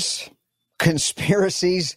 rumors, 0.00 0.30
conspiracies, 0.78 1.96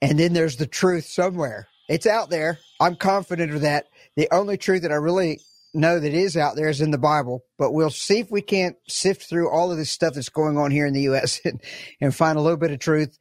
and 0.00 0.18
then 0.18 0.32
there's 0.32 0.56
the 0.56 0.66
truth 0.66 1.04
somewhere. 1.04 1.68
It's 1.88 2.06
out 2.06 2.30
there. 2.30 2.58
I'm 2.80 2.96
confident 2.96 3.52
of 3.52 3.60
that. 3.62 3.86
The 4.16 4.28
only 4.32 4.56
truth 4.56 4.82
that 4.82 4.92
I 4.92 4.96
really 4.96 5.40
know 5.74 6.00
that 6.00 6.14
is 6.14 6.36
out 6.36 6.56
there 6.56 6.68
is 6.68 6.80
in 6.80 6.90
the 6.90 6.98
Bible, 6.98 7.44
but 7.58 7.72
we'll 7.72 7.90
see 7.90 8.20
if 8.20 8.30
we 8.30 8.42
can't 8.42 8.76
sift 8.88 9.28
through 9.28 9.50
all 9.50 9.70
of 9.70 9.76
this 9.76 9.90
stuff 9.90 10.14
that's 10.14 10.28
going 10.28 10.56
on 10.56 10.70
here 10.70 10.86
in 10.86 10.94
the 10.94 11.02
U.S. 11.02 11.40
and, 11.44 11.60
and 12.00 12.14
find 12.14 12.38
a 12.38 12.40
little 12.40 12.58
bit 12.58 12.70
of 12.70 12.78
truth 12.78 13.18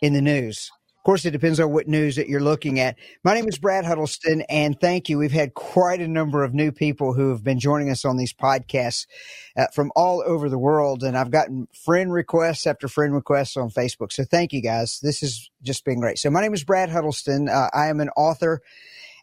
in 0.00 0.12
the 0.12 0.22
news. 0.22 0.70
Of 1.02 1.04
course, 1.04 1.24
it 1.24 1.32
depends 1.32 1.58
on 1.58 1.72
what 1.72 1.88
news 1.88 2.14
that 2.14 2.28
you're 2.28 2.38
looking 2.38 2.78
at. 2.78 2.96
My 3.24 3.34
name 3.34 3.48
is 3.48 3.58
Brad 3.58 3.84
Huddleston, 3.84 4.42
and 4.42 4.78
thank 4.80 5.08
you. 5.08 5.18
We've 5.18 5.32
had 5.32 5.52
quite 5.52 6.00
a 6.00 6.06
number 6.06 6.44
of 6.44 6.54
new 6.54 6.70
people 6.70 7.12
who 7.12 7.30
have 7.30 7.42
been 7.42 7.58
joining 7.58 7.90
us 7.90 8.04
on 8.04 8.18
these 8.18 8.32
podcasts 8.32 9.08
uh, 9.56 9.66
from 9.74 9.90
all 9.96 10.22
over 10.24 10.48
the 10.48 10.60
world, 10.60 11.02
and 11.02 11.18
I've 11.18 11.32
gotten 11.32 11.66
friend 11.74 12.12
requests 12.12 12.68
after 12.68 12.86
friend 12.86 13.12
requests 13.12 13.56
on 13.56 13.68
Facebook. 13.68 14.12
So 14.12 14.22
thank 14.22 14.52
you 14.52 14.62
guys. 14.62 15.00
This 15.02 15.22
has 15.22 15.50
just 15.60 15.84
been 15.84 15.98
great. 15.98 16.20
So 16.20 16.30
my 16.30 16.40
name 16.40 16.54
is 16.54 16.62
Brad 16.62 16.88
Huddleston. 16.88 17.48
Uh, 17.48 17.68
I 17.74 17.88
am 17.88 17.98
an 17.98 18.10
author 18.10 18.62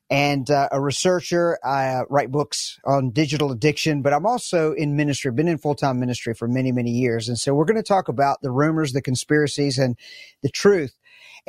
and 0.09 0.51
uh, 0.51 0.67
a 0.73 0.81
researcher. 0.81 1.59
I 1.63 1.87
uh, 1.87 2.03
write 2.09 2.29
books 2.29 2.77
on 2.83 3.11
digital 3.11 3.53
addiction, 3.53 4.01
but 4.01 4.11
I'm 4.11 4.25
also 4.25 4.73
in 4.73 4.97
ministry, 4.97 5.31
been 5.31 5.47
in 5.47 5.57
full 5.57 5.75
time 5.75 5.97
ministry 6.01 6.33
for 6.33 6.49
many, 6.49 6.73
many 6.73 6.91
years. 6.91 7.29
And 7.29 7.39
so 7.39 7.53
we're 7.53 7.63
going 7.63 7.77
to 7.77 7.83
talk 7.83 8.09
about 8.09 8.41
the 8.41 8.51
rumors, 8.51 8.91
the 8.91 9.01
conspiracies, 9.01 9.77
and 9.77 9.95
the 10.41 10.49
truth 10.49 10.98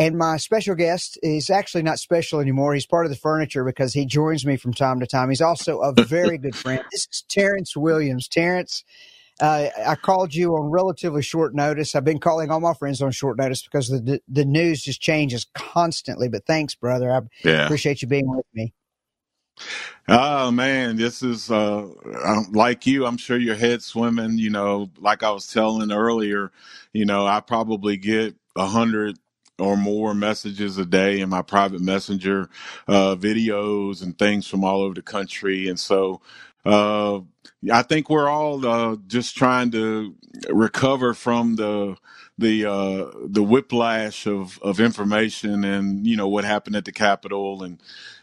and 0.00 0.16
my 0.16 0.38
special 0.38 0.74
guest 0.74 1.18
is 1.22 1.50
actually 1.50 1.82
not 1.82 1.98
special 1.98 2.40
anymore. 2.40 2.72
He's 2.72 2.86
part 2.86 3.04
of 3.04 3.12
the 3.12 3.18
furniture 3.18 3.64
because 3.64 3.92
he 3.92 4.06
joins 4.06 4.46
me 4.46 4.56
from 4.56 4.72
time 4.72 4.98
to 5.00 5.06
time. 5.06 5.28
He's 5.28 5.42
also 5.42 5.80
a 5.80 5.92
very 6.04 6.38
good 6.38 6.56
friend. 6.56 6.82
This 6.90 7.06
is 7.12 7.22
Terrence 7.28 7.76
Williams. 7.76 8.26
Terrence, 8.26 8.82
uh, 9.42 9.68
I 9.86 9.96
called 9.96 10.34
you 10.34 10.54
on 10.54 10.70
relatively 10.70 11.20
short 11.20 11.54
notice. 11.54 11.94
I've 11.94 12.04
been 12.04 12.18
calling 12.18 12.50
all 12.50 12.60
my 12.60 12.72
friends 12.72 13.02
on 13.02 13.10
short 13.10 13.36
notice 13.36 13.62
because 13.62 13.88
the 13.88 14.22
the 14.26 14.46
news 14.46 14.82
just 14.82 15.02
changes 15.02 15.46
constantly. 15.54 16.30
But 16.30 16.46
thanks, 16.46 16.74
brother. 16.74 17.12
I 17.12 17.20
yeah. 17.46 17.64
appreciate 17.66 18.00
you 18.00 18.08
being 18.08 18.34
with 18.34 18.46
me. 18.54 18.72
Oh 20.08 20.50
man, 20.50 20.96
this 20.96 21.22
is 21.22 21.50
uh, 21.50 21.86
like 22.52 22.86
you. 22.86 23.04
I'm 23.04 23.18
sure 23.18 23.36
your 23.36 23.54
head 23.54 23.82
swimming. 23.82 24.38
You 24.38 24.48
know, 24.48 24.90
like 24.98 25.22
I 25.22 25.30
was 25.30 25.52
telling 25.52 25.92
earlier. 25.92 26.52
You 26.94 27.04
know, 27.04 27.26
I 27.26 27.40
probably 27.40 27.98
get 27.98 28.34
a 28.56 28.64
hundred 28.64 29.18
or 29.60 29.76
more 29.76 30.14
messages 30.14 30.78
a 30.78 30.86
day 30.86 31.20
in 31.20 31.28
my 31.28 31.42
private 31.42 31.80
messenger, 31.80 32.48
uh, 32.88 33.16
videos 33.16 34.02
and 34.02 34.18
things 34.18 34.46
from 34.46 34.64
all 34.64 34.82
over 34.82 34.94
the 34.94 35.02
country. 35.02 35.68
And 35.68 35.78
so, 35.78 36.20
uh, 36.64 37.20
I 37.72 37.82
think 37.82 38.08
we're 38.10 38.28
all 38.28 38.66
uh, 38.66 38.96
just 39.06 39.36
trying 39.36 39.70
to 39.72 40.14
recover 40.48 41.14
from 41.14 41.56
the 41.56 41.96
the 42.40 42.66
uh, 42.66 43.10
the 43.24 43.42
whiplash 43.42 44.26
of, 44.26 44.58
of 44.62 44.80
information 44.80 45.64
and 45.64 46.06
you 46.06 46.16
know 46.16 46.28
what 46.28 46.44
happened 46.44 46.76
at 46.76 46.84
the 46.84 46.92
Capitol 46.92 47.62
and 47.62 47.78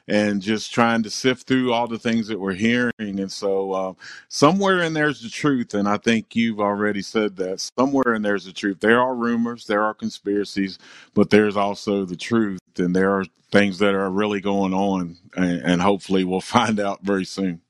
and 0.07 0.41
just 0.41 0.73
trying 0.73 1.03
to 1.03 1.09
sift 1.09 1.47
through 1.47 1.73
all 1.73 1.87
the 1.87 1.99
things 1.99 2.27
that 2.27 2.39
we're 2.39 2.53
hearing. 2.53 2.93
And 2.97 3.31
so, 3.31 3.71
uh, 3.73 3.93
somewhere 4.29 4.81
in 4.81 4.93
there's 4.93 5.21
the 5.21 5.29
truth. 5.29 5.73
And 5.73 5.87
I 5.87 5.97
think 5.97 6.35
you've 6.35 6.61
already 6.61 7.01
said 7.01 7.35
that. 7.37 7.59
Somewhere 7.59 8.13
in 8.13 8.21
there's 8.21 8.45
the 8.45 8.53
truth. 8.53 8.79
There 8.79 9.01
are 9.01 9.13
rumors, 9.13 9.67
there 9.67 9.83
are 9.83 9.93
conspiracies, 9.93 10.79
but 11.13 11.29
there's 11.29 11.57
also 11.57 12.05
the 12.05 12.15
truth. 12.15 12.61
And 12.77 12.95
there 12.95 13.11
are 13.11 13.25
things 13.51 13.79
that 13.79 13.95
are 13.95 14.09
really 14.09 14.39
going 14.39 14.73
on. 14.73 15.17
And, 15.35 15.61
and 15.61 15.81
hopefully, 15.81 16.23
we'll 16.23 16.41
find 16.57 16.79
out 16.79 17.01
very 17.03 17.25
soon. 17.25 17.61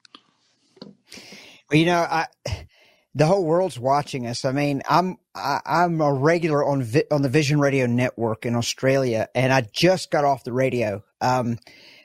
Well, 1.70 1.80
you 1.80 1.86
know, 1.88 2.02
I 2.02 2.28
the 3.16 3.26
whole 3.26 3.46
world's 3.46 3.80
watching 3.80 4.28
us. 4.28 4.46
I 4.46 4.52
mean, 4.52 4.84
I'm 4.88 5.18
I, 5.38 5.84
am 5.84 6.02
a 6.02 6.14
regular 6.14 6.66
on 6.66 6.84
Vi- 6.84 7.06
on 7.12 7.22
the 7.22 7.30
Vision 7.30 7.60
Radio 7.60 7.86
Network 7.86 8.46
in 8.46 8.56
Australia, 8.56 9.30
and 9.36 9.54
I 9.54 9.62
just 9.72 10.12
got 10.12 10.26
off 10.26 10.44
the 10.44 10.54
radio. 10.54 11.04
Um, 11.22 11.58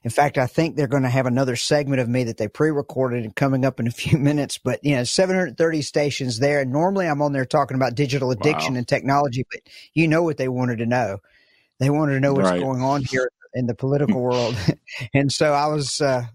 in 0.04 0.10
fact, 0.10 0.36
I 0.36 0.46
think 0.46 0.76
they're 0.76 0.88
going 0.88 1.04
to 1.04 1.08
have 1.08 1.26
another 1.26 1.54
segment 1.54 2.00
of 2.00 2.08
me 2.08 2.24
that 2.24 2.36
they 2.36 2.48
pre-recorded 2.48 3.24
and 3.24 3.34
coming 3.34 3.64
up 3.64 3.78
in 3.78 3.86
a 3.86 3.90
few 3.92 4.18
minutes. 4.18 4.58
But 4.58 4.80
you 4.82 4.96
know, 4.96 5.04
730 5.04 5.82
stations 5.82 6.38
there. 6.38 6.60
And 6.60 6.72
normally, 6.72 7.06
I'm 7.06 7.22
on 7.22 7.32
there 7.32 7.44
talking 7.44 7.76
about 7.76 7.94
digital 7.94 8.30
addiction 8.30 8.74
wow. 8.74 8.78
and 8.78 8.88
technology, 8.88 9.44
but 9.50 9.60
you 9.94 10.08
know 10.08 10.22
what 10.22 10.36
they 10.36 10.48
wanted 10.48 10.78
to 10.78 10.86
know. 10.86 11.18
They 11.78 11.90
wanted 11.90 12.14
to 12.14 12.20
know 12.20 12.32
what's 12.34 12.50
right. 12.50 12.60
going 12.60 12.82
on 12.82 13.02
here 13.02 13.30
in 13.54 13.66
the 13.66 13.74
political 13.74 14.20
world, 14.20 14.56
and 15.14 15.32
so 15.32 15.52
I 15.52 15.66
was. 15.66 16.00
Uh, 16.00 16.26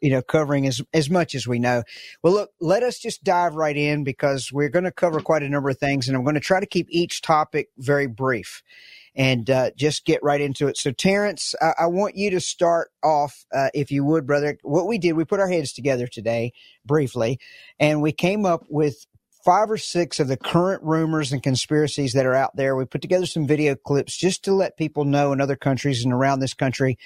you 0.00 0.10
know, 0.10 0.22
covering 0.22 0.66
as, 0.66 0.80
as 0.92 1.10
much 1.10 1.34
as 1.34 1.46
we 1.46 1.58
know. 1.58 1.82
Well, 2.22 2.32
look, 2.32 2.50
let 2.60 2.82
us 2.82 2.98
just 2.98 3.24
dive 3.24 3.54
right 3.54 3.76
in 3.76 4.04
because 4.04 4.50
we're 4.52 4.68
going 4.68 4.84
to 4.84 4.92
cover 4.92 5.20
quite 5.20 5.42
a 5.42 5.48
number 5.48 5.70
of 5.70 5.78
things 5.78 6.08
and 6.08 6.16
I'm 6.16 6.24
going 6.24 6.34
to 6.34 6.40
try 6.40 6.60
to 6.60 6.66
keep 6.66 6.86
each 6.90 7.22
topic 7.22 7.68
very 7.78 8.06
brief 8.06 8.62
and 9.14 9.48
uh, 9.50 9.70
just 9.76 10.04
get 10.04 10.22
right 10.22 10.40
into 10.40 10.68
it. 10.68 10.76
So, 10.76 10.90
Terrence, 10.90 11.54
I, 11.60 11.74
I 11.80 11.86
want 11.86 12.16
you 12.16 12.30
to 12.30 12.40
start 12.40 12.90
off, 13.02 13.44
uh, 13.52 13.68
if 13.74 13.90
you 13.90 14.04
would, 14.04 14.26
brother. 14.26 14.58
What 14.62 14.86
we 14.86 14.98
did, 14.98 15.12
we 15.12 15.24
put 15.24 15.40
our 15.40 15.48
heads 15.48 15.72
together 15.72 16.06
today 16.06 16.52
briefly, 16.84 17.38
and 17.78 18.00
we 18.00 18.12
came 18.12 18.46
up 18.46 18.64
with 18.68 19.06
five 19.44 19.70
or 19.70 19.76
six 19.76 20.20
of 20.20 20.28
the 20.28 20.36
current 20.36 20.82
rumors 20.82 21.32
and 21.32 21.42
conspiracies 21.42 22.12
that 22.12 22.26
are 22.26 22.34
out 22.34 22.54
there. 22.56 22.76
We 22.76 22.84
put 22.84 23.02
together 23.02 23.26
some 23.26 23.46
video 23.46 23.74
clips 23.74 24.16
just 24.16 24.44
to 24.44 24.54
let 24.54 24.76
people 24.76 25.04
know 25.04 25.32
in 25.32 25.40
other 25.40 25.56
countries 25.56 26.04
and 26.04 26.12
around 26.12 26.40
this 26.40 26.54
country 26.54 26.96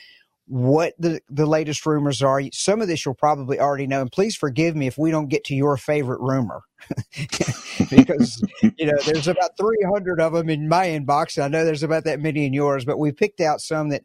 what 0.47 0.95
the, 0.99 1.21
the 1.29 1.47
latest 1.47 1.85
rumors 1.87 2.23
are. 2.23 2.41
Some 2.53 2.81
of 2.81 2.89
this 2.89 3.05
you'll 3.05 3.15
probably 3.15 3.59
already 3.59 3.87
know. 3.87 4.01
And 4.01 4.13
please 4.13 4.37
forgive 4.37 4.77
me 4.77 4.87
if 4.87 4.97
we 4.97 5.11
don't 5.11 5.29
get 5.29 5.45
to 5.45 5.55
your 5.55 5.77
favorite 5.77 6.21
rumor. 6.21 6.63
because, 7.91 8.45
you 8.79 8.87
know, 8.87 8.99
there's 9.07 9.29
about 9.29 9.57
300 9.59 10.21
of 10.21 10.33
them 10.35 10.49
in 10.49 10.69
my 10.69 10.87
inbox. 10.87 11.37
And 11.37 11.45
I 11.45 11.49
know 11.49 11.65
there's 11.65 11.83
about 11.83 12.05
that 12.05 12.21
many 12.21 12.47
in 12.47 12.53
yours, 12.53 12.85
but 12.85 12.99
we 12.99 13.13
picked 13.13 13.41
out 13.41 13.61
some 13.61 13.89
that 13.89 14.03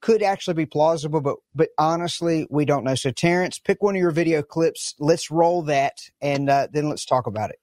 could 0.00 0.22
actually 0.22 0.54
be 0.54 0.66
plausible, 0.66 1.20
but 1.20 1.36
but 1.54 1.70
honestly, 1.78 2.46
we 2.50 2.64
don't 2.64 2.84
know. 2.84 2.94
So, 2.94 3.10
Terrence, 3.10 3.58
pick 3.58 3.82
one 3.82 3.96
of 3.96 4.00
your 4.00 4.10
video 4.10 4.42
clips. 4.42 4.94
Let's 4.98 5.30
roll 5.30 5.62
that, 5.62 5.98
and 6.20 6.48
uh, 6.48 6.68
then 6.72 6.88
let's 6.88 7.04
talk 7.04 7.26
about 7.26 7.50
it. 7.50 7.58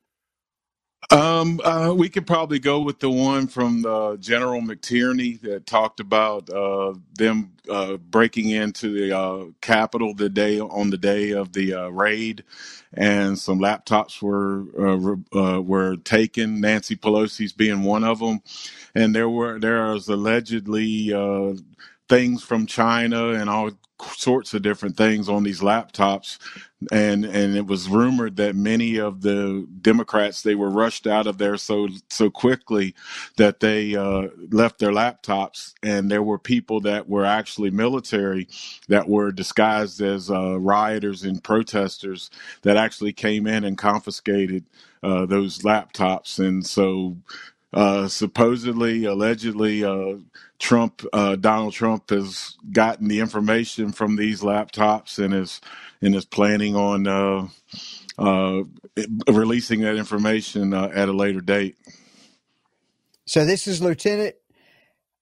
Um, 1.12 1.62
uh, 1.64 1.96
we 1.98 2.10
could 2.10 2.28
probably 2.28 2.60
go 2.60 2.82
with 2.82 3.00
the 3.00 3.10
one 3.10 3.48
from 3.48 3.86
uh, 3.86 4.18
General 4.18 4.62
McTierney 4.62 5.42
that 5.42 5.66
talked 5.66 6.02
about 6.02 6.50
uh, 6.52 6.96
them 7.16 7.54
uh, 7.72 7.98
breaking 7.98 8.52
into 8.52 8.94
the 8.94 9.18
uh, 9.18 9.46
Capitol 9.62 10.14
the 10.14 10.30
day 10.30 10.60
on 10.62 10.92
the 10.92 11.00
day 11.00 11.32
of 11.32 11.54
the 11.54 11.74
uh, 11.74 11.90
raid, 11.90 12.44
and 12.94 13.40
some 13.40 13.60
laptops 13.60 14.22
were 14.22 14.66
were 15.62 15.98
taken. 15.98 16.62
Nancy 16.62 16.96
Pelosi's 16.98 17.54
being 17.54 17.84
one 17.84 18.04
of 18.06 18.20
them, 18.20 18.42
and 18.96 19.16
there 19.16 19.30
were 19.30 19.60
there 19.60 19.94
was 19.94 20.10
allegedly 20.10 21.14
things 22.10 22.44
from 22.44 22.66
China 22.68 23.30
and 23.30 23.50
all 23.50 23.72
sorts 24.16 24.54
of 24.54 24.62
different 24.62 24.98
things 24.98 25.30
on 25.30 25.44
these 25.44 25.62
laptops. 25.62 26.38
And 26.92 27.26
and 27.26 27.56
it 27.58 27.66
was 27.68 27.90
rumored 27.90 28.36
that 28.38 28.56
many 28.56 28.98
of 29.00 29.22
the 29.22 29.68
democrats 29.82 30.44
they 30.44 30.56
were 30.56 30.70
rushed 30.70 31.08
out 31.08 31.28
of 31.28 31.38
there 31.40 31.58
so 31.58 31.88
so 32.10 32.30
quickly 32.30 32.94
that 33.38 33.62
they 33.62 33.96
uh, 33.96 34.28
left 34.52 34.80
their 34.80 34.92
laptops. 34.92 35.74
And 35.84 36.12
there 36.12 36.24
were 36.24 36.40
people 36.40 36.82
that 36.82 37.10
were 37.10 37.26
actually 37.26 37.72
military 37.72 38.48
that 38.90 39.10
were 39.10 39.32
disguised 39.32 40.02
as 40.02 40.30
uh, 40.30 40.60
rioters 40.60 41.24
and 41.24 41.44
protesters 41.44 42.30
that 42.64 42.78
actually 42.78 43.14
came 43.14 43.48
in 43.48 43.64
and 43.64 43.78
confiscated 43.78 44.66
uh, 45.04 45.26
those 45.26 45.60
laptops. 45.60 46.40
And 46.40 46.66
so 46.66 47.18
uh, 47.74 48.10
supposedly, 48.10 49.06
allegedly, 49.06 49.84
uh, 49.86 50.18
Trump, 50.60 51.04
uh, 51.14 51.36
Donald 51.36 51.74
Trump 51.74 52.10
has 52.10 52.56
gotten 52.72 53.08
the 53.08 53.20
information 53.20 53.92
from 53.92 54.16
these 54.16 54.42
laptops 54.42 55.24
and 55.24 55.34
is 55.34 55.62
and 56.02 56.16
is 56.16 56.26
planning 56.26 56.76
on 56.76 57.08
uh, 57.08 57.48
uh, 58.18 58.64
releasing 59.28 59.82
that 59.82 59.96
information 59.96 60.74
uh, 60.74 60.92
at 60.94 61.10
a 61.10 61.14
later 61.14 61.42
date. 61.42 61.76
So 63.26 63.46
this 63.46 63.68
is 63.68 63.82
Lieutenant 63.82 64.36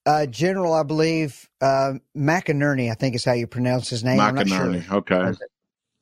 uh, 0.06 0.26
General, 0.28 0.74
I 0.74 0.84
believe 0.84 1.50
uh, 1.62 1.94
McInerney. 2.16 2.92
I 2.92 2.96
think 2.96 3.16
is 3.16 3.26
how 3.26 3.34
you 3.34 3.48
pronounce 3.48 3.90
his 3.90 4.04
name. 4.04 4.20
McInerney. 4.20 4.84
Sure. 4.84 4.98
Okay. 4.98 5.30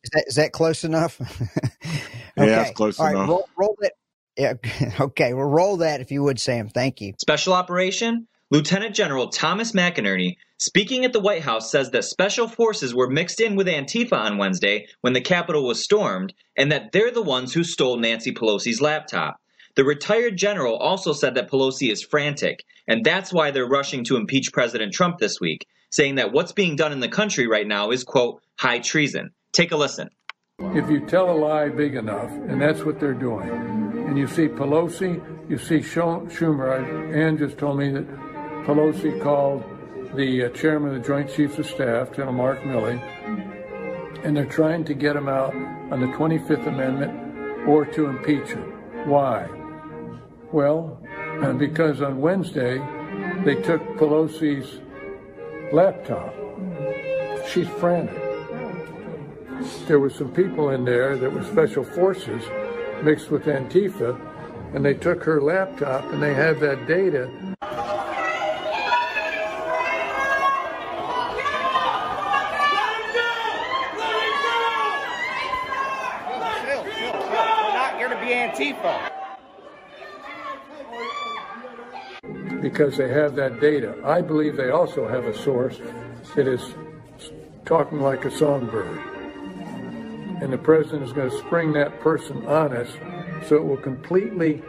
Is 0.03 0.09
that 0.13 0.23
is 0.27 0.35
that 0.35 0.51
close 0.51 0.83
enough? 0.83 1.21
okay. 1.21 2.01
Yeah, 2.37 2.45
that's 2.45 2.71
close 2.71 2.99
All 2.99 3.07
enough. 3.07 3.19
Right, 3.21 3.29
roll, 3.29 3.49
roll 3.57 3.77
that. 3.81 3.93
Yeah. 4.37 4.53
Okay. 4.99 5.33
Well, 5.33 5.45
roll 5.45 5.77
that 5.77 6.01
if 6.01 6.11
you 6.11 6.23
would, 6.23 6.39
Sam. 6.39 6.69
Thank 6.69 7.01
you. 7.01 7.13
Special 7.19 7.53
operation 7.53 8.27
Lieutenant 8.51 8.93
General 8.93 9.29
Thomas 9.29 9.71
McInerney, 9.71 10.35
speaking 10.57 11.05
at 11.05 11.13
the 11.13 11.21
White 11.21 11.41
House, 11.41 11.71
says 11.71 11.91
that 11.91 12.03
special 12.03 12.49
forces 12.49 12.93
were 12.93 13.09
mixed 13.09 13.39
in 13.39 13.55
with 13.55 13.65
Antifa 13.65 14.11
on 14.11 14.37
Wednesday 14.37 14.87
when 14.99 15.13
the 15.13 15.21
Capitol 15.21 15.65
was 15.65 15.81
stormed, 15.81 16.33
and 16.57 16.69
that 16.69 16.91
they're 16.91 17.11
the 17.11 17.21
ones 17.21 17.53
who 17.53 17.63
stole 17.63 17.95
Nancy 17.95 18.33
Pelosi's 18.33 18.81
laptop. 18.81 19.39
The 19.77 19.85
retired 19.85 20.35
general 20.35 20.75
also 20.75 21.13
said 21.13 21.35
that 21.35 21.49
Pelosi 21.49 21.89
is 21.89 22.03
frantic, 22.03 22.65
and 22.89 23.05
that's 23.05 23.31
why 23.31 23.51
they're 23.51 23.65
rushing 23.65 24.03
to 24.03 24.17
impeach 24.17 24.51
President 24.51 24.91
Trump 24.91 25.17
this 25.17 25.39
week, 25.39 25.65
saying 25.89 26.15
that 26.15 26.33
what's 26.33 26.51
being 26.51 26.75
done 26.75 26.91
in 26.91 26.99
the 26.99 27.07
country 27.07 27.47
right 27.47 27.65
now 27.65 27.91
is, 27.91 28.03
quote, 28.03 28.41
high 28.59 28.79
treason. 28.79 29.31
Take 29.53 29.71
a 29.71 29.77
listen. 29.77 30.09
If 30.59 30.89
you 30.89 30.99
tell 31.05 31.31
a 31.31 31.37
lie 31.37 31.69
big 31.69 31.95
enough, 31.95 32.29
and 32.29 32.61
that's 32.61 32.83
what 32.83 32.99
they're 32.99 33.13
doing, 33.13 33.49
and 33.49 34.17
you 34.17 34.27
see 34.27 34.49
Pelosi 34.49 35.21
you 35.51 35.57
see, 35.57 35.79
Schumer, 35.79 37.13
Ann 37.13 37.37
just 37.37 37.57
told 37.57 37.77
me 37.77 37.91
that 37.91 38.05
Pelosi 38.65 39.19
called 39.23 39.63
the 40.15 40.45
uh, 40.45 40.49
chairman 40.49 40.93
of 40.93 41.01
the 41.01 41.07
Joint 41.07 41.33
Chiefs 41.33 41.57
of 41.57 41.65
Staff, 41.65 42.11
General 42.11 42.33
Mark 42.33 42.59
Milley, 42.61 43.01
and 44.23 44.37
they're 44.37 44.45
trying 44.45 44.83
to 44.85 44.93
get 44.93 45.15
him 45.15 45.27
out 45.27 45.55
on 45.91 45.99
the 45.99 46.07
25th 46.07 46.67
Amendment 46.67 47.67
or 47.67 47.85
to 47.85 48.05
impeach 48.05 48.49
him. 48.49 48.71
Why? 49.09 49.47
Well, 50.51 51.01
uh, 51.41 51.53
because 51.53 52.03
on 52.03 52.21
Wednesday 52.21 52.77
they 53.45 53.55
took 53.55 53.81
Pelosi's 53.97 54.79
laptop. 55.73 56.35
She's 57.47 57.67
frantic. 57.67 58.21
There 59.87 59.99
were 59.99 60.11
some 60.11 60.31
people 60.33 60.69
in 60.69 60.85
there 60.85 61.17
that 61.17 61.33
were 61.33 61.43
special 61.43 61.83
forces 61.83 62.43
mixed 63.03 63.31
with 63.31 63.45
Antifa, 63.45 64.19
and 64.75 64.85
they 64.85 64.93
took 64.93 65.23
her 65.23 65.41
laptop 65.41 66.03
and 66.13 66.21
they 66.21 66.35
have 66.35 66.59
that 66.59 66.85
data 66.87 67.27
Antifa. 78.51 79.11
Because 82.71 82.97
they 82.97 83.09
have 83.09 83.35
that 83.35 83.59
data. 83.59 83.95
I 84.03 84.21
believe 84.21 84.55
they 84.55 84.69
also 84.69 85.07
have 85.07 85.25
a 85.25 85.37
source 85.37 85.79
that 86.35 86.47
is 86.47 86.73
talking 87.65 87.99
like 87.99 88.25
a 88.25 88.31
songbird. 88.31 88.99
And 90.41 90.51
the 90.51 90.57
president 90.57 91.03
is 91.03 91.13
going 91.13 91.29
to 91.29 91.37
spring 91.37 91.73
that 91.73 91.99
person 91.99 92.45
on 92.47 92.75
us 92.75 92.89
so 93.47 93.55
it 93.55 93.63
will 93.63 93.77
completely, 93.77 94.61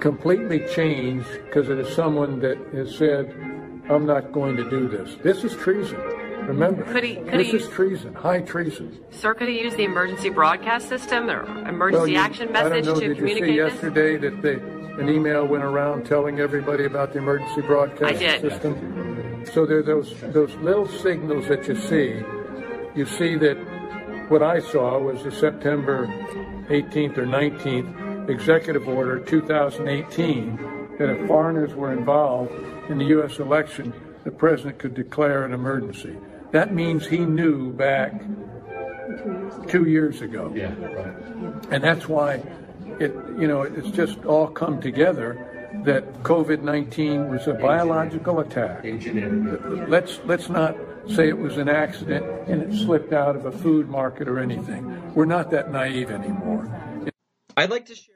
completely 0.00 0.66
change 0.74 1.24
because 1.44 1.68
it 1.68 1.78
is 1.78 1.94
someone 1.94 2.40
that 2.40 2.58
has 2.72 2.96
said, 2.96 3.30
I'm 3.88 4.06
not 4.06 4.32
going 4.32 4.56
to 4.56 4.68
do 4.68 4.88
this. 4.88 5.16
This 5.22 5.44
is 5.44 5.54
treason. 5.54 6.00
Remember, 6.46 6.84
could 6.84 7.04
he, 7.04 7.16
could 7.16 7.40
this 7.40 7.50
he, 7.50 7.56
is 7.56 7.68
treason, 7.68 8.12
high 8.14 8.40
treason. 8.40 8.98
Sir, 9.10 9.32
could 9.32 9.48
he 9.48 9.60
use 9.60 9.74
the 9.76 9.84
emergency 9.84 10.28
broadcast 10.28 10.88
system 10.88 11.30
or 11.30 11.42
emergency 11.66 12.00
well, 12.00 12.08
you, 12.08 12.18
action 12.18 12.52
message 12.52 12.84
know, 12.84 13.00
to 13.00 13.08
did 13.08 13.16
communicate 13.16 13.54
you 13.54 13.68
see 13.68 13.74
yesterday 13.74 14.16
that 14.18 14.42
they, 14.42 14.56
an 14.98 15.08
email 15.08 15.46
went 15.46 15.64
around 15.64 16.06
telling 16.06 16.40
everybody 16.40 16.84
about 16.84 17.12
the 17.12 17.18
emergency 17.18 17.60
broadcast 17.62 18.20
system? 18.40 19.44
So 19.52 19.66
there 19.66 19.78
are 19.78 19.82
those, 19.82 20.14
those 20.32 20.54
little 20.56 20.88
signals 20.88 21.48
that 21.48 21.66
you 21.68 21.76
see. 21.76 22.22
You 22.94 23.06
see 23.06 23.36
that 23.36 23.56
what 24.28 24.42
I 24.42 24.60
saw 24.60 24.98
was 24.98 25.22
the 25.22 25.32
September 25.32 26.06
18th 26.68 27.18
or 27.18 27.26
19th 27.26 28.30
executive 28.30 28.88
order 28.88 29.18
2018 29.18 30.96
that 30.98 31.10
if 31.10 31.26
foreigners 31.26 31.74
were 31.74 31.92
involved 31.92 32.52
in 32.88 32.98
the 32.98 33.04
U.S. 33.06 33.38
election, 33.38 33.92
the 34.24 34.30
president 34.30 34.78
could 34.78 34.94
declare 34.94 35.44
an 35.44 35.52
emergency. 35.52 36.16
That 36.52 36.72
means 36.72 37.06
he 37.06 37.18
knew 37.18 37.72
back 37.72 38.12
two 39.68 39.84
years 39.84 40.22
ago. 40.22 40.52
Yeah, 40.54 40.74
right. 40.76 41.66
And 41.70 41.82
that's 41.82 42.08
why 42.08 42.42
it, 43.00 43.14
you 43.38 43.46
know, 43.46 43.62
it's 43.62 43.90
just 43.90 44.24
all 44.24 44.48
come 44.48 44.80
together 44.80 45.50
that 45.84 46.22
COVID 46.22 46.62
19 46.62 47.30
was 47.30 47.46
a 47.46 47.54
biological 47.54 48.40
attack. 48.40 48.84
Let's, 49.88 50.20
let's 50.24 50.48
not 50.48 50.76
say 51.08 51.28
it 51.28 51.38
was 51.38 51.56
an 51.56 51.68
accident 51.68 52.24
and 52.48 52.62
it 52.62 52.76
slipped 52.76 53.12
out 53.12 53.36
of 53.36 53.46
a 53.46 53.52
food 53.52 53.88
market 53.88 54.28
or 54.28 54.38
anything. 54.38 55.14
We're 55.14 55.24
not 55.24 55.50
that 55.50 55.70
naive 55.70 56.10
anymore. 56.10 56.70
I'd 57.56 57.70
like 57.70 57.86
to 57.86 57.94
share. 57.94 58.14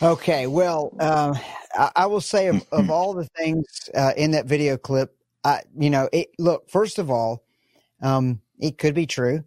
Okay, 0.00 0.46
well, 0.46 0.94
uh, 1.00 1.34
I, 1.74 1.90
I, 1.96 2.06
will 2.06 2.20
say 2.20 2.46
of, 2.46 2.64
of 2.70 2.88
all 2.90 3.14
the 3.14 3.28
things 3.36 3.90
uh, 3.94 4.12
in 4.16 4.30
that 4.30 4.46
video 4.46 4.76
clip, 4.76 5.16
I, 5.42 5.62
you 5.76 5.90
know, 5.90 6.08
it, 6.12 6.28
look, 6.38 6.70
first 6.70 6.98
of 6.98 7.10
all, 7.10 7.44
um, 8.00 8.40
it 8.60 8.78
could 8.78 8.94
be 8.94 9.06
true, 9.06 9.42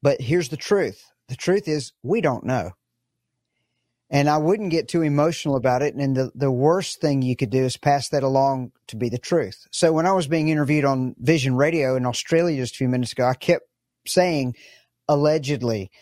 but 0.00 0.20
here's 0.20 0.48
the 0.48 0.56
truth. 0.56 1.09
The 1.30 1.36
truth 1.36 1.68
is 1.68 1.92
we 2.02 2.20
don't 2.20 2.44
know. 2.44 2.72
And 4.10 4.28
I 4.28 4.38
wouldn't 4.38 4.72
get 4.72 4.88
too 4.88 5.02
emotional 5.02 5.54
about 5.54 5.80
it. 5.80 5.94
And 5.94 6.16
the, 6.16 6.32
the 6.34 6.50
worst 6.50 7.00
thing 7.00 7.22
you 7.22 7.36
could 7.36 7.50
do 7.50 7.64
is 7.64 7.76
pass 7.76 8.08
that 8.08 8.24
along 8.24 8.72
to 8.88 8.96
be 8.96 9.08
the 9.08 9.18
truth. 9.18 9.68
So 9.70 9.92
when 9.92 10.06
I 10.06 10.12
was 10.12 10.26
being 10.26 10.48
interviewed 10.48 10.84
on 10.84 11.14
Vision 11.20 11.54
Radio 11.54 11.94
in 11.94 12.04
Australia 12.04 12.60
just 12.60 12.74
a 12.74 12.78
few 12.78 12.88
minutes 12.88 13.12
ago, 13.12 13.24
I 13.26 13.34
kept 13.34 13.64
saying 14.08 14.56
allegedly, 15.08 15.92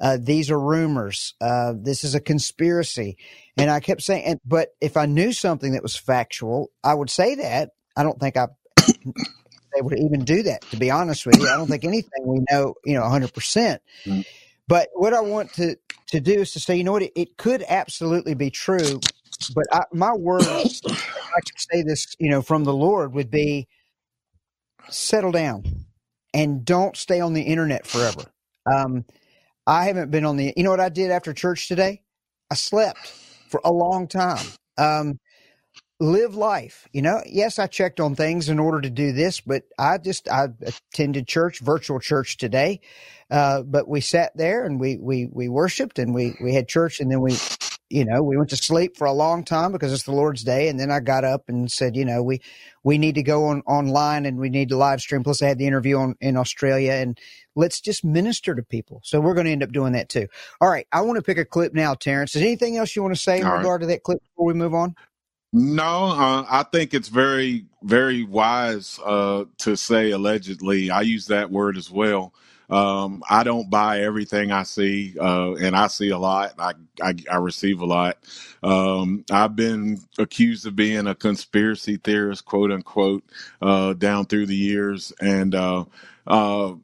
uh, 0.00 0.18
these 0.20 0.50
are 0.50 0.58
rumors. 0.58 1.34
Uh, 1.40 1.74
this 1.80 2.02
is 2.02 2.16
a 2.16 2.20
conspiracy. 2.20 3.16
And 3.56 3.70
I 3.70 3.78
kept 3.78 4.02
saying, 4.02 4.40
but 4.44 4.70
if 4.80 4.96
I 4.96 5.06
knew 5.06 5.32
something 5.32 5.74
that 5.74 5.84
was 5.84 5.94
factual, 5.94 6.72
I 6.82 6.94
would 6.94 7.10
say 7.10 7.36
that. 7.36 7.70
I 7.96 8.02
don't 8.02 8.18
think 8.18 8.36
I 8.36 8.48
would 9.76 10.00
even 10.00 10.24
do 10.24 10.42
that. 10.42 10.62
To 10.72 10.76
be 10.76 10.90
honest 10.90 11.24
with 11.24 11.38
you, 11.38 11.48
I 11.48 11.56
don't 11.56 11.68
think 11.68 11.84
anything 11.84 12.26
we 12.26 12.40
know, 12.50 12.74
you 12.84 12.94
know, 12.94 13.02
100. 13.02 13.32
percent 13.32 13.80
mm-hmm. 14.04 14.22
But 14.68 14.88
what 14.94 15.14
I 15.14 15.20
want 15.20 15.52
to 15.54 15.76
to 16.08 16.20
do 16.20 16.40
is 16.40 16.52
to 16.52 16.60
say, 16.60 16.76
you 16.76 16.84
know 16.84 16.92
what, 16.92 17.02
it, 17.02 17.12
it 17.16 17.36
could 17.36 17.64
absolutely 17.68 18.34
be 18.34 18.50
true. 18.50 19.00
But 19.54 19.66
I, 19.72 19.82
my 19.92 20.12
word, 20.14 20.42
I 20.44 21.40
could 21.40 21.58
say 21.58 21.82
this, 21.82 22.14
you 22.18 22.30
know, 22.30 22.42
from 22.42 22.64
the 22.64 22.74
Lord 22.74 23.14
would 23.14 23.30
be, 23.30 23.68
settle 24.90 25.32
down 25.32 25.64
and 26.34 26.64
don't 26.64 26.96
stay 26.96 27.20
on 27.20 27.34
the 27.34 27.42
internet 27.42 27.86
forever. 27.86 28.24
Um, 28.72 29.04
I 29.66 29.86
haven't 29.86 30.10
been 30.10 30.24
on 30.24 30.36
the. 30.36 30.52
You 30.56 30.64
know 30.64 30.70
what 30.70 30.80
I 30.80 30.90
did 30.90 31.10
after 31.10 31.32
church 31.32 31.68
today? 31.68 32.02
I 32.50 32.54
slept 32.54 32.98
for 33.48 33.60
a 33.64 33.72
long 33.72 34.08
time. 34.08 34.46
Um, 34.78 35.20
live 36.00 36.34
life. 36.34 36.88
You 36.92 37.02
know, 37.02 37.22
yes, 37.26 37.58
I 37.58 37.66
checked 37.66 38.00
on 38.00 38.14
things 38.14 38.48
in 38.48 38.58
order 38.58 38.80
to 38.80 38.90
do 38.90 39.12
this, 39.12 39.40
but 39.40 39.64
I 39.78 39.98
just 39.98 40.28
I 40.28 40.48
attended 40.62 41.26
church, 41.28 41.60
virtual 41.60 42.00
church 42.00 42.36
today. 42.36 42.80
Uh, 43.30 43.62
but 43.62 43.88
we 43.88 44.00
sat 44.00 44.36
there 44.36 44.64
and 44.64 44.78
we 44.78 44.98
we 44.98 45.28
we 45.30 45.48
worshipped 45.48 45.98
and 45.98 46.14
we 46.14 46.36
we 46.42 46.54
had 46.54 46.68
church 46.68 47.00
and 47.00 47.10
then 47.10 47.20
we 47.20 47.36
you 47.90 48.04
know, 48.04 48.22
we 48.24 48.36
went 48.36 48.50
to 48.50 48.56
sleep 48.56 48.96
for 48.96 49.06
a 49.06 49.12
long 49.12 49.44
time 49.44 49.70
because 49.70 49.92
it's 49.92 50.02
the 50.02 50.12
Lord's 50.12 50.42
day. 50.42 50.68
And 50.68 50.80
then 50.80 50.90
I 50.90 50.98
got 50.98 51.22
up 51.22 51.44
and 51.48 51.70
said, 51.70 51.94
you 51.94 52.04
know, 52.04 52.24
we, 52.24 52.40
we 52.82 52.98
need 52.98 53.14
to 53.14 53.22
go 53.22 53.44
on 53.46 53.62
online 53.68 54.26
and 54.26 54.38
we 54.38 54.48
need 54.48 54.70
to 54.70 54.76
live 54.76 55.00
stream. 55.00 55.22
Plus 55.22 55.42
I 55.42 55.46
had 55.46 55.58
the 55.58 55.66
interview 55.66 55.98
on 55.98 56.16
in 56.20 56.36
Australia 56.36 56.92
and 56.92 57.16
let's 57.54 57.80
just 57.80 58.04
minister 58.04 58.54
to 58.54 58.62
people. 58.62 59.00
So 59.04 59.20
we're 59.20 59.34
going 59.34 59.46
to 59.46 59.52
end 59.52 59.62
up 59.62 59.70
doing 59.70 59.92
that 59.92 60.08
too. 60.08 60.26
All 60.60 60.68
right. 60.68 60.88
I 60.92 61.02
want 61.02 61.18
to 61.18 61.22
pick 61.22 61.38
a 61.38 61.44
clip 61.44 61.72
now, 61.72 61.94
Terrence. 61.94 62.34
Is 62.34 62.42
anything 62.42 62.78
else 62.78 62.96
you 62.96 63.02
want 63.02 63.14
to 63.14 63.20
say 63.20 63.38
in 63.38 63.46
All 63.46 63.58
regard 63.58 63.82
right. 63.82 63.86
to 63.86 63.92
that 63.92 64.02
clip 64.02 64.18
before 64.22 64.46
we 64.46 64.54
move 64.54 64.74
on? 64.74 64.96
No, 65.54 66.06
uh, 66.12 66.46
I 66.50 66.64
think 66.64 66.94
it's 66.94 67.10
very, 67.10 67.66
very 67.84 68.24
wise 68.24 69.00
uh, 69.04 69.46
to 69.60 69.76
say 69.76 70.12
allegedly. 70.12 70.92
I 70.92 71.02
use 71.02 71.26
that 71.28 71.52
word 71.52 71.76
as 71.76 71.90
well. 71.90 72.34
Um, 72.70 73.24
I 73.30 73.44
don't 73.44 73.70
buy 73.70 74.02
everything 74.02 74.52
I 74.52 74.62
see, 74.62 75.16
uh, 75.20 75.54
and 75.56 75.76
I 75.76 75.88
see 75.88 76.10
a 76.12 76.20
lot. 76.20 76.54
I, 76.60 76.74
I, 77.02 77.16
I 77.32 77.38
receive 77.38 77.82
a 77.82 77.86
lot. 77.86 78.20
Um, 78.62 79.26
I've 79.32 79.56
been 79.56 79.98
accused 80.20 80.68
of 80.68 80.76
being 80.76 81.08
a 81.08 81.16
conspiracy 81.16 81.98
theorist, 81.98 82.46
quote 82.46 82.72
unquote, 82.72 83.24
uh, 83.62 83.94
down 83.94 84.26
through 84.28 84.46
the 84.46 84.56
years, 84.56 85.12
and 85.20 85.56
uh, 85.56 85.86
uh, 86.28 86.74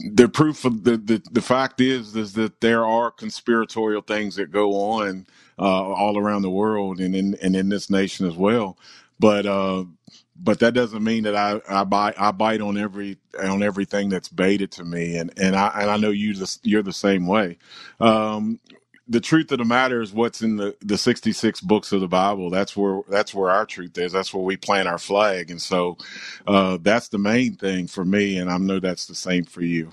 the 0.00 0.30
proof 0.30 0.64
of 0.64 0.84
the, 0.86 0.96
the 0.98 1.22
the 1.32 1.42
fact 1.42 1.82
is 1.82 2.16
is 2.16 2.34
that 2.34 2.62
there 2.62 2.86
are 2.86 3.12
conspiratorial 3.12 4.02
things 4.02 4.36
that 4.36 4.52
go 4.52 4.74
on 4.74 5.26
all 5.62 6.18
around 6.18 6.42
the 6.42 6.50
world 6.50 7.00
and 7.00 7.14
in 7.14 7.36
and 7.42 7.56
in 7.56 7.68
this 7.68 7.90
nation 7.90 8.26
as 8.26 8.36
well. 8.36 8.78
But 9.20 9.46
uh, 9.46 9.84
but 10.36 10.58
that 10.60 10.74
doesn't 10.74 11.04
mean 11.04 11.24
that 11.24 11.36
I, 11.36 11.60
I 11.68 11.84
bite 11.84 12.14
I 12.18 12.32
bite 12.32 12.60
on 12.60 12.78
every 12.78 13.18
on 13.42 13.62
everything 13.62 14.08
that's 14.08 14.28
baited 14.28 14.72
to 14.72 14.84
me, 14.84 15.16
and 15.16 15.32
and 15.38 15.56
I 15.56 15.72
and 15.80 15.90
I 15.90 15.96
know 15.96 16.10
you 16.10 16.34
you're 16.62 16.82
the 16.82 16.92
same 16.92 17.26
way. 17.26 17.58
Um, 18.00 18.60
the 19.08 19.20
truth 19.20 19.52
of 19.52 19.58
the 19.58 19.64
matter 19.66 20.00
is 20.00 20.12
what's 20.14 20.40
in 20.42 20.56
the, 20.56 20.74
the 20.80 20.96
66 20.96 21.60
books 21.60 21.92
of 21.92 22.00
the 22.00 22.08
Bible. 22.08 22.50
That's 22.50 22.76
where 22.76 23.02
that's 23.08 23.34
where 23.34 23.50
our 23.50 23.66
truth 23.66 23.98
is. 23.98 24.12
That's 24.12 24.32
where 24.32 24.42
we 24.42 24.56
plant 24.56 24.88
our 24.88 24.98
flag, 24.98 25.50
and 25.50 25.60
so 25.60 25.98
uh, 26.46 26.78
that's 26.80 27.08
the 27.08 27.18
main 27.18 27.56
thing 27.56 27.86
for 27.86 28.04
me, 28.04 28.38
and 28.38 28.50
I 28.50 28.58
know 28.58 28.80
that's 28.80 29.06
the 29.06 29.14
same 29.14 29.44
for 29.44 29.62
you. 29.62 29.92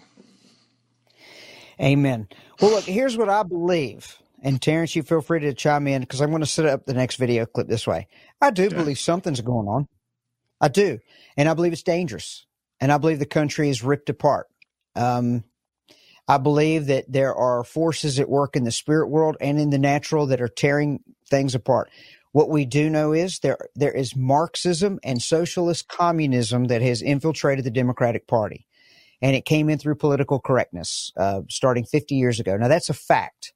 Amen. 1.81 2.27
Well, 2.59 2.71
look, 2.71 2.85
here's 2.85 3.17
what 3.17 3.29
I 3.29 3.43
believe. 3.43 4.17
And 4.41 4.61
Terrence, 4.61 4.95
you 4.95 5.03
feel 5.03 5.21
free 5.21 5.39
to 5.41 5.53
chime 5.53 5.87
in 5.87 6.01
because 6.01 6.21
I'm 6.21 6.31
going 6.31 6.41
to 6.41 6.47
set 6.47 6.65
up 6.65 6.85
the 6.85 6.93
next 6.93 7.17
video 7.17 7.45
clip 7.45 7.67
this 7.67 7.85
way. 7.85 8.07
I 8.41 8.51
do 8.51 8.63
yeah. 8.63 8.69
believe 8.69 8.97
something's 8.97 9.41
going 9.41 9.67
on. 9.67 9.87
I 10.59 10.67
do. 10.67 10.99
And 11.37 11.47
I 11.47 11.53
believe 11.53 11.73
it's 11.73 11.83
dangerous. 11.83 12.45
And 12.79 12.91
I 12.91 12.97
believe 12.97 13.19
the 13.19 13.25
country 13.25 13.69
is 13.69 13.83
ripped 13.83 14.09
apart. 14.09 14.47
Um, 14.95 15.43
I 16.27 16.37
believe 16.37 16.87
that 16.87 17.11
there 17.11 17.35
are 17.35 17.63
forces 17.63 18.19
at 18.19 18.29
work 18.29 18.55
in 18.55 18.63
the 18.63 18.71
spirit 18.71 19.09
world 19.09 19.37
and 19.41 19.59
in 19.59 19.69
the 19.69 19.79
natural 19.79 20.27
that 20.27 20.41
are 20.41 20.47
tearing 20.47 21.01
things 21.29 21.55
apart. 21.55 21.89
What 22.31 22.49
we 22.49 22.65
do 22.65 22.89
know 22.89 23.11
is 23.11 23.39
there 23.39 23.57
there 23.75 23.91
is 23.91 24.15
Marxism 24.15 24.99
and 25.03 25.21
socialist 25.21 25.89
communism 25.89 26.65
that 26.65 26.81
has 26.81 27.01
infiltrated 27.01 27.65
the 27.65 27.71
Democratic 27.71 28.27
Party, 28.27 28.65
and 29.21 29.35
it 29.35 29.43
came 29.43 29.69
in 29.69 29.77
through 29.77 29.95
political 29.95 30.39
correctness, 30.39 31.11
uh, 31.17 31.41
starting 31.49 31.83
50 31.83 32.15
years 32.15 32.39
ago. 32.39 32.55
Now 32.55 32.69
that's 32.69 32.89
a 32.89 32.93
fact, 32.93 33.51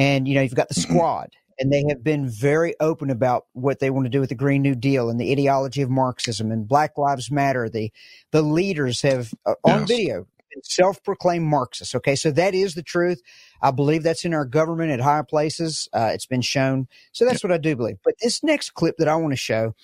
And, 0.00 0.26
you 0.26 0.34
know, 0.34 0.40
you've 0.40 0.54
got 0.54 0.68
the 0.68 0.74
Mm-hmm. 0.74 0.94
squad, 0.94 1.28
and 1.58 1.70
they 1.70 1.84
have 1.90 2.02
been 2.02 2.26
very 2.28 2.74
open 2.80 3.10
about 3.10 3.46
what 3.52 3.80
they 3.80 3.90
want 3.90 4.06
to 4.06 4.10
do 4.10 4.20
with 4.20 4.30
the 4.30 4.34
Green 4.34 4.62
New 4.62 4.74
Deal 4.74 5.10
and 5.10 5.20
the 5.20 5.30
ideology 5.30 5.82
of 5.82 5.90
Marxism 5.90 6.50
and 6.50 6.66
Black 6.66 6.96
Lives 6.96 7.30
Matter. 7.30 7.68
The, 7.68 7.92
the 8.32 8.40
leaders 8.42 9.02
have, 9.02 9.34
uh, 9.44 9.54
on 9.62 9.80
Yes. 9.80 9.88
video, 9.88 10.26
self 10.64 11.02
proclaimed 11.04 11.44
Marxists. 11.44 11.94
Okay. 11.94 12.16
So 12.16 12.30
that 12.30 12.54
is 12.54 12.74
the 12.74 12.82
truth. 12.82 13.20
I 13.62 13.72
believe 13.72 14.02
that's 14.02 14.24
in 14.24 14.32
our 14.32 14.46
government 14.46 14.90
at 14.90 15.00
high 15.00 15.22
places. 15.22 15.86
Uh, 15.92 16.10
it's 16.14 16.26
been 16.26 16.40
shown. 16.40 16.88
So 17.12 17.26
that's 17.26 17.44
what 17.44 17.52
I 17.52 17.58
do 17.58 17.76
believe. 17.76 17.98
But 18.02 18.14
this 18.22 18.42
next 18.42 18.70
clip 18.70 18.96
that 18.96 19.06
I 19.08 19.16
want 19.16 19.32
to 19.32 19.36
show 19.36 19.74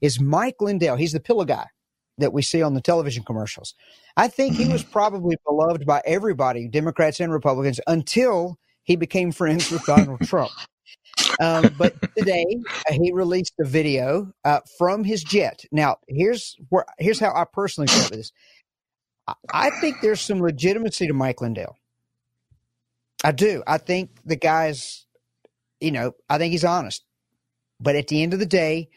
is 0.00 0.18
Mike 0.18 0.56
Lindell. 0.60 0.96
He's 0.96 1.12
the 1.12 1.20
pillow 1.20 1.44
guy 1.44 1.66
that 2.16 2.32
we 2.32 2.40
see 2.42 2.62
on 2.62 2.74
the 2.74 2.80
television 2.80 3.22
commercials. 3.22 3.74
I 4.16 4.28
think 4.28 4.54
he 4.56 4.66
was 4.66 4.82
probably 4.82 5.36
beloved 5.46 5.84
by 5.86 6.02
everybody, 6.06 6.68
Democrats 6.68 7.20
and 7.20 7.32
Republicans, 7.32 7.80
until 7.86 8.58
he 8.88 8.96
became 8.96 9.30
friends 9.32 9.70
with 9.70 9.84
Donald 9.84 10.18
Trump. 10.22 10.50
Um, 11.38 11.74
but 11.76 11.94
today 12.16 12.46
uh, 12.88 12.94
he 12.94 13.12
released 13.12 13.52
a 13.60 13.64
video 13.64 14.32
uh, 14.44 14.60
from 14.78 15.04
his 15.04 15.22
jet. 15.22 15.62
Now, 15.70 15.98
here's 16.08 16.56
where 16.70 16.86
here's 16.98 17.20
how 17.20 17.32
I 17.34 17.44
personally 17.44 17.86
feel 17.88 18.00
about 18.00 18.12
this. 18.12 18.32
I, 19.28 19.34
I 19.52 19.70
think 19.80 19.96
there's 20.00 20.22
some 20.22 20.40
legitimacy 20.40 21.06
to 21.06 21.12
Mike 21.12 21.42
Lindell. 21.42 21.76
I 23.22 23.32
do. 23.32 23.62
I 23.66 23.76
think 23.78 24.10
the 24.24 24.36
guy's, 24.36 25.04
you 25.80 25.90
know, 25.92 26.12
I 26.30 26.38
think 26.38 26.52
he's 26.52 26.64
honest. 26.64 27.04
But 27.78 27.94
at 27.94 28.08
the 28.08 28.22
end 28.22 28.32
of 28.32 28.40
the 28.40 28.46
day, 28.46 28.88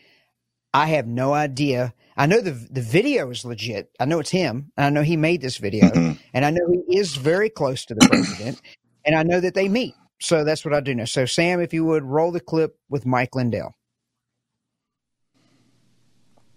I 0.73 0.85
have 0.87 1.05
no 1.05 1.33
idea. 1.33 1.93
I 2.15 2.27
know 2.27 2.39
the 2.39 2.51
the 2.51 2.81
video 2.81 3.29
is 3.29 3.43
legit. 3.43 3.91
I 3.99 4.05
know 4.05 4.19
it's 4.19 4.29
him. 4.29 4.71
And 4.77 4.85
I 4.85 4.89
know 4.89 5.03
he 5.03 5.17
made 5.17 5.41
this 5.41 5.57
video, 5.57 5.89
Mhm. 5.89 6.17
and 6.33 6.45
I 6.45 6.49
know 6.51 6.65
he 6.87 6.97
is 6.97 7.17
very 7.17 7.49
close 7.49 7.83
to 7.85 7.93
the 7.93 8.07
president, 8.07 8.61
and 9.05 9.15
I 9.15 9.23
know 9.23 9.39
that 9.39 9.53
they 9.53 9.69
meet. 9.69 9.95
So 10.19 10.43
that's 10.43 10.63
what 10.63 10.73
I 10.73 10.81
do 10.81 10.93
know. 10.93 11.05
So 11.05 11.25
Sam, 11.25 11.59
if 11.59 11.73
you 11.73 11.83
would 11.85 12.03
roll 12.03 12.31
the 12.31 12.39
clip 12.39 12.77
with 12.89 13.05
Mike 13.05 13.35
Lindell. 13.35 13.73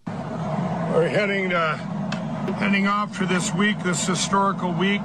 We're 0.07 1.09
heading 1.09 1.53
uh, 1.53 1.77
heading 2.55 2.87
off 2.87 3.17
for 3.17 3.27
this 3.27 3.53
week, 3.55 3.83
this 3.83 4.07
historical 4.07 4.73
week. 4.73 5.01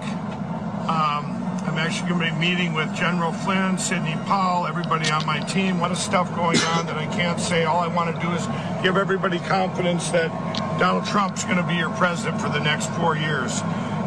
Um, 0.85 1.39
I'm 1.65 1.77
actually 1.77 2.09
going 2.09 2.21
to 2.21 2.33
be 2.33 2.39
meeting 2.39 2.73
with 2.73 2.93
General 2.95 3.31
Flynn, 3.31 3.77
Sidney 3.77 4.15
Powell, 4.25 4.67
everybody 4.67 5.09
on 5.09 5.25
my 5.25 5.39
team. 5.39 5.77
A 5.77 5.81
lot 5.81 5.91
of 5.91 5.97
stuff 5.97 6.29
going 6.35 6.57
on 6.57 6.85
that 6.87 6.97
I 6.97 7.05
can't 7.07 7.39
say. 7.39 7.63
All 7.63 7.79
I 7.79 7.87
want 7.87 8.15
to 8.15 8.21
do 8.21 8.31
is 8.33 8.45
give 8.83 8.97
everybody 8.97 9.39
confidence 9.39 10.09
that 10.09 10.29
Donald 10.79 11.05
Trump's 11.05 11.43
going 11.43 11.57
to 11.57 11.63
be 11.63 11.75
your 11.75 11.91
president 11.91 12.41
for 12.41 12.49
the 12.49 12.59
next 12.59 12.89
four 12.91 13.15
years. 13.15 13.61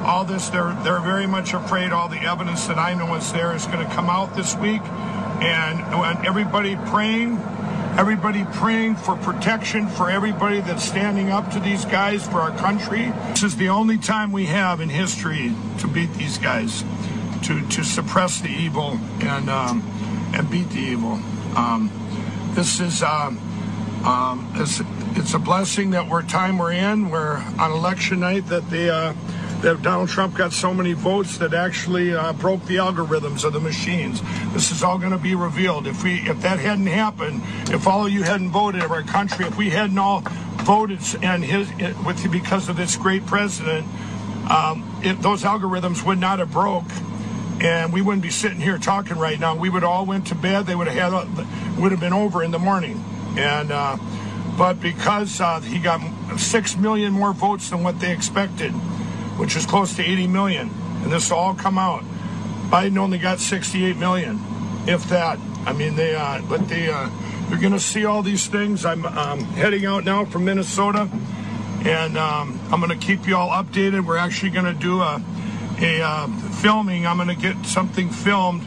All 0.05 0.25
this, 0.25 0.49
they're 0.49 0.75
they're 0.83 1.01
very 1.01 1.27
much 1.27 1.55
afraid. 1.55 1.93
All 1.93 2.09
the 2.09 2.21
evidence 2.21 2.67
that 2.67 2.79
I 2.79 2.95
know 2.95 3.15
is 3.15 3.33
there 3.33 3.55
is 3.55 3.67
going 3.67 3.87
to 3.87 3.95
come 3.95 4.11
out 4.11 4.35
this 4.35 4.57
week, 4.57 4.83
and, 4.83 5.81
and 5.81 6.27
everybody 6.27 6.77
praying 6.87 7.39
everybody 7.97 8.45
praying 8.55 8.97
for 8.97 9.15
protection 9.17 9.87
for 9.87 10.11
everybody 10.11 10.61
that's 10.61 10.83
standing 10.83 11.31
up 11.31 11.51
to 11.51 11.61
these 11.61 11.85
guys 11.85 12.27
for 12.27 12.41
our 12.41 12.57
country. 12.57 13.13
This 13.29 13.43
is 13.43 13.57
the 13.57 13.69
only 13.69 13.99
time 13.99 14.33
we 14.33 14.47
have 14.47 14.81
in 14.81 14.89
history 14.89 15.55
to 15.79 15.89
beat 15.89 16.13
these 16.15 16.39
guys, 16.39 16.85
to 17.43 17.67
to 17.69 17.85
suppress 17.85 18.41
the 18.41 18.49
evil 18.49 18.99
and 19.21 19.51
um, 19.51 19.83
and 20.35 20.51
beat 20.51 20.71
the 20.71 20.81
evil. 20.81 21.21
Um, 21.55 21.91
this 22.55 22.81
is 22.81 23.03
um, 23.03 23.39
um, 24.05 24.51
it's, 24.57 24.81
it's 25.17 25.35
a 25.35 25.39
blessing 25.39 25.91
that 25.91 26.09
we're 26.09 26.23
time 26.23 26.59
we're 26.59 26.73
in. 26.73 27.11
We're 27.11 27.37
on 27.59 27.71
election 27.71 28.21
night 28.21 28.47
that 28.49 28.69
the 28.71 28.93
uh, 28.93 29.15
that 29.63 29.81
Donald 29.81 30.09
Trump 30.09 30.37
got 30.37 30.53
so 30.53 30.75
many 30.75 30.93
votes 30.93 31.39
that 31.39 31.55
actually 31.55 32.15
uh, 32.15 32.33
broke 32.33 32.65
the 32.67 32.77
algorithms 32.77 33.45
of 33.45 33.53
the 33.53 33.61
machines. 33.61 34.21
This 34.53 34.71
is 34.73 34.83
all 34.83 34.99
going 34.99 35.13
to 35.13 35.19
be 35.19 35.35
revealed. 35.35 35.87
If 35.87 36.03
we 36.03 36.17
if 36.29 36.41
that 36.43 36.59
hadn't 36.59 36.89
happened, 36.89 37.43
if 37.73 37.87
all 37.87 38.07
of 38.07 38.13
you 38.13 38.23
hadn't 38.23 38.51
voted 38.51 38.83
in 38.83 38.91
our 38.91 39.03
country, 39.03 39.47
if 39.47 39.57
we 39.57 39.71
hadn't 39.71 39.99
all 39.99 40.23
voted 40.65 41.01
and 41.23 41.45
his 41.45 41.71
with 42.05 42.31
because 42.31 42.69
of 42.69 42.77
this 42.77 42.97
great 42.97 43.25
president, 43.25 43.87
um, 44.51 45.01
it, 45.03 45.23
those 45.23 45.43
algorithms 45.45 46.05
would 46.05 46.19
not 46.19 46.41
have 46.41 46.53
broke 46.53 46.91
and 47.61 47.93
we 47.93 48.03
wouldn't 48.03 48.23
be 48.23 48.31
sitting 48.31 48.61
here 48.61 48.79
talking 48.79 49.17
right 49.17 49.39
now. 49.39 49.55
We 49.55 49.71
would 49.71 49.85
all 49.85 50.05
went 50.05 50.27
to 50.29 50.35
bed. 50.35 50.67
They 50.67 50.75
would 50.75 50.89
have 50.89 51.13
had 51.13 51.79
would 51.81 51.93
have 51.93 52.01
been 52.01 52.13
over 52.13 52.43
in 52.43 52.51
the 52.51 52.59
morning, 52.59 53.03
and 53.37 53.71
uh, 53.71 53.97
but 54.59 54.81
because 54.81 55.41
uh, 55.41 55.61
he 55.61 55.79
got 55.79 56.01
six 56.39 56.77
million 56.77 57.13
more 57.13 57.33
votes 57.33 57.71
than 57.71 57.83
what 57.83 58.01
they 58.01 58.13
expected, 58.13 58.75
which 59.37 59.57
is 59.57 59.67
close 59.67 59.97
to 59.97 60.03
80 60.03 60.27
million, 60.29 60.71
and 61.03 61.13
this 61.13 61.31
will 61.31 61.39
all 61.39 61.55
come 61.55 61.79
out. 61.79 62.03
Biden 62.71 62.97
only 62.99 63.19
got 63.19 63.39
68 63.39 63.97
million, 63.97 64.39
if 64.87 65.05
that. 65.09 65.39
I 65.67 65.73
mean, 65.73 65.95
they 65.95 66.15
uh, 66.15 66.41
but 66.49 66.69
they 66.69 66.91
uh, 66.91 67.09
you're 67.49 67.61
going 67.61 67.73
to 67.73 67.81
see 67.81 68.05
all 68.05 68.23
these 68.23 68.47
things. 68.47 68.85
I'm 68.85 69.05
um, 69.05 69.41
heading 69.41 69.85
out 69.85 70.05
now 70.05 70.25
from 70.25 70.45
Minnesota, 70.45 71.09
and 71.85 72.17
um, 72.17 72.59
I'm 72.73 72.81
going 72.81 72.99
to 72.99 73.07
keep 73.07 73.27
you 73.27 73.37
all 73.37 73.51
updated. 73.51 74.07
We're 74.07 74.17
actually 74.17 74.51
going 74.51 74.65
to 74.65 74.75
do 74.75 75.01
a 75.01 75.23
a 75.81 76.01
uh, 76.01 76.29
filming. 76.63 77.07
I'm 77.07 77.17
going 77.17 77.29
to 77.29 77.35
get 77.35 77.67
something 77.67 78.09
filmed 78.09 78.63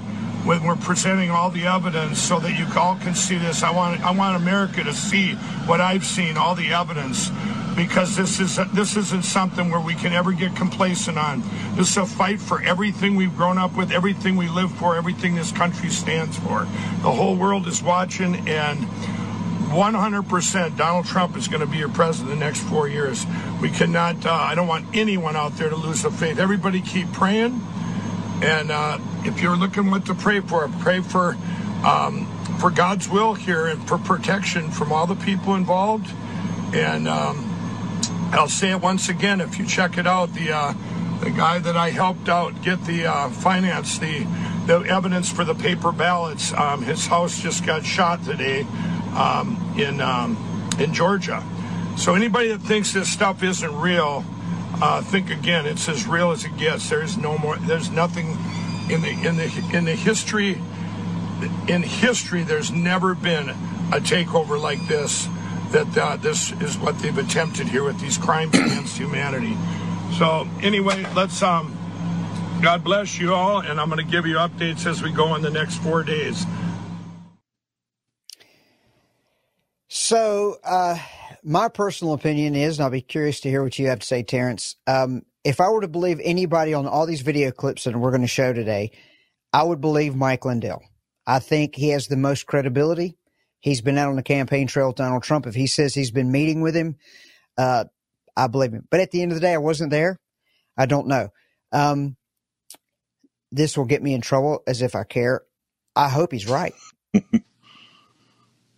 when 0.46 0.64
we're 0.64 0.76
presenting 0.76 1.32
all 1.32 1.50
the 1.50 1.66
evidence 1.66 2.22
so 2.22 2.40
that 2.40 2.58
you 2.58 2.68
all 2.80 2.96
can 2.98 3.16
see 3.16 3.38
this. 3.38 3.64
I 3.64 3.72
want 3.72 4.00
I 4.02 4.12
want 4.12 4.36
America 4.36 4.84
to 4.84 4.94
see 4.94 5.34
what 5.66 5.82
I've 5.82 6.06
seen, 6.06 6.38
all 6.38 6.54
the 6.54 6.74
evidence, 6.74 7.30
because 7.76 8.16
this 8.16 8.40
is 8.40 8.60
this 8.74 8.96
isn't 8.96 9.24
something 9.24 9.70
where 9.70 9.80
we 9.80 9.96
can 9.96 10.14
ever 10.14 10.32
get 10.32 10.56
complacent 10.56 11.18
on. 11.18 11.44
This 11.76 11.92
is 11.92 11.98
a 11.98 12.06
fight 12.06 12.40
for 12.40 12.62
everything 12.62 13.16
we've 13.16 13.36
grown 13.36 13.58
up 13.58 13.76
with, 13.76 13.92
everything 13.92 14.36
we 14.36 14.48
live 14.48 14.72
for, 14.72 14.96
everything 14.96 15.36
this 15.36 15.52
country 15.52 15.90
stands 15.90 16.38
for. 16.38 16.62
The 17.02 17.12
whole 17.12 17.36
world 17.36 17.68
is 17.68 17.82
watching 17.84 18.48
and. 18.48 18.88
100% 19.66 20.78
Donald 20.78 21.06
Trump 21.06 21.36
is 21.36 21.50
going 21.50 21.60
to 21.60 21.68
be 21.68 21.78
your 21.78 21.90
president 21.90 22.30
the 22.30 22.46
next 22.46 22.62
four 22.62 22.88
years. 22.88 23.26
We 23.60 23.70
cannot, 23.70 24.26
uh, 24.26 24.32
I 24.32 24.56
don't 24.56 24.68
want 24.68 24.86
anyone 24.96 25.36
out 25.36 25.58
there 25.58 25.70
to 25.70 25.76
lose 25.76 26.04
the 26.04 26.12
faith. 26.12 26.40
Everybody 26.40 26.80
keep 26.82 27.12
praying. 27.12 27.60
And 28.42 28.72
uh, 28.72 29.00
if 29.24 29.42
you're 29.42 29.58
looking 29.58 29.90
what 29.90 30.06
to 30.06 30.14
pray 30.14 30.40
for, 30.40 30.70
pray 30.80 31.02
for 31.02 31.36
um, 31.84 32.28
for 32.60 32.70
God's 32.70 33.10
will 33.10 33.34
here 33.34 33.68
and 33.68 33.86
for 33.88 33.98
protection 33.98 34.72
from 34.72 34.92
all 34.92 35.08
the 35.08 35.16
people 35.16 35.56
involved. 35.56 36.10
And 36.74 37.08
um, 37.08 37.55
I'll 38.32 38.50
say 38.50 38.72
it 38.72 38.82
once 38.82 39.10
again: 39.10 39.42
if 39.42 39.58
you 39.58 39.66
check 39.66 39.98
it 39.98 40.08
out, 40.08 40.34
the 40.34 40.52
uh, 40.52 40.74
the 41.22 41.32
guy 41.32 41.60
that 41.60 41.78
I 41.78 41.92
helped 41.92 42.30
out 42.30 42.62
get 42.62 42.84
the 42.86 43.06
uh, 43.06 43.30
finance, 43.30 43.98
the 43.98 44.26
the 44.66 44.82
evidence 44.82 45.30
for 45.32 45.44
the 45.44 45.56
paper 45.56 45.92
ballots, 45.92 46.54
um, 46.54 46.82
his 46.82 47.08
house 47.08 47.40
just 47.40 47.66
got 47.66 47.86
shot 47.86 48.24
today 48.24 48.62
um, 49.16 49.74
in 49.78 50.02
um, 50.02 50.38
in 50.80 50.94
Georgia. 50.94 51.44
So 51.98 52.16
anybody 52.16 52.50
that 52.50 52.62
thinks 52.62 52.92
this 52.92 53.12
stuff 53.12 53.42
isn't 53.42 53.74
real, 53.76 54.26
uh, 54.82 55.02
think 55.02 55.30
again. 55.30 55.66
It's 55.66 55.88
as 55.88 56.06
real 56.06 56.32
as 56.32 56.44
it 56.44 56.58
gets. 56.58 56.90
There's 56.90 57.18
no 57.18 57.38
more. 57.38 57.58
There's 57.58 57.90
nothing 57.90 58.38
in 58.90 59.02
the 59.02 59.12
in 59.12 59.38
the 59.38 59.70
in 59.74 59.86
the 59.86 59.96
history. 59.96 60.62
In 61.68 61.84
history, 61.84 62.44
there's 62.44 62.72
never 62.72 63.14
been 63.14 63.50
a 63.50 64.00
takeover 64.00 64.60
like 64.60 64.88
this. 64.88 65.28
That 65.76 65.98
uh, 65.98 66.16
this 66.16 66.54
is 66.62 66.78
what 66.78 66.98
they've 67.00 67.18
attempted 67.18 67.68
here 67.68 67.84
with 67.84 68.00
these 68.00 68.18
crimes 68.18 68.56
against 68.56 68.98
humanity. 68.98 69.58
So 70.18 70.48
anyway, 70.62 71.06
let's 71.14 71.44
um. 71.44 71.78
God 72.62 72.82
bless 72.86 73.20
you 73.20 73.34
all, 73.34 73.60
and 73.60 73.82
I'm 73.82 73.90
going 73.90 74.04
to 74.04 74.10
give 74.10 74.26
you 74.26 74.36
updates 74.36 74.86
as 74.88 75.04
we 75.04 75.12
go 75.12 75.36
in 75.36 75.42
the 75.42 75.50
next 75.50 75.76
four 75.80 76.04
days. 76.04 76.46
So, 79.90 80.56
uh, 80.64 80.98
my 81.44 81.68
personal 81.68 82.14
opinion 82.14 82.56
is, 82.56 82.80
and 82.80 82.86
I'll 82.86 82.90
be 82.90 83.02
curious 83.02 83.42
to 83.42 83.50
hear 83.50 83.62
what 83.62 83.78
you 83.78 83.88
have 83.88 84.00
to 84.00 84.06
say, 84.06 84.24
Terrence. 84.24 84.78
Um, 84.88 85.24
if 85.44 85.60
I 85.60 85.68
were 85.68 85.82
to 85.82 85.90
believe 85.90 86.22
anybody 86.24 86.74
on 86.74 86.88
all 86.88 87.06
these 87.06 87.22
video 87.22 87.52
clips 87.52 87.84
that 87.84 87.98
we're 87.98 88.12
going 88.12 88.22
to 88.22 88.28
show 88.28 88.54
today, 88.54 88.92
I 89.52 89.64
would 89.64 89.82
believe 89.82 90.16
Mike 90.16 90.46
Lindell. 90.46 90.82
I 91.28 91.40
think 91.40 91.76
he 91.76 91.90
has 91.90 92.08
the 92.08 92.18
most 92.18 92.46
credibility. 92.46 93.18
He's 93.66 93.82
been 93.82 93.98
out 93.98 94.10
on 94.10 94.16
the 94.16 94.22
campaign 94.22 94.68
trail 94.68 94.90
with 94.90 94.98
Donald 94.98 95.24
Trump. 95.24 95.48
If 95.48 95.56
he 95.56 95.66
says 95.66 95.96
he's 95.96 96.12
been 96.12 96.32
meeting 96.32 96.62
with 96.62 96.76
him, 96.76 96.98
uh, 97.58 97.86
I 98.38 98.46
believe 98.46 98.72
him. 98.72 98.88
But 98.92 99.00
at 99.00 99.10
the 99.10 99.24
end 99.24 99.32
of 99.32 99.38
the 99.38 99.42
day, 99.42 99.56
I 99.56 99.58
wasn't 99.58 99.90
there. 99.90 100.20
I 100.78 100.86
don't 100.86 101.08
know. 101.08 101.30
Um, 101.72 102.16
this 103.52 103.76
will 103.76 103.86
get 103.86 104.04
me 104.04 104.14
in 104.14 104.22
trouble 104.22 104.62
as 104.68 104.84
if 104.84 104.94
I 104.94 105.04
care. 105.04 105.42
I 105.96 106.10
hope 106.10 106.32
he's 106.32 106.48
right. 106.48 106.76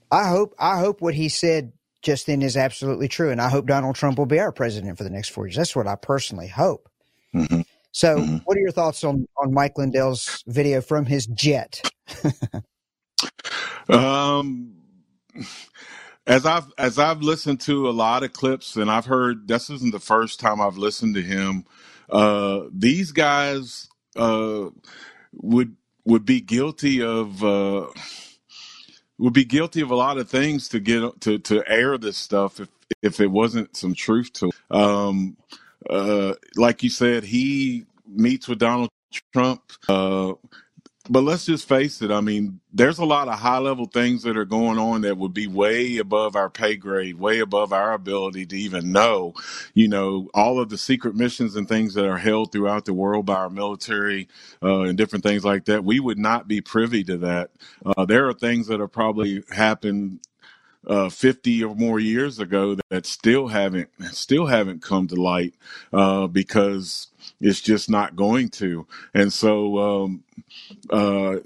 I 0.10 0.30
hope 0.30 0.56
I 0.58 0.80
hope 0.80 1.02
what 1.02 1.16
he 1.16 1.28
said 1.28 1.74
just 2.02 2.26
then 2.28 2.42
is 2.42 2.56
absolutely 2.56 3.10
true, 3.10 3.30
and 3.30 3.42
I 3.42 3.50
hope 3.50 3.66
Donald 3.66 3.98
Trump 3.98 4.18
will 4.18 4.26
be 4.26 4.40
our 4.40 4.54
president 4.54 4.98
for 4.98 5.04
the 5.04 5.10
next 5.10 5.32
four 5.32 5.48
years. 5.48 5.58
That's 5.58 5.76
what 5.76 5.88
I 5.88 5.96
personally 5.96 6.48
hope. 6.48 6.88
Mhm. 7.36 7.66
So, 7.92 8.20
Mhm. 8.20 8.42
what 8.46 8.56
are 8.56 8.62
your 8.62 8.72
thoughts 8.72 9.04
on 9.04 9.28
on 9.36 9.54
Mike 9.54 9.78
Lindell's 9.78 10.46
video 10.48 10.80
from 10.80 11.08
his 11.08 11.26
jet? 11.26 11.82
Um, 13.90 14.77
as 16.28 16.46
I've 16.46 16.72
as 16.78 17.00
I've 17.00 17.22
listened 17.22 17.62
to 17.62 17.90
a 17.90 17.92
lot 17.92 18.24
of 18.24 18.34
clips, 18.34 18.76
and 18.76 18.92
I've 18.92 19.06
heard 19.06 19.48
this 19.48 19.70
isn't 19.70 19.92
the 19.94 20.00
first 20.00 20.40
time 20.40 20.62
I've 20.62 20.78
listened 20.78 21.16
to 21.16 21.22
him. 21.22 21.66
Uh, 22.10 22.64
these 22.72 23.12
guys 23.12 23.90
uh, 24.16 24.70
would 25.34 25.76
would 26.06 26.26
be 26.26 26.42
guilty 26.42 27.02
of 27.02 27.44
uh, 27.44 27.88
would 29.18 29.34
be 29.34 29.46
guilty 29.46 29.82
of 29.82 29.92
a 29.92 29.96
lot 29.96 30.18
of 30.18 30.30
things 30.30 30.70
to 30.70 30.80
get 30.80 31.22
to 31.22 31.40
to 31.40 31.64
air 31.68 31.98
this 31.98 32.18
stuff 32.18 32.60
if 32.60 32.70
if 33.02 33.20
it 33.22 33.32
wasn't 33.32 33.76
some 33.76 33.94
truth 33.94 34.34
to 34.34 34.48
it. 34.48 34.56
Um, 34.76 35.38
uh, 35.90 36.34
like 36.56 36.84
you 36.84 36.90
said, 36.90 37.24
he 37.24 37.86
meets 38.08 38.48
with 38.48 38.60
Donald 38.60 38.90
Trump. 39.34 39.62
But 41.10 41.24
let's 41.24 41.46
just 41.46 41.68
face 41.68 42.02
it. 42.02 42.12
I 42.12 42.22
mean, 42.22 42.62
there's 42.74 43.00
a 43.00 43.06
lot 43.06 43.30
of 43.30 43.40
high 43.40 43.60
level 43.60 43.86
things 43.86 44.24
that 44.24 44.38
are 44.38 44.46
going 44.46 44.80
on 44.80 45.02
that 45.02 45.18
would 45.18 45.34
be 45.34 45.48
way 45.48 45.98
above 45.98 46.36
our 46.36 46.50
pay 46.50 46.78
grade, 46.78 47.18
way 47.20 47.40
above 47.40 47.74
our 47.74 47.94
ability 47.94 48.46
to 48.48 48.58
even 48.58 48.92
know. 48.92 49.34
You 49.76 49.88
know, 49.90 50.30
all 50.34 50.60
of 50.60 50.70
the 50.70 50.78
secret 50.80 51.16
missions 51.16 51.56
and 51.56 51.70
things 51.70 51.94
that 51.96 52.08
are 52.08 52.18
held 52.18 52.52
throughout 52.52 52.86
the 52.86 52.94
world 52.94 53.28
by 53.28 53.36
our 53.36 53.52
military 53.52 54.28
uh, 54.64 54.82
and 54.82 54.98
different 54.98 55.24
things 55.24 55.46
like 55.46 55.66
that. 55.66 55.86
We 55.86 56.00
would 56.00 56.20
not 56.20 56.48
be 56.48 56.62
privy 56.62 57.04
to 57.06 57.18
that. 57.20 57.52
Uh, 57.86 58.06
there 58.06 58.28
are 58.28 58.34
things 58.34 58.68
that 58.68 58.80
have 58.82 58.92
probably 58.94 59.44
happened 59.52 60.22
uh, 60.88 61.10
50 61.10 61.64
or 61.64 61.76
more 61.76 62.00
years 62.00 62.40
ago 62.40 62.78
that 62.90 63.06
still 63.06 63.48
haven't 63.48 63.90
still 64.12 64.46
haven't 64.46 64.82
come 64.82 65.08
to 65.08 65.16
light 65.16 65.54
uh, 65.94 66.28
because 66.28 67.08
it's 67.42 67.62
just 67.62 67.90
not 67.90 68.16
going 68.16 68.50
to. 68.50 68.88
And 69.14 69.32
so 69.32 69.78
um, 69.78 70.24
uh, 70.90 71.38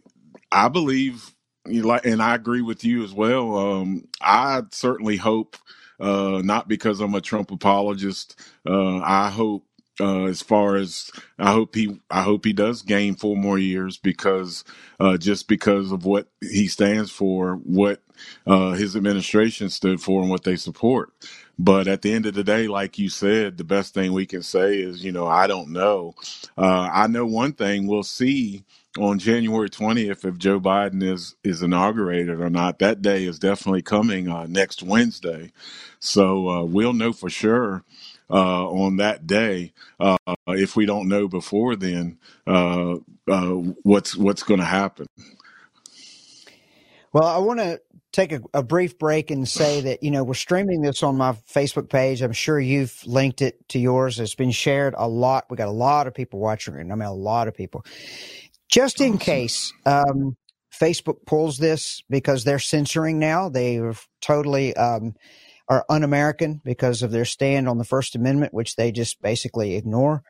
I 0.51 0.67
believe, 0.67 1.33
you 1.65 1.83
like, 1.83 2.05
and 2.05 2.21
I 2.21 2.35
agree 2.35 2.61
with 2.61 2.83
you 2.83 3.03
as 3.03 3.13
well. 3.13 3.57
Um, 3.57 4.07
I 4.21 4.63
certainly 4.71 5.17
hope, 5.17 5.57
uh, 5.99 6.41
not 6.43 6.67
because 6.67 6.99
I'm 6.99 7.15
a 7.15 7.21
Trump 7.21 7.51
apologist. 7.51 8.39
Uh, 8.67 8.97
I 8.97 9.29
hope, 9.29 9.65
uh, 9.99 10.25
as 10.25 10.41
far 10.41 10.75
as 10.75 11.11
I 11.37 11.51
hope 11.51 11.75
he, 11.75 11.99
I 12.09 12.23
hope 12.23 12.45
he 12.45 12.53
does 12.53 12.81
gain 12.81 13.15
four 13.15 13.37
more 13.37 13.59
years 13.59 13.97
because, 13.97 14.63
uh, 14.99 15.17
just 15.17 15.47
because 15.47 15.91
of 15.91 16.05
what 16.05 16.27
he 16.41 16.67
stands 16.67 17.11
for, 17.11 17.55
what 17.57 18.01
uh, 18.45 18.71
his 18.71 18.95
administration 18.95 19.69
stood 19.69 20.01
for, 20.01 20.21
and 20.21 20.29
what 20.29 20.43
they 20.43 20.55
support. 20.55 21.11
But 21.59 21.87
at 21.87 22.01
the 22.01 22.13
end 22.13 22.25
of 22.25 22.33
the 22.33 22.43
day, 22.43 22.67
like 22.67 22.97
you 22.97 23.09
said, 23.09 23.57
the 23.57 23.63
best 23.63 23.93
thing 23.93 24.13
we 24.13 24.25
can 24.25 24.41
say 24.43 24.79
is, 24.79 25.03
you 25.03 25.11
know, 25.11 25.27
I 25.27 25.47
don't 25.47 25.69
know. 25.69 26.15
Uh, 26.57 26.89
I 26.91 27.07
know 27.07 27.25
one 27.25 27.53
thing: 27.53 27.87
we'll 27.87 28.03
see 28.03 28.63
on 28.97 29.19
January 29.19 29.69
20th 29.69 30.25
if 30.25 30.37
Joe 30.37 30.59
Biden 30.59 31.03
is 31.03 31.35
is 31.43 31.61
inaugurated 31.63 32.41
or 32.41 32.49
not. 32.49 32.79
That 32.79 33.01
day 33.01 33.25
is 33.25 33.39
definitely 33.39 33.81
coming 33.83 34.27
uh, 34.27 34.47
next 34.47 34.83
Wednesday, 34.83 35.51
so 35.99 36.49
uh, 36.49 36.63
we'll 36.63 36.93
know 36.93 37.13
for 37.13 37.29
sure 37.29 37.83
uh, 38.29 38.67
on 38.67 38.97
that 38.97 39.27
day. 39.27 39.73
Uh, 39.99 40.17
if 40.47 40.75
we 40.75 40.85
don't 40.85 41.07
know 41.07 41.27
before 41.27 41.75
then, 41.75 42.17
uh, 42.47 42.95
uh, 43.27 43.51
what's 43.83 44.15
what's 44.15 44.43
going 44.43 44.59
to 44.59 44.65
happen. 44.65 45.05
Well, 47.13 47.25
I 47.25 47.37
want 47.39 47.59
to 47.59 47.81
take 48.11 48.31
a, 48.31 48.41
a, 48.53 48.63
brief 48.63 48.99
break 48.99 49.31
and 49.31 49.47
say 49.47 49.81
that 49.81 50.03
you 50.03 50.11
know 50.11 50.23
we're 50.23 50.33
streaming 50.33 50.81
this 50.81 51.03
on 51.03 51.17
my 51.17 51.33
Facebook 51.53 51.89
page. 51.89 52.21
I'm 52.21 52.33
sure 52.33 52.59
you've 52.59 52.95
linked 53.05 53.41
it 53.41 53.57
to 53.69 53.79
yours. 53.79 54.19
It's 54.19 54.35
been 54.35 54.51
shared 54.51 54.93
a 54.97 55.07
lot. 55.07 55.45
We 55.49 55.57
got 55.57 55.67
a 55.67 55.71
lot 55.71 56.07
of 56.07 56.13
people 56.13 56.39
watching 56.39 56.75
it. 56.75 56.79
I 56.79 56.83
mean, 56.83 57.01
a 57.01 57.13
lot 57.13 57.47
of 57.47 57.55
people. 57.55 57.85
Just 58.69 59.01
in 59.01 59.17
case 59.17 59.73
um, 59.85 60.37
Facebook 60.73 61.25
pulls 61.25 61.57
this 61.57 62.03
because 62.09 62.43
they're 62.43 62.59
censoring 62.59 63.19
now, 63.19 63.49
they 63.49 63.81
totally 64.21 64.75
um, 64.75 65.13
are 65.67 65.85
un-American 65.89 66.61
because 66.63 67.01
of 67.01 67.11
their 67.11 67.25
stand 67.25 67.67
on 67.67 67.77
the 67.77 67.83
First 67.83 68.15
Amendment, 68.15 68.53
which 68.53 68.75
they 68.75 68.91
just 68.91 69.21
basically 69.21 69.75
ignore. 69.75 70.23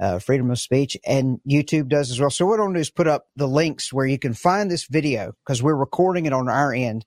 Uh, 0.00 0.20
freedom 0.20 0.48
of 0.50 0.60
speech, 0.60 0.96
and 1.04 1.40
YouTube 1.48 1.88
does 1.88 2.10
as 2.12 2.20
well. 2.20 2.30
So 2.30 2.46
what 2.46 2.60
I'm 2.60 2.66
going 2.66 2.74
to 2.74 2.78
do 2.78 2.82
is 2.82 2.90
put 2.90 3.08
up 3.08 3.26
the 3.34 3.48
links 3.48 3.92
where 3.92 4.06
you 4.06 4.18
can 4.18 4.32
find 4.32 4.70
this 4.70 4.86
video 4.86 5.32
because 5.44 5.60
we're 5.60 5.74
recording 5.74 6.26
it 6.26 6.32
on 6.32 6.48
our 6.48 6.72
end, 6.72 7.04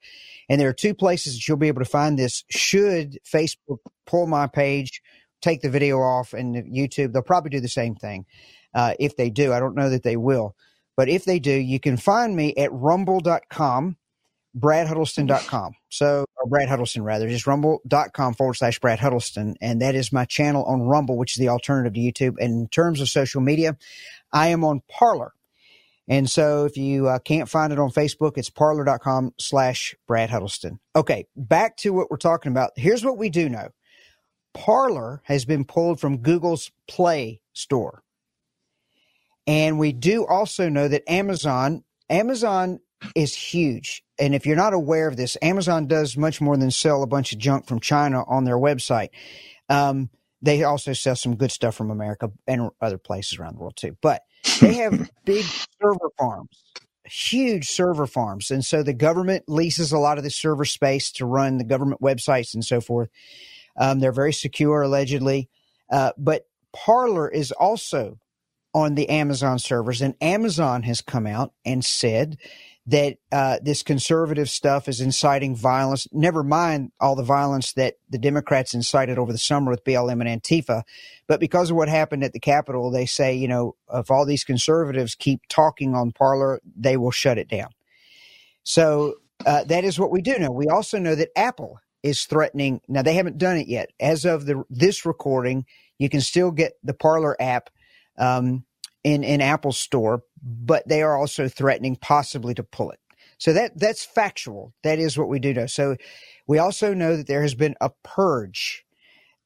and 0.50 0.60
there 0.60 0.68
are 0.68 0.74
two 0.74 0.94
places 0.94 1.36
that 1.36 1.48
you'll 1.48 1.56
be 1.56 1.70
able 1.70 1.82
to 1.82 1.89
find 1.89 2.20
this. 2.20 2.44
Should 2.50 3.18
Facebook 3.26 3.78
pull 4.06 4.28
my 4.28 4.48
page, 4.48 5.02
take 5.42 5.62
the 5.62 5.70
video 5.70 6.00
off, 6.00 6.34
and 6.34 6.56
YouTube, 6.56 7.13
they'll 7.13 7.22
probably 7.22 7.50
do 7.50 7.62
the 7.62 7.70
same 7.70 7.96
thing. 7.96 8.26
Uh, 8.74 8.94
if 9.00 9.15
they 9.15 9.30
do, 9.30 9.54
I 9.54 9.60
don't 9.60 9.76
know 9.76 9.89
that 9.89 10.04
they 10.04 10.18
will. 10.18 10.56
But 10.98 11.10
if 11.10 11.26
they 11.26 11.39
do, 11.39 11.54
you 11.54 11.80
can 11.80 11.98
find 11.98 12.36
me 12.36 12.54
at 12.56 12.72
rumble.com, 12.72 13.98
bradhuddleston.com. 14.58 15.74
So, 15.90 16.26
or 16.36 16.50
Brad 16.50 16.70
Huddleston 16.70 17.04
rather, 17.04 17.28
just 17.28 17.48
rumble.com 17.48 18.34
forward 18.34 18.56
slash 18.56 18.80
Brad 18.80 19.00
Huddleston. 19.00 19.56
And 19.62 19.82
that 19.82 19.96
is 19.96 20.12
my 20.12 20.26
channel 20.26 20.64
on 20.66 20.82
Rumble, 20.82 21.18
which 21.18 21.34
is 21.34 21.38
the 21.38 21.50
alternative 21.50 21.94
to 21.94 22.00
YouTube. 22.00 22.36
And 22.40 22.62
in 22.62 22.68
terms 22.68 23.02
of 23.02 23.10
social 23.10 23.42
media, 23.42 23.78
I 24.34 24.48
am 24.48 24.64
on 24.64 24.82
Parler. 24.90 25.34
And 26.08 26.30
so 26.30 26.66
if 26.66 26.76
you 26.76 27.08
uh, 27.08 27.20
can't 27.20 27.48
find 27.48 27.72
it 27.72 27.80
on 27.80 27.92
Facebook, 27.92 28.34
it's 28.38 28.50
parler.com 28.50 29.34
slash 29.40 29.96
Brad 30.08 30.30
Huddleston. 30.30 30.80
Okay, 30.96 31.26
back 31.36 31.78
to 31.78 31.94
what 31.94 32.12
we're 32.12 32.18
talking 32.18 32.52
about. 32.52 32.72
Here's 32.76 33.06
what 33.06 33.18
we 33.18 33.30
do 33.30 33.48
know. 33.48 33.70
Parler 34.54 35.22
has 35.26 35.46
been 35.46 35.64
pulled 35.64 36.00
from 36.00 36.18
Google's 36.18 36.72
Play 36.88 37.42
Store. 37.54 38.04
And 39.48 39.80
we 39.80 39.94
do 39.94 40.26
also 40.26 40.70
know 40.70 40.88
that 40.88 41.10
Amazon, 41.10 41.84
Amazon 42.10 42.80
is 43.16 43.34
huge. 43.34 44.04
And 44.22 44.36
if 44.36 44.46
you're 44.46 44.56
not 44.56 44.74
aware 44.74 45.08
of 45.08 45.18
this, 45.18 45.36
Amazon 45.42 45.88
does 45.88 46.16
much 46.16 46.40
more 46.40 46.56
than 46.56 46.70
sell 46.70 47.02
a 47.02 47.08
bunch 47.08 47.34
of 47.34 47.40
junk 47.40 47.66
from 47.66 47.80
China 47.80 48.24
on 48.28 48.44
their 48.44 48.56
website. 48.56 49.10
Um, 49.68 50.12
they 50.44 50.64
also 50.64 50.94
sell 50.94 51.16
some 51.16 51.36
good 51.36 51.52
stuff 51.52 51.76
from 51.76 51.90
America 51.90 52.32
and 52.48 52.70
other 52.80 53.00
places 53.00 53.40
around 53.40 53.56
the 53.56 53.60
world 53.60 53.76
too. 53.76 53.98
But 54.00 54.22
they 54.60 54.76
have 54.76 55.10
big 55.26 55.44
server 55.82 56.12
farms, 56.20 56.64
huge 57.04 57.68
server 57.68 58.06
farms. 58.06 58.52
And 58.52 58.64
so 58.64 58.84
the 58.84 58.94
government 58.94 59.46
leases 59.48 59.92
a 59.92 59.98
lot 59.98 60.20
of 60.20 60.24
the 60.24 60.30
server 60.30 60.66
space 60.66 61.12
to 61.14 61.26
run 61.26 61.58
the 61.58 61.64
government 61.64 62.00
websites 62.00 62.54
and 62.54 62.64
so 62.64 62.80
forth. 62.80 63.10
Um, 63.76 64.00
they're 64.00 64.12
very 64.12 64.34
secure, 64.34 64.84
allegedly. 64.84 65.50
Uh, 65.92 66.12
but 66.16 66.46
Parler 66.74 67.28
is 67.28 67.52
also 67.52 68.20
on 68.74 68.94
the 68.94 69.10
Amazon 69.10 69.58
servers, 69.58 70.02
and 70.02 70.14
Amazon 70.22 70.84
has 70.84 71.02
come 71.02 71.26
out 71.26 71.54
and 71.66 71.84
said 71.84 72.38
that 72.88 73.17
uh, 73.32 73.58
this 73.62 73.84
conservative 73.84 74.50
stuff 74.50 74.88
is 74.88 75.02
inciting 75.02 75.56
violence. 75.56 76.08
Never 76.12 76.44
mind 76.44 76.91
all 77.00 77.15
the 77.15 77.24
violence 77.24 77.74
that 77.74 77.96
the 78.10 78.17
Democrats 78.17 78.74
incited 78.74 79.20
over 79.20 79.32
the 79.32 79.38
summer 79.38 79.72
with 79.72 79.84
BLM 79.84 80.26
and 80.26 80.41
Antifa, 80.41 80.84
but 81.28 81.39
because 81.39 81.70
of 81.70 81.78
what 81.78 81.89
happened 81.89 82.24
at 82.24 82.34
the 82.34 82.39
Capitol, 82.39 82.91
they 82.91 83.06
say, 83.06 83.36
you 83.36 83.48
know, 83.48 83.76
if 83.94 84.10
all 84.10 84.26
these 84.26 84.44
conservatives 84.44 85.15
keep 85.15 85.41
talking 85.48 85.96
on 85.96 86.12
Parler, 86.12 86.60
they 86.76 86.98
will 86.98 87.12
shut 87.12 87.38
it 87.38 87.48
down. 87.48 87.70
So 88.63 89.15
uh, 89.46 89.63
that 89.65 89.84
is 89.84 90.00
what 90.00 90.12
we 90.12 90.22
do 90.22 90.38
know. 90.38 90.52
We 90.52 90.67
also 90.67 91.00
know 91.00 91.15
that 91.15 91.30
Apple 91.38 91.80
is 92.04 92.26
threatening. 92.26 92.82
Now 92.88 93.02
they 93.02 93.13
haven't 93.13 93.38
done 93.38 93.58
it 93.58 93.67
yet. 93.67 93.91
As 94.00 94.26
of 94.26 94.46
the 94.46 94.63
this 94.70 95.06
recording, 95.06 95.65
you 96.00 96.10
can 96.10 96.22
still 96.22 96.52
get 96.52 96.74
the 96.84 96.94
Parler 96.94 97.36
app 97.39 97.70
um, 98.17 98.65
in 99.04 99.24
in 99.24 99.41
Apple 99.41 99.72
Store, 99.72 100.24
but 100.41 100.88
they 100.88 101.01
are 101.01 101.17
also 101.17 101.47
threatening 101.47 101.95
possibly 101.95 102.54
to 102.56 102.63
pull 102.63 102.91
it. 102.91 102.99
So 103.38 103.54
that 103.54 103.77
that's 103.77 104.06
factual. 104.06 104.73
That 104.84 104.99
is 104.99 105.17
what 105.17 105.27
we 105.27 105.39
do 105.39 105.54
know. 105.54 105.65
So 105.65 105.95
we 106.47 106.60
also 106.60 106.93
know 106.93 107.17
that 107.17 107.27
there 107.27 107.41
has 107.41 107.56
been 107.56 107.75
a 107.82 107.89
purge. 108.04 108.86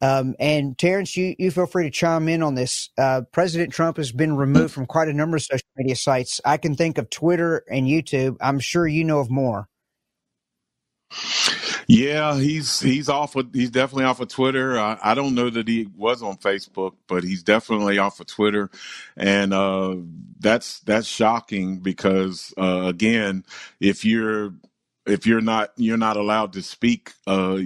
Um, 0.02 0.36
and 0.40 0.78
Terrence, 0.78 1.16
you, 1.16 1.36
you 1.40 1.50
feel 1.50 1.66
free 1.66 1.86
to 1.86 1.90
chime 1.90 2.28
in 2.28 2.44
on 2.44 2.56
this. 2.56 2.90
Uh, 2.98 3.22
President 3.32 3.72
Trump 3.72 3.96
has 3.98 4.12
been 4.12 4.36
removed 4.36 4.74
from 4.74 4.86
quite 4.86 5.08
a 5.08 5.14
number 5.14 5.38
of 5.38 5.44
social 5.44 5.68
media 5.78 5.96
sites. 5.96 6.42
I 6.44 6.58
can 6.58 6.76
think 6.76 6.98
of 6.98 7.10
Twitter 7.10 7.64
and 7.70 7.88
YouTube. 7.88 8.36
I'm 8.42 8.60
sure 8.60 8.86
you 8.86 9.06
know 9.06 9.20
of 9.20 9.32
more. 9.32 9.70
Yeah, 11.88 12.40
he's 12.40 12.80
he's 12.80 13.10
off 13.10 13.36
of 13.36 13.50
he's 13.54 13.70
definitely 13.70 14.06
off 14.06 14.20
of 14.20 14.28
Twitter. 14.30 14.80
I, 14.80 14.98
I 15.04 15.14
don't 15.14 15.36
know 15.36 15.50
that 15.50 15.68
he 15.68 15.88
was 15.96 16.24
on 16.24 16.38
Facebook, 16.38 16.94
but 17.08 17.24
he's 17.24 17.44
definitely 17.44 18.00
off 18.00 18.20
of 18.20 18.28
Twitter, 18.28 18.72
and 19.16 19.54
uh, 19.54 19.98
that's 20.40 20.80
that's 20.82 21.08
shocking 21.08 21.80
because 21.80 22.54
uh, 22.58 22.84
again, 22.86 23.46
if 23.80 24.04
you're 24.04 24.56
if 25.06 25.28
you're 25.28 25.42
not 25.42 25.72
you're 25.78 25.98
not 25.98 26.18
allowed 26.18 26.54
to 26.54 26.64
speak 26.64 27.14
uh, 27.28 27.60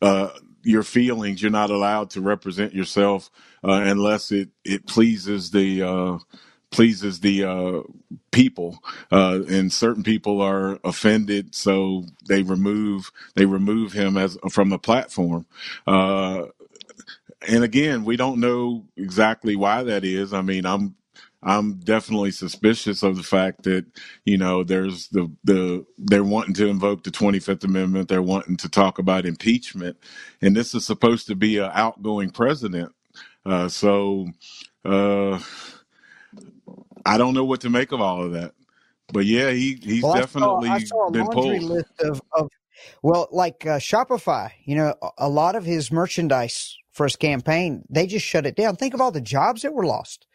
uh, 0.00 0.30
your 0.62 0.82
feelings, 0.82 1.42
you're 1.42 1.50
not 1.50 1.70
allowed 1.70 2.10
to 2.10 2.22
represent 2.22 2.72
yourself 2.72 3.30
uh, 3.62 3.82
unless 3.84 4.32
it 4.32 4.48
it 4.64 4.86
pleases 4.86 5.50
the 5.50 5.82
uh, 5.82 6.18
pleases 6.70 7.20
the 7.20 7.44
uh, 7.44 7.82
people, 8.32 8.78
uh, 9.12 9.40
and 9.48 9.72
certain 9.72 10.04
people 10.04 10.40
are 10.42 10.78
offended, 10.84 11.54
so 11.54 12.04
they 12.28 12.42
remove 12.42 13.10
they 13.36 13.46
remove 13.46 13.92
him 13.92 14.16
as 14.18 14.38
from 14.50 14.70
the 14.70 14.78
platform. 14.78 15.46
Uh, 15.86 16.46
and 17.48 17.64
again, 17.64 18.04
we 18.04 18.16
don't 18.16 18.40
know 18.40 18.86
exactly 18.96 19.56
why 19.56 19.82
that 19.84 20.04
is. 20.04 20.32
I 20.34 20.42
mean, 20.42 20.66
I'm 20.66 20.96
I'm 21.42 21.74
definitely 21.80 22.32
suspicious 22.32 23.02
of 23.02 23.16
the 23.16 23.24
fact 23.24 23.64
that 23.64 23.86
you 24.26 24.38
know 24.38 24.64
there's 24.64 25.08
the 25.08 25.30
the 25.44 25.86
they're 25.98 26.24
wanting 26.24 26.54
to 26.56 26.68
invoke 26.68 27.04
the 27.04 27.10
25th 27.10 27.64
Amendment. 27.64 28.08
They're 28.08 28.22
wanting 28.22 28.58
to 28.58 28.68
talk 28.70 28.98
about 28.98 29.26
impeachment, 29.26 29.98
and 30.42 30.56
this 30.56 30.74
is 30.74 30.86
supposed 30.86 31.28
to 31.28 31.36
be 31.36 31.58
an 31.58 31.70
outgoing 31.74 32.30
president. 32.30 32.92
Uh, 33.46 33.68
so 33.68 34.28
uh, 34.84 35.40
I 37.06 37.18
don't 37.18 37.34
know 37.34 37.44
what 37.44 37.62
to 37.62 37.70
make 37.70 37.92
of 37.92 38.00
all 38.00 38.22
of 38.22 38.32
that. 38.32 38.52
but 39.12 39.26
yeah, 39.26 39.50
he 39.50 39.78
he's 39.82 40.02
well, 40.02 40.14
definitely 40.14 40.68
I 40.68 40.78
saw, 40.80 40.84
I 40.84 40.84
saw 40.84 41.08
a 41.08 41.10
been 41.10 41.26
laundry 41.26 41.60
pulled. 41.60 41.62
list 41.62 42.00
of, 42.00 42.22
of 42.32 42.50
well, 43.02 43.28
like 43.32 43.66
uh, 43.66 43.78
Shopify. 43.78 44.52
You 44.64 44.76
know, 44.76 44.94
a 45.18 45.28
lot 45.28 45.56
of 45.56 45.64
his 45.64 45.92
merchandise 45.92 46.76
for 46.92 47.04
his 47.04 47.16
campaign, 47.16 47.84
they 47.90 48.06
just 48.06 48.26
shut 48.26 48.46
it 48.46 48.56
down. 48.56 48.76
Think 48.76 48.94
of 48.94 49.00
all 49.00 49.12
the 49.12 49.20
jobs 49.20 49.62
that 49.62 49.74
were 49.74 49.86
lost. 49.86 50.26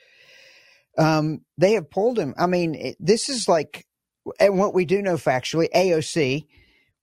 Um, 0.98 1.42
they 1.58 1.74
have 1.74 1.90
pulled 1.90 2.18
him. 2.18 2.34
I 2.38 2.48
mean, 2.48 2.76
it, 2.76 2.98
this 3.00 3.30
is 3.30 3.48
like, 3.50 3.86
and 4.40 4.58
what 4.58 4.74
we 4.74 4.86
do 4.86 5.02
know 5.02 5.16
factually, 5.16 5.68
AOC 5.76 6.46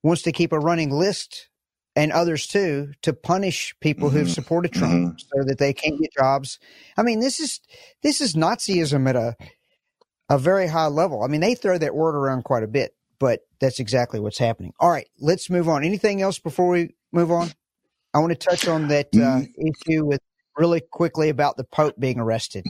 wants 0.02 0.22
to 0.22 0.32
keep 0.32 0.52
a 0.52 0.58
running 0.58 0.90
list 0.90 1.48
and 1.94 2.12
others 2.12 2.46
too 2.46 2.92
to 3.02 3.12
punish 3.12 3.74
people 3.80 4.08
mm-hmm. 4.08 4.18
who've 4.18 4.30
supported 4.30 4.72
Trump 4.72 4.92
mm-hmm. 4.92 5.18
so 5.18 5.44
that 5.44 5.58
they 5.58 5.72
can't 5.72 6.00
get 6.00 6.12
jobs. 6.12 6.58
I 6.96 7.02
mean, 7.02 7.20
this 7.20 7.40
is 7.40 7.60
this 8.02 8.20
is 8.20 8.34
Nazism 8.34 9.08
at 9.08 9.16
a 9.16 9.36
a 10.28 10.38
very 10.38 10.66
high 10.66 10.86
level. 10.86 11.22
I 11.22 11.26
mean, 11.26 11.40
they 11.40 11.54
throw 11.54 11.78
that 11.78 11.94
word 11.94 12.14
around 12.14 12.44
quite 12.44 12.62
a 12.62 12.68
bit, 12.68 12.94
but 13.18 13.40
that's 13.60 13.80
exactly 13.80 14.20
what's 14.20 14.38
happening. 14.38 14.72
All 14.80 14.90
right, 14.90 15.08
let's 15.20 15.50
move 15.50 15.68
on. 15.68 15.84
Anything 15.84 16.22
else 16.22 16.38
before 16.38 16.68
we 16.68 16.94
move 17.12 17.30
on? 17.30 17.50
I 18.14 18.18
want 18.18 18.30
to 18.30 18.38
touch 18.38 18.66
on 18.68 18.88
that 18.88 19.08
uh, 19.14 19.18
mm-hmm. 19.18 19.66
issue 19.66 20.04
with 20.04 20.20
really 20.56 20.80
quickly 20.80 21.28
about 21.28 21.56
the 21.56 21.64
Pope 21.64 21.94
being 21.98 22.18
arrested. 22.18 22.66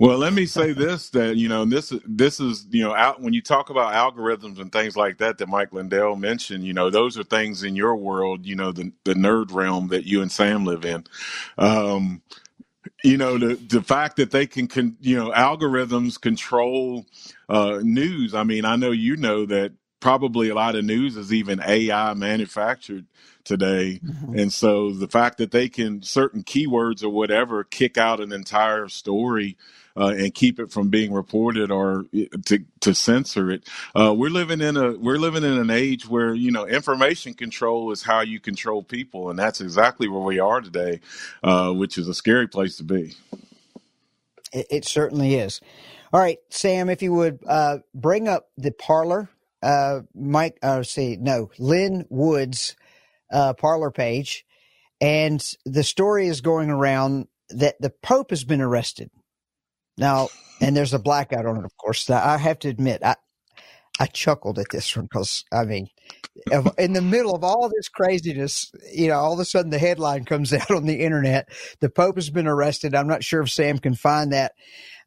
Well, 0.00 0.18
let 0.18 0.34
me 0.34 0.46
say 0.46 0.74
this: 0.74 1.10
that 1.12 1.38
you 1.38 1.48
know, 1.48 1.64
this 1.66 1.94
this 2.06 2.40
is 2.40 2.66
you 2.70 2.84
know, 2.84 2.94
out 2.94 3.22
when 3.22 3.34
you 3.34 3.42
talk 3.42 3.70
about 3.70 3.94
algorithms 3.94 4.60
and 4.60 4.72
things 4.72 4.98
like 4.98 5.18
that 5.20 5.38
that 5.38 5.48
Mike 5.48 5.72
Lindell 5.72 6.16
mentioned, 6.18 6.66
you 6.66 6.74
know, 6.74 6.90
those 6.90 7.18
are 7.18 7.24
things 7.24 7.64
in 7.64 7.76
your 7.76 7.96
world, 7.96 8.46
you 8.46 8.56
know, 8.56 8.72
the 8.72 8.92
the 9.06 9.14
nerd 9.14 9.54
realm 9.54 9.88
that 9.90 10.06
you 10.06 10.22
and 10.22 10.32
Sam 10.32 10.66
live 10.66 10.84
in. 10.84 11.06
Um, 11.58 12.22
you 13.04 13.18
know, 13.18 13.38
the 13.38 13.56
the 13.56 13.82
fact 13.82 14.16
that 14.18 14.32
they 14.32 14.46
can, 14.46 14.68
you 15.00 15.16
know, 15.16 15.32
algorithms 15.32 16.20
control 16.20 17.06
uh, 17.48 17.80
news. 17.82 18.34
I 18.34 18.44
mean, 18.44 18.64
I 18.66 18.76
know 18.76 18.92
you 18.92 19.16
know 19.16 19.46
that 19.46 19.72
probably 20.00 20.48
a 20.48 20.54
lot 20.54 20.74
of 20.76 20.84
news 20.84 21.16
is 21.16 21.32
even 21.32 21.60
AI 21.66 22.14
manufactured 22.14 23.06
today. 23.44 24.00
Mm-hmm. 24.04 24.38
And 24.38 24.52
so 24.52 24.92
the 24.92 25.08
fact 25.08 25.38
that 25.38 25.50
they 25.50 25.68
can 25.68 26.02
certain 26.02 26.42
keywords 26.42 27.02
or 27.02 27.10
whatever 27.10 27.64
kick 27.64 27.98
out 27.98 28.20
an 28.20 28.32
entire 28.32 28.88
story 28.88 29.56
uh, 29.96 30.14
and 30.16 30.34
keep 30.34 30.58
it 30.58 30.70
from 30.70 30.88
being 30.88 31.12
reported 31.12 31.70
or 31.70 32.04
to 32.46 32.64
to 32.80 32.94
censor 32.94 33.50
it. 33.50 33.68
Uh, 33.94 34.14
we're 34.16 34.30
living 34.30 34.60
in 34.60 34.76
a 34.76 34.92
we're 34.92 35.18
living 35.18 35.44
in 35.44 35.58
an 35.58 35.70
age 35.70 36.08
where 36.08 36.34
you 36.34 36.50
know 36.50 36.66
information 36.66 37.34
control 37.34 37.90
is 37.92 38.02
how 38.02 38.20
you 38.20 38.40
control 38.40 38.82
people, 38.82 39.30
and 39.30 39.38
that's 39.38 39.60
exactly 39.60 40.08
where 40.08 40.22
we 40.22 40.38
are 40.38 40.60
today, 40.60 41.00
uh, 41.42 41.70
which 41.72 41.98
is 41.98 42.08
a 42.08 42.14
scary 42.14 42.46
place 42.48 42.76
to 42.76 42.84
be. 42.84 43.14
It, 44.52 44.66
it 44.70 44.84
certainly 44.84 45.34
is. 45.34 45.60
All 46.12 46.20
right, 46.20 46.38
Sam, 46.48 46.88
if 46.88 47.02
you 47.02 47.12
would 47.12 47.40
uh, 47.46 47.78
bring 47.94 48.26
up 48.26 48.48
the 48.56 48.72
Parler, 48.72 49.28
uh, 49.62 50.00
Mike, 50.14 50.58
uh, 50.62 50.82
see, 50.82 51.16
no, 51.20 51.50
Lin 51.58 52.06
Wood's 52.08 52.76
uh, 53.32 53.54
Parler 53.54 53.90
page, 53.90 54.44
and 55.00 55.42
the 55.64 55.84
story 55.84 56.26
is 56.26 56.40
going 56.40 56.70
around 56.70 57.26
that 57.50 57.76
the 57.80 57.90
Pope 58.02 58.30
has 58.30 58.44
been 58.44 58.60
arrested. 58.60 59.10
Now, 59.96 60.28
and 60.60 60.76
there's 60.76 60.94
a 60.94 60.98
blackout 60.98 61.46
on 61.46 61.56
it, 61.58 61.64
of 61.64 61.76
course. 61.76 62.08
Now, 62.08 62.24
I 62.24 62.38
have 62.38 62.58
to 62.60 62.68
admit, 62.68 63.02
I 63.04 63.16
I 64.00 64.06
chuckled 64.06 64.58
at 64.58 64.70
this 64.70 64.96
one 64.96 65.04
because 65.04 65.44
I 65.52 65.64
mean, 65.64 65.88
in 66.78 66.94
the 66.94 67.02
middle 67.02 67.34
of 67.34 67.44
all 67.44 67.68
this 67.68 67.90
craziness, 67.90 68.72
you 68.94 69.08
know, 69.08 69.16
all 69.16 69.34
of 69.34 69.40
a 69.40 69.44
sudden 69.44 69.70
the 69.70 69.78
headline 69.78 70.24
comes 70.24 70.52
out 70.54 70.70
on 70.70 70.86
the 70.86 71.00
internet: 71.00 71.48
the 71.80 71.90
Pope 71.90 72.16
has 72.16 72.30
been 72.30 72.46
arrested. 72.46 72.94
I'm 72.94 73.08
not 73.08 73.22
sure 73.22 73.42
if 73.42 73.50
Sam 73.50 73.78
can 73.78 73.94
find 73.94 74.32
that, 74.32 74.52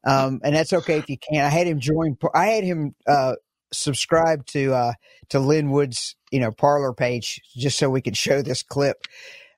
um, 0.05 0.41
and 0.43 0.55
that's 0.55 0.73
okay 0.73 0.99
if 0.99 1.09
you 1.09 1.17
can't. 1.17 1.45
I 1.45 1.49
had 1.49 1.65
him 1.65 1.79
join. 1.79 2.17
I 2.35 2.45
had 2.47 2.63
him 2.63 2.93
uh, 3.07 3.33
subscribe 3.73 4.45
to 4.47 4.73
uh, 4.73 4.93
to 5.29 5.39
Lin 5.39 5.71
Wood's 5.71 6.15
you 6.31 6.39
know 6.39 6.51
Parler 6.51 6.93
page 6.93 7.41
just 7.55 7.77
so 7.77 7.89
we 7.89 8.01
can 8.01 8.13
show 8.13 8.41
this 8.41 8.63
clip. 8.63 9.05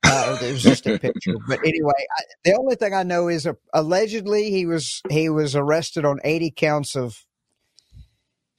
Uh, 0.04 0.38
it 0.40 0.52
was 0.52 0.62
just 0.62 0.86
a 0.86 0.98
picture. 0.98 1.34
But 1.48 1.60
anyway, 1.64 1.92
I, 2.18 2.22
the 2.44 2.56
only 2.58 2.76
thing 2.76 2.94
I 2.94 3.02
know 3.02 3.28
is 3.28 3.46
uh, 3.46 3.54
allegedly 3.72 4.50
he 4.50 4.66
was 4.66 5.02
he 5.10 5.28
was 5.28 5.56
arrested 5.56 6.04
on 6.04 6.20
80 6.22 6.52
counts 6.52 6.96
of 6.96 7.24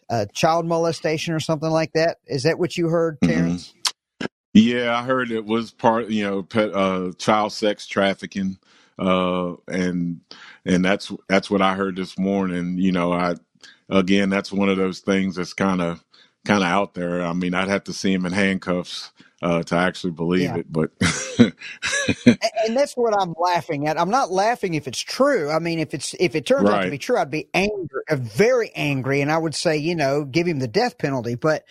uh, 0.10 0.26
child 0.34 0.65
molestation 0.65 1.34
or 1.34 1.39
something 1.39 1.70
like 1.70 1.93
that. 1.93 2.17
Is 2.26 2.43
that 2.43 2.60
what 2.60 2.78
you 2.78 2.89
heard, 2.89 3.20
mm-hmm. 3.20 3.34
Terrence? 3.34 3.70
Mm-hmm. 3.70 4.28
Yeah, 4.54 4.98
I 4.98 5.04
heard 5.04 5.32
it 5.32 5.46
was 5.46 5.72
part, 5.72 6.10
you 6.10 6.24
know, 6.24 6.41
pet, 6.41 6.74
uh, 6.74 7.12
child 7.20 7.54
sex 7.54 7.86
trafficking, 7.86 8.58
uh, 8.98 9.54
and 9.67 10.22
and 10.65 10.84
that's 10.84 11.12
that's 11.30 11.52
what 11.52 11.62
I 11.62 11.76
heard 11.76 11.96
this 11.96 12.17
morning. 12.17 12.80
You 12.80 12.91
know, 12.91 13.13
I 13.13 13.36
again, 13.89 14.30
that's 14.30 14.52
one 14.52 14.69
of 14.69 14.78
those 14.78 15.00
things 15.00 15.36
that's 15.36 15.54
kind 15.54 15.82
of 15.82 16.04
kind 16.45 16.63
of 16.63 16.69
out 16.69 16.93
there. 16.93 17.21
I 17.21 17.34
mean, 17.34 17.54
I'd 17.54 17.67
have 17.67 17.84
to 17.86 17.93
see 17.93 18.13
him 18.13 18.26
in 18.26 18.32
handcuffs 18.32 19.12
uh, 19.41 19.63
to 19.63 19.76
actually 19.76 20.12
believe 20.12 20.41
yeah. 20.41 20.58
it. 20.58 20.71
But 20.71 20.91
and 22.65 22.76
that's 22.76 22.95
what 22.95 23.13
I'm 23.19 23.34
laughing 23.38 23.88
at. 23.88 24.00
I'm 24.00 24.10
not 24.10 24.32
laughing 24.32 24.73
if 24.73 24.88
it's 24.88 25.00
true. 25.00 25.52
I 25.52 25.60
mean, 25.60 25.80
if 25.80 25.93
it's 25.93 26.15
if 26.19 26.36
it 26.36 26.45
turns 26.45 26.69
right. 26.69 26.80
out 26.80 26.84
to 26.86 26.91
be 26.91 26.97
true, 26.97 27.17
I'd 27.17 27.30
be 27.30 27.47
angry, 27.54 28.02
uh, 28.10 28.15
very 28.15 28.71
angry, 28.76 29.21
and 29.21 29.32
I 29.32 29.38
would 29.38 29.56
say, 29.56 29.78
you 29.78 29.95
know, 29.95 30.23
give 30.26 30.47
him 30.47 30.60
the 30.60 30.67
death 30.67 30.97
penalty. 30.97 31.36
But 31.36 31.65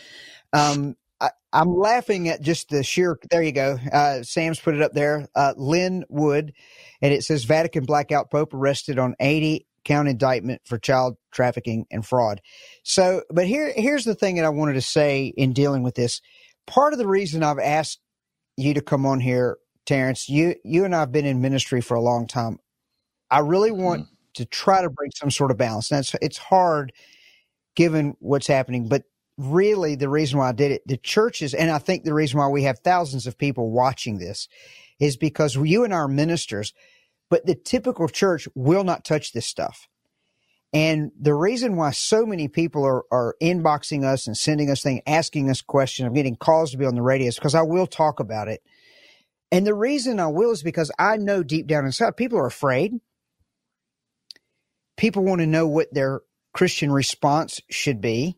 um, 0.53 0.97
I, 1.21 1.31
am 1.53 1.77
laughing 1.77 2.29
at 2.29 2.41
just 2.41 2.69
the 2.69 2.83
sheer. 2.83 3.19
There 3.31 3.43
you 3.43 3.53
go. 3.53 3.79
Uh, 3.93 4.23
Sam's 4.23 4.61
put 4.61 4.75
it 4.75 4.83
up 4.83 4.93
there. 4.93 5.29
Uh, 5.35 5.55
Lin 5.57 6.05
Wood, 6.09 6.53
and 7.03 7.13
it 7.13 7.25
says 7.25 7.45
Vatican 7.45 7.85
blackout 7.85 8.31
Pope 8.31 8.55
arrested 8.55 8.99
on 8.99 9.17
80 9.19 9.67
count 9.87 10.09
indictment 10.09 10.61
for 10.65 10.79
child 10.79 11.17
trafficking 11.31 11.87
and 11.91 12.05
fraud. 12.05 12.43
So, 12.83 13.23
but 13.31 13.47
here 13.47 13.73
here's 13.75 14.05
the 14.05 14.15
thing 14.15 14.37
that 14.37 14.45
I 14.45 14.51
wanted 14.51 14.75
to 14.75 14.83
say 14.83 15.33
in 15.37 15.53
dealing 15.53 15.83
with 15.83 15.95
this 15.95 16.21
part 16.67 16.93
of 16.93 16.99
the 16.99 17.07
reason 17.07 17.43
I've 17.43 17.61
asked 17.61 18.01
you 18.57 18.75
to 18.75 18.81
come 18.81 19.07
on 19.07 19.21
here, 19.21 19.59
Terrence, 19.87 20.29
you 20.29 20.57
you 20.65 20.85
and 20.85 20.95
I've 20.95 21.13
been 21.13 21.25
in 21.25 21.41
ministry 21.41 21.81
for 21.81 21.95
a 21.95 22.01
long 22.01 22.27
time. 22.27 22.59
I 23.31 23.39
really 23.39 23.71
want 23.71 24.03
mm-hmm. 24.03 24.15
to 24.35 24.45
try 24.45 24.83
to 24.83 24.91
bring 24.91 25.13
some 25.15 25.31
sort 25.31 25.53
of 25.53 25.57
balance. 25.57 25.91
Now 25.91 26.01
it's 26.01 26.15
it's 26.21 26.39
hard 26.39 26.93
given 27.77 28.17
what's 28.19 28.49
happening, 28.49 28.89
but 28.89 29.05
really 29.39 29.95
the 29.95 30.09
reason 30.09 30.39
why 30.39 30.49
I 30.49 30.53
did 30.53 30.73
it, 30.73 30.83
the 30.87 30.97
churches, 30.97 31.55
and 31.55 31.71
I 31.71 31.79
think 31.79 32.03
the 32.03 32.15
reason 32.15 32.41
why 32.41 32.49
we 32.49 32.65
have 32.65 32.81
thousands 32.81 33.27
of 33.27 33.39
people 33.39 33.71
watching 33.71 34.19
this 34.19 34.49
is 34.99 35.17
because 35.17 35.55
you 35.57 35.85
and 35.85 35.93
our 35.93 36.09
ministers, 36.09 36.73
but 37.31 37.47
the 37.47 37.55
typical 37.55 38.09
church 38.09 38.49
will 38.55 38.85
not 38.85 39.05
touch 39.05 39.33
this 39.33 39.47
stuff. 39.47 39.89
And 40.73 41.13
the 41.19 41.35
reason 41.35 41.77
why 41.77 41.93
so 41.93 42.27
many 42.27 42.49
people 42.49 42.85
are, 42.85 43.05
are 43.11 43.37
inboxing 43.41 44.05
us 44.05 44.27
and 44.27 44.37
sending 44.37 44.71
us 44.71 44.83
things, 44.83 45.01
asking 45.07 45.49
us 45.49 45.63
questions, 45.63 46.07
I'm 46.07 46.13
getting 46.13 46.37
calls 46.37 46.73
to 46.73 46.77
be 46.77 46.85
on 46.85 46.95
the 46.95 47.03
radio 47.03 47.29
is 47.29 47.37
because 47.37 47.55
I 47.55 47.63
will 47.63 47.87
talk 47.87 48.21
about 48.21 48.49
it. 48.49 48.63
And 49.51 49.67
the 49.67 49.75
reason 49.75 50.21
I 50.21 50.27
will 50.27 50.51
is 50.51 50.63
because 50.63 50.91
I 50.99 51.17
know 51.17 51.43
deep 51.43 51.67
down 51.67 51.87
inside 51.87 52.17
people 52.17 52.39
are 52.39 52.47
afraid. 52.47 52.95
People 54.97 55.25
want 55.25 55.41
to 55.41 55.47
know 55.47 55.67
what 55.67 55.93
their 55.95 56.23
Christian 56.53 56.91
response 56.91 57.61
should 57.71 58.01
be. 58.01 58.37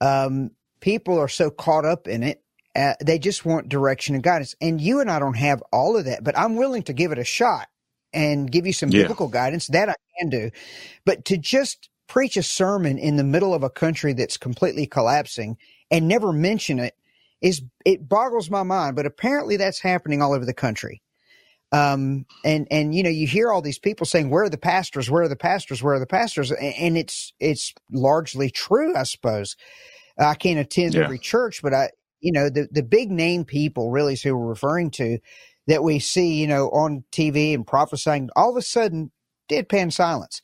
Um, 0.00 0.50
people 0.80 1.18
are 1.18 1.28
so 1.28 1.50
caught 1.50 1.84
up 1.84 2.06
in 2.08 2.22
it. 2.22 2.42
Uh, 2.76 2.94
they 3.02 3.18
just 3.18 3.46
want 3.46 3.70
direction 3.70 4.14
and 4.14 4.22
guidance. 4.22 4.54
And 4.60 4.80
you 4.80 5.00
and 5.00 5.10
I 5.10 5.18
don't 5.18 5.36
have 5.36 5.62
all 5.72 5.96
of 5.96 6.04
that, 6.04 6.22
but 6.22 6.38
I'm 6.38 6.56
willing 6.56 6.82
to 6.84 6.92
give 6.92 7.10
it 7.10 7.18
a 7.18 7.24
shot 7.24 7.68
and 8.12 8.50
give 8.50 8.66
you 8.66 8.72
some 8.72 8.90
yeah. 8.90 9.02
biblical 9.02 9.28
guidance. 9.28 9.68
That 9.68 9.88
I 9.88 9.94
can 10.18 10.28
do. 10.28 10.50
But 11.06 11.24
to 11.26 11.38
just 11.38 11.88
preach 12.06 12.36
a 12.36 12.42
sermon 12.42 12.98
in 12.98 13.16
the 13.16 13.24
middle 13.24 13.54
of 13.54 13.62
a 13.62 13.70
country 13.70 14.12
that's 14.12 14.36
completely 14.36 14.86
collapsing 14.86 15.56
and 15.90 16.06
never 16.06 16.32
mention 16.32 16.78
it 16.78 16.94
is 17.40 17.62
it 17.84 18.08
boggles 18.08 18.50
my 18.50 18.62
mind. 18.62 18.94
But 18.94 19.06
apparently 19.06 19.56
that's 19.56 19.80
happening 19.80 20.20
all 20.20 20.34
over 20.34 20.44
the 20.44 20.54
country. 20.54 21.02
Um, 21.72 22.26
and 22.44 22.68
and 22.70 22.94
you 22.94 23.02
know 23.02 23.10
you 23.10 23.26
hear 23.26 23.50
all 23.50 23.62
these 23.62 23.78
people 23.78 24.06
saying 24.06 24.30
where 24.30 24.44
are 24.44 24.50
the 24.50 24.56
pastors 24.58 25.10
where 25.10 25.22
are 25.22 25.28
the 25.28 25.34
pastors 25.34 25.82
where 25.82 25.94
are 25.94 25.98
the 25.98 26.06
pastors 26.06 26.52
and 26.52 26.96
it's 26.96 27.32
it's 27.40 27.74
largely 27.90 28.50
true 28.50 28.94
I 28.94 29.02
suppose 29.02 29.56
I 30.16 30.34
can't 30.34 30.60
attend 30.60 30.94
yeah. 30.94 31.02
every 31.02 31.18
church 31.18 31.62
but 31.62 31.74
I 31.74 31.90
you 32.20 32.32
know 32.32 32.48
the 32.48 32.68
the 32.70 32.82
big 32.82 33.10
name 33.10 33.44
people 33.44 33.90
really 33.90 34.14
is 34.14 34.22
who 34.22 34.36
we're 34.36 34.46
referring 34.46 34.90
to 34.92 35.18
that 35.66 35.82
we 35.82 35.98
see, 35.98 36.34
you 36.34 36.46
know, 36.46 36.68
on 36.68 37.04
TV 37.12 37.54
and 37.54 37.66
prophesying, 37.66 38.30
all 38.36 38.50
of 38.50 38.56
a 38.56 38.62
sudden, 38.62 39.10
deadpan 39.50 39.92
silence. 39.92 40.42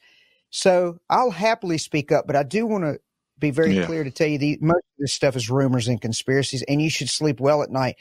So 0.51 0.99
I'll 1.09 1.31
happily 1.31 1.79
speak 1.79 2.13
up, 2.13 2.27
but 2.27 2.37
I 2.37 2.43
do 2.43 2.67
want 2.67 2.85
to 2.85 2.99
be 3.39 3.51
very 3.51 3.77
yeah. 3.77 3.87
clear 3.87 4.05
to 4.05 4.11
tell 4.11 4.27
you 4.27 4.39
the 4.39 4.59
most 4.61 4.77
of 4.77 4.99
this 4.99 5.13
stuff 5.13 5.37
is 5.37 5.51
rumors 5.51 5.89
and 5.89 6.01
conspiracies, 6.01 6.63
and 6.63 6.83
you 6.83 6.91
should 6.91 7.09
sleep 7.09 7.41
well 7.41 7.63
at 7.63 7.71
night. 7.71 7.97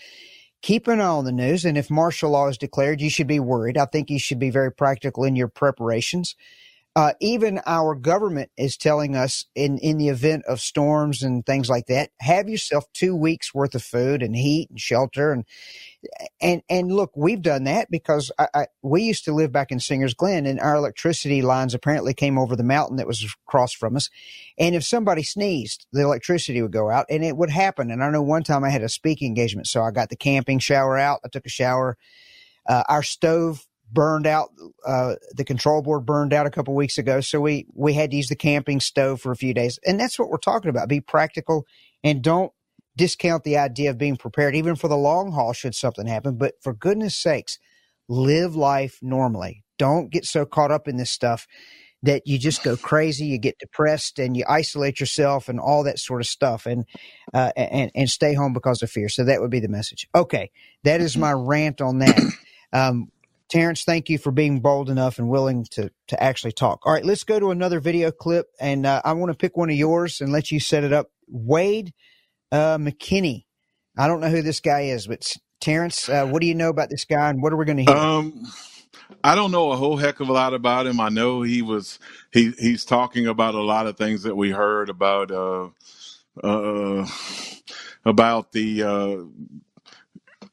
Keep 0.61 0.87
an 0.87 1.01
eye 1.01 1.05
on 1.05 1.25
the 1.25 1.31
news, 1.31 1.65
and 1.65 1.77
if 1.77 1.89
martial 1.89 2.31
law 2.31 2.47
is 2.47 2.57
declared, 2.57 3.01
you 3.01 3.09
should 3.09 3.27
be 3.27 3.39
worried. 3.39 3.77
I 3.77 3.85
think 3.85 4.09
you 4.09 4.19
should 4.19 4.37
be 4.37 4.51
very 4.51 4.71
practical 4.71 5.23
in 5.23 5.35
your 5.35 5.47
preparations. 5.47 6.35
Uh, 6.95 7.13
even 7.21 7.61
our 7.65 7.95
government 7.95 8.51
is 8.57 8.75
telling 8.75 9.15
us 9.15 9.45
in, 9.55 9.77
in 9.77 9.97
the 9.97 10.09
event 10.09 10.43
of 10.45 10.59
storms 10.59 11.23
and 11.23 11.45
things 11.45 11.69
like 11.69 11.85
that, 11.87 12.09
have 12.19 12.49
yourself 12.49 12.85
two 12.93 13.15
weeks 13.15 13.53
worth 13.53 13.73
of 13.75 13.83
food 13.83 14.21
and 14.21 14.35
heat 14.35 14.69
and 14.69 14.79
shelter. 14.79 15.31
And, 15.31 15.45
and, 16.41 16.61
and 16.69 16.91
look, 16.91 17.11
we've 17.15 17.41
done 17.41 17.63
that 17.63 17.89
because 17.89 18.29
I, 18.37 18.47
I, 18.53 18.65
we 18.81 19.03
used 19.03 19.23
to 19.25 19.33
live 19.33 19.53
back 19.53 19.71
in 19.71 19.79
Singer's 19.79 20.13
Glen 20.13 20.45
and 20.45 20.59
our 20.59 20.75
electricity 20.75 21.41
lines 21.41 21.73
apparently 21.73 22.13
came 22.13 22.37
over 22.37 22.57
the 22.57 22.63
mountain 22.63 22.97
that 22.97 23.07
was 23.07 23.25
across 23.47 23.73
from 23.73 23.95
us. 23.95 24.09
And 24.57 24.75
if 24.75 24.83
somebody 24.83 25.23
sneezed, 25.23 25.87
the 25.93 26.01
electricity 26.01 26.61
would 26.61 26.73
go 26.73 26.89
out 26.89 27.05
and 27.09 27.23
it 27.23 27.37
would 27.37 27.51
happen. 27.51 27.89
And 27.89 28.03
I 28.03 28.09
know 28.09 28.21
one 28.21 28.43
time 28.43 28.65
I 28.65 28.69
had 28.69 28.83
a 28.83 28.89
speaking 28.89 29.29
engagement. 29.29 29.67
So 29.67 29.81
I 29.81 29.91
got 29.91 30.09
the 30.09 30.17
camping 30.17 30.59
shower 30.59 30.97
out. 30.97 31.21
I 31.23 31.29
took 31.29 31.45
a 31.45 31.49
shower. 31.49 31.97
Uh, 32.67 32.83
our 32.89 33.03
stove 33.03 33.65
burned 33.91 34.27
out. 34.27 34.49
Uh, 34.85 35.15
the 35.35 35.43
control 35.43 35.81
board 35.81 36.05
burned 36.05 36.33
out 36.33 36.45
a 36.47 36.51
couple 36.51 36.73
weeks 36.73 36.97
ago, 36.97 37.21
so 37.21 37.39
we 37.39 37.65
we 37.73 37.93
had 37.93 38.11
to 38.11 38.17
use 38.17 38.29
the 38.29 38.35
camping 38.35 38.79
stove 38.79 39.21
for 39.21 39.31
a 39.31 39.35
few 39.35 39.53
days, 39.53 39.79
and 39.85 39.99
that's 39.99 40.17
what 40.17 40.29
we're 40.29 40.37
talking 40.37 40.69
about. 40.69 40.89
Be 40.89 41.01
practical 41.01 41.65
and 42.03 42.21
don't 42.21 42.51
discount 42.95 43.43
the 43.43 43.57
idea 43.57 43.89
of 43.89 43.97
being 43.97 44.17
prepared, 44.17 44.55
even 44.55 44.75
for 44.75 44.87
the 44.87 44.97
long 44.97 45.31
haul, 45.31 45.53
should 45.53 45.75
something 45.75 46.07
happen. 46.07 46.37
But 46.37 46.55
for 46.61 46.73
goodness 46.73 47.15
sakes, 47.15 47.59
live 48.07 48.55
life 48.55 48.99
normally. 49.01 49.63
Don't 49.77 50.11
get 50.11 50.25
so 50.25 50.45
caught 50.45 50.71
up 50.71 50.87
in 50.87 50.97
this 50.97 51.11
stuff 51.11 51.47
that 52.03 52.25
you 52.25 52.39
just 52.39 52.63
go 52.63 52.75
crazy, 52.75 53.25
you 53.25 53.37
get 53.37 53.59
depressed, 53.59 54.17
and 54.17 54.35
you 54.35 54.43
isolate 54.47 54.99
yourself, 54.99 55.49
and 55.49 55.59
all 55.59 55.83
that 55.83 55.99
sort 55.99 56.21
of 56.21 56.27
stuff, 56.27 56.65
and 56.65 56.85
uh, 57.33 57.51
and 57.55 57.91
and 57.93 58.09
stay 58.09 58.33
home 58.33 58.53
because 58.53 58.81
of 58.81 58.89
fear. 58.89 59.09
So 59.09 59.23
that 59.23 59.41
would 59.41 59.51
be 59.51 59.59
the 59.59 59.67
message. 59.67 60.07
Okay, 60.15 60.51
that 60.83 61.01
is 61.01 61.17
my 61.17 61.31
rant 61.31 61.81
on 61.81 61.99
that. 61.99 62.19
Um, 62.73 63.09
Terrence, 63.51 63.83
thank 63.85 64.09
you 64.09 64.17
for 64.17 64.31
being 64.31 64.61
bold 64.61 64.89
enough 64.89 65.19
and 65.19 65.29
willing 65.29 65.65
to 65.71 65.91
to 66.09 66.23
actually 66.23 66.53
talk. 66.53 66.81
All 66.85 66.93
right, 66.93 67.05
let's 67.05 67.25
go 67.25 67.39
to 67.39 67.51
another 67.51 67.81
video 67.81 68.11
clip, 68.11 68.47
and 68.61 68.85
uh, 68.87 69.01
I 69.05 69.13
want 69.13 69.31
to 69.31 69.37
pick 69.37 69.57
one 69.57 69.69
of 69.69 69.77
yours 69.77 70.21
and 70.21 70.31
let 70.33 70.51
you 70.51 70.59
set 70.61 70.85
it 70.85 70.93
up. 70.93 71.11
Wade 71.29 71.93
uh, 72.51 72.77
McKinney. 72.77 73.45
I 73.97 74.07
don't 74.07 74.21
know 74.21 74.29
who 74.29 74.41
this 74.41 74.61
guy 74.61 74.83
is, 74.83 75.07
but 75.07 75.31
Terrence, 75.61 76.09
uh, 76.09 76.25
what 76.27 76.41
do 76.41 76.47
you 76.47 76.55
know 76.55 76.69
about 76.69 76.89
this 76.89 77.05
guy, 77.05 77.29
and 77.29 77.41
what 77.43 77.53
are 77.53 77.57
we 77.57 77.65
going 77.65 77.77
to 77.77 77.83
hear? 77.85 77.97
Um, 77.97 78.45
I 79.23 79.35
don't 79.35 79.51
know 79.51 79.71
a 79.71 79.77
whole 79.77 79.97
heck 79.97 80.19
of 80.21 80.29
a 80.29 80.33
lot 80.33 80.53
about 80.53 80.87
him. 80.87 80.99
I 81.01 81.09
know 81.09 81.41
he 81.41 81.61
was 81.61 81.99
he 82.31 82.51
he's 82.59 82.85
talking 82.85 83.27
about 83.27 83.55
a 83.55 83.61
lot 83.61 83.87
of 83.87 83.97
things 83.97 84.23
that 84.23 84.35
we 84.35 84.51
heard 84.51 84.89
about 84.89 85.31
uh, 85.31 85.69
uh, 86.43 87.07
about 88.05 88.53
the 88.53 88.83
uh, 88.83 89.17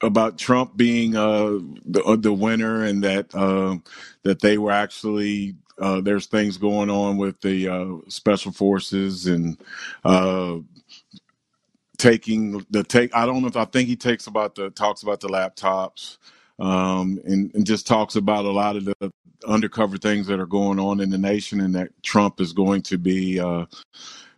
about 0.01 0.37
Trump 0.37 0.77
being 0.77 1.15
uh, 1.15 1.59
the, 1.85 2.03
uh, 2.05 2.15
the 2.15 2.33
winner 2.33 2.83
and 2.83 3.03
that 3.03 3.33
uh, 3.35 3.77
that 4.23 4.41
they 4.41 4.57
were 4.57 4.71
actually 4.71 5.55
uh, 5.79 6.01
there's 6.01 6.27
things 6.27 6.57
going 6.57 6.89
on 6.89 7.17
with 7.17 7.39
the 7.41 7.67
uh, 7.67 7.87
special 8.09 8.51
forces 8.51 9.27
and 9.27 9.57
uh, 10.03 10.57
taking 11.97 12.65
the 12.69 12.83
take. 12.83 13.15
I 13.15 13.25
don't 13.25 13.41
know 13.41 13.47
if 13.47 13.57
I 13.57 13.65
think 13.65 13.87
he 13.89 13.95
takes 13.95 14.27
about 14.27 14.55
the 14.55 14.69
talks 14.71 15.03
about 15.03 15.19
the 15.19 15.29
laptops 15.29 16.17
um, 16.59 17.19
and, 17.25 17.53
and 17.55 17.65
just 17.65 17.87
talks 17.87 18.15
about 18.15 18.45
a 18.45 18.51
lot 18.51 18.75
of 18.75 18.85
the 18.85 19.11
undercover 19.47 19.97
things 19.97 20.27
that 20.27 20.39
are 20.39 20.45
going 20.45 20.79
on 20.79 20.99
in 20.99 21.09
the 21.09 21.17
nation 21.17 21.61
and 21.61 21.75
that 21.75 21.89
Trump 22.03 22.41
is 22.41 22.53
going 22.53 22.81
to 22.83 22.97
be 22.97 23.39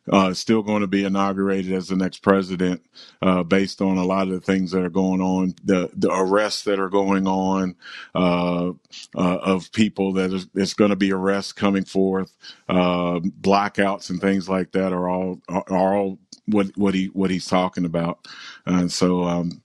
uh, 0.10 0.34
still 0.34 0.64
going 0.64 0.82
to 0.82 0.88
be 0.88 1.04
inaugurated 1.04 1.72
as 1.74 1.88
the 1.88 1.96
next 1.96 2.20
president 2.20 2.82
uh, 3.22 3.44
based 3.44 3.82
on 3.82 3.98
a 3.98 4.06
lot 4.06 4.28
of 4.28 4.34
the 4.34 4.42
things 4.42 4.72
that 4.72 4.84
are 4.84 4.90
going 4.90 5.22
on, 5.22 5.54
the 5.64 5.90
the 5.94 6.10
arrests 6.12 6.64
that 6.64 6.80
are 6.80 6.90
going 6.90 7.28
on 7.28 7.76
uh, 8.16 8.70
uh 9.16 9.38
of 9.38 9.72
people 9.72 10.14
that 10.14 10.34
is, 10.34 10.48
it's 10.56 10.74
going 10.74 10.90
to 10.90 10.96
be 10.96 11.12
arrests 11.12 11.54
coming 11.54 11.86
forth, 11.86 12.36
uh, 12.68 13.20
blackouts 13.20 14.10
and 14.10 14.20
things 14.20 14.50
like 14.50 14.72
that 14.72 14.92
are 14.92 15.10
all 15.10 15.40
are 15.48 15.96
all 15.96 16.18
what 16.46 16.68
what 16.76 16.94
he 16.94 17.08
what 17.08 17.30
he's 17.30 17.48
talking 17.48 17.86
about, 17.86 18.28
and 18.66 18.92
so. 18.92 19.24
Um, 19.24 19.62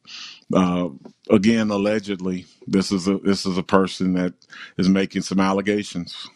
uh, 0.54 0.88
again, 1.28 1.70
allegedly, 1.70 2.46
this 2.68 2.92
is 2.92 3.08
a 3.08 3.18
this 3.18 3.46
is 3.46 3.58
a 3.58 3.62
person 3.64 4.12
that 4.12 4.32
is 4.78 4.88
making 4.88 5.22
some 5.22 5.40
allegations 5.40 6.28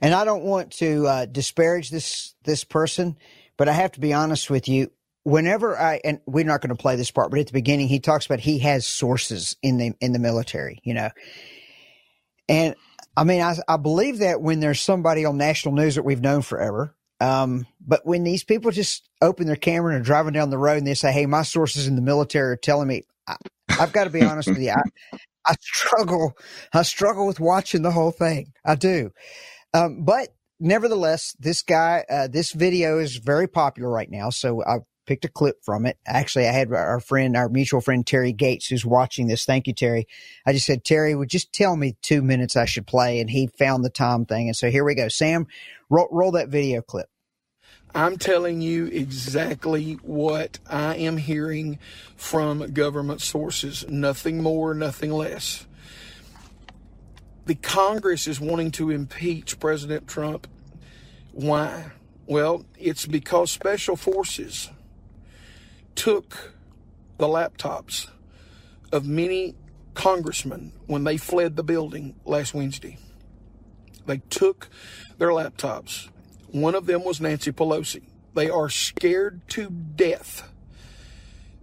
and 0.00 0.14
I 0.14 0.24
don't 0.24 0.44
want 0.44 0.72
to 0.72 1.06
uh, 1.06 1.26
disparage 1.26 1.90
this 1.90 2.34
this 2.44 2.64
person, 2.64 3.16
but 3.56 3.68
I 3.68 3.72
have 3.72 3.92
to 3.92 4.00
be 4.00 4.12
honest 4.12 4.50
with 4.50 4.68
you. 4.68 4.90
Whenever 5.22 5.78
I 5.78 6.00
and 6.04 6.20
we're 6.26 6.44
not 6.44 6.60
going 6.60 6.74
to 6.74 6.80
play 6.80 6.96
this 6.96 7.10
part, 7.10 7.30
but 7.30 7.40
at 7.40 7.46
the 7.46 7.52
beginning 7.52 7.88
he 7.88 7.98
talks 7.98 8.26
about 8.26 8.40
he 8.40 8.58
has 8.60 8.86
sources 8.86 9.56
in 9.62 9.78
the 9.78 9.94
in 10.00 10.12
the 10.12 10.18
military, 10.18 10.80
you 10.84 10.92
know, 10.92 11.08
and 12.48 12.74
I 13.16 13.24
mean 13.24 13.40
I, 13.40 13.56
I 13.66 13.78
believe 13.78 14.18
that 14.18 14.42
when 14.42 14.60
there's 14.60 14.80
somebody 14.80 15.24
on 15.24 15.38
national 15.38 15.74
news 15.74 15.94
that 15.94 16.02
we've 16.04 16.20
known 16.20 16.42
forever, 16.42 16.94
um, 17.20 17.66
but 17.80 18.04
when 18.04 18.24
these 18.24 18.44
people 18.44 18.70
just 18.70 19.08
open 19.22 19.46
their 19.46 19.56
camera 19.56 19.94
and 19.94 20.02
are 20.02 20.04
driving 20.04 20.34
down 20.34 20.50
the 20.50 20.58
road 20.58 20.78
and 20.78 20.86
they 20.86 20.94
say, 20.94 21.10
"Hey, 21.10 21.24
my 21.24 21.42
sources 21.42 21.86
in 21.86 21.96
the 21.96 22.02
military 22.02 22.50
are 22.52 22.56
telling 22.56 22.88
me," 22.88 23.04
I, 23.26 23.36
have 23.70 23.92
got 23.92 24.04
to 24.04 24.10
be 24.10 24.22
honest 24.22 24.48
with 24.48 24.58
you, 24.58 24.72
I, 24.72 24.82
I 25.46 25.54
struggle. 25.60 26.36
I 26.72 26.82
struggle 26.82 27.26
with 27.26 27.40
watching 27.40 27.82
the 27.82 27.90
whole 27.90 28.10
thing. 28.10 28.52
I 28.64 28.74
do. 28.74 29.10
Um, 29.74 30.04
but 30.04 30.28
nevertheless, 30.60 31.36
this 31.38 31.62
guy, 31.62 32.04
uh, 32.08 32.28
this 32.28 32.52
video 32.52 32.98
is 33.00 33.16
very 33.16 33.48
popular 33.48 33.90
right 33.90 34.10
now. 34.10 34.30
So 34.30 34.64
I 34.64 34.78
picked 35.06 35.24
a 35.24 35.28
clip 35.28 35.62
from 35.64 35.84
it. 35.84 35.98
Actually, 36.06 36.48
I 36.48 36.52
had 36.52 36.72
our 36.72 37.00
friend, 37.00 37.36
our 37.36 37.48
mutual 37.48 37.80
friend 37.80 38.06
Terry 38.06 38.32
Gates, 38.32 38.68
who's 38.68 38.86
watching 38.86 39.26
this. 39.26 39.44
Thank 39.44 39.66
you, 39.66 39.74
Terry. 39.74 40.06
I 40.46 40.52
just 40.52 40.64
said, 40.64 40.84
Terry, 40.84 41.14
would 41.14 41.28
just 41.28 41.52
tell 41.52 41.76
me 41.76 41.96
two 42.00 42.22
minutes 42.22 42.56
I 42.56 42.64
should 42.64 42.86
play, 42.86 43.20
and 43.20 43.28
he 43.28 43.48
found 43.48 43.84
the 43.84 43.90
time 43.90 44.24
thing. 44.24 44.48
And 44.48 44.56
so 44.56 44.70
here 44.70 44.84
we 44.84 44.94
go. 44.94 45.08
Sam, 45.08 45.46
roll, 45.90 46.08
roll 46.10 46.32
that 46.32 46.48
video 46.48 46.80
clip. 46.80 47.08
I'm 47.96 48.16
telling 48.16 48.60
you 48.60 48.86
exactly 48.86 49.94
what 50.02 50.58
I 50.68 50.96
am 50.96 51.16
hearing 51.16 51.78
from 52.16 52.72
government 52.72 53.20
sources. 53.20 53.84
Nothing 53.88 54.42
more, 54.42 54.74
nothing 54.74 55.12
less 55.12 55.66
the 57.46 57.54
Congress 57.54 58.26
is 58.26 58.40
wanting 58.40 58.70
to 58.72 58.90
impeach 58.90 59.58
President 59.60 60.08
Trump. 60.08 60.46
Why? 61.32 61.92
Well, 62.26 62.64
it's 62.78 63.06
because 63.06 63.50
special 63.50 63.96
forces 63.96 64.70
took 65.94 66.54
the 67.18 67.26
laptops 67.26 68.08
of 68.92 69.06
many 69.06 69.54
congressmen 69.94 70.72
when 70.86 71.04
they 71.04 71.16
fled 71.16 71.56
the 71.56 71.62
building 71.62 72.14
last 72.24 72.54
Wednesday. 72.54 72.98
They 74.06 74.18
took 74.30 74.68
their 75.18 75.28
laptops. 75.28 76.08
One 76.48 76.74
of 76.74 76.86
them 76.86 77.04
was 77.04 77.20
Nancy 77.20 77.52
Pelosi. 77.52 78.02
They 78.34 78.50
are 78.50 78.68
scared 78.68 79.46
to 79.50 79.70
death 79.70 80.48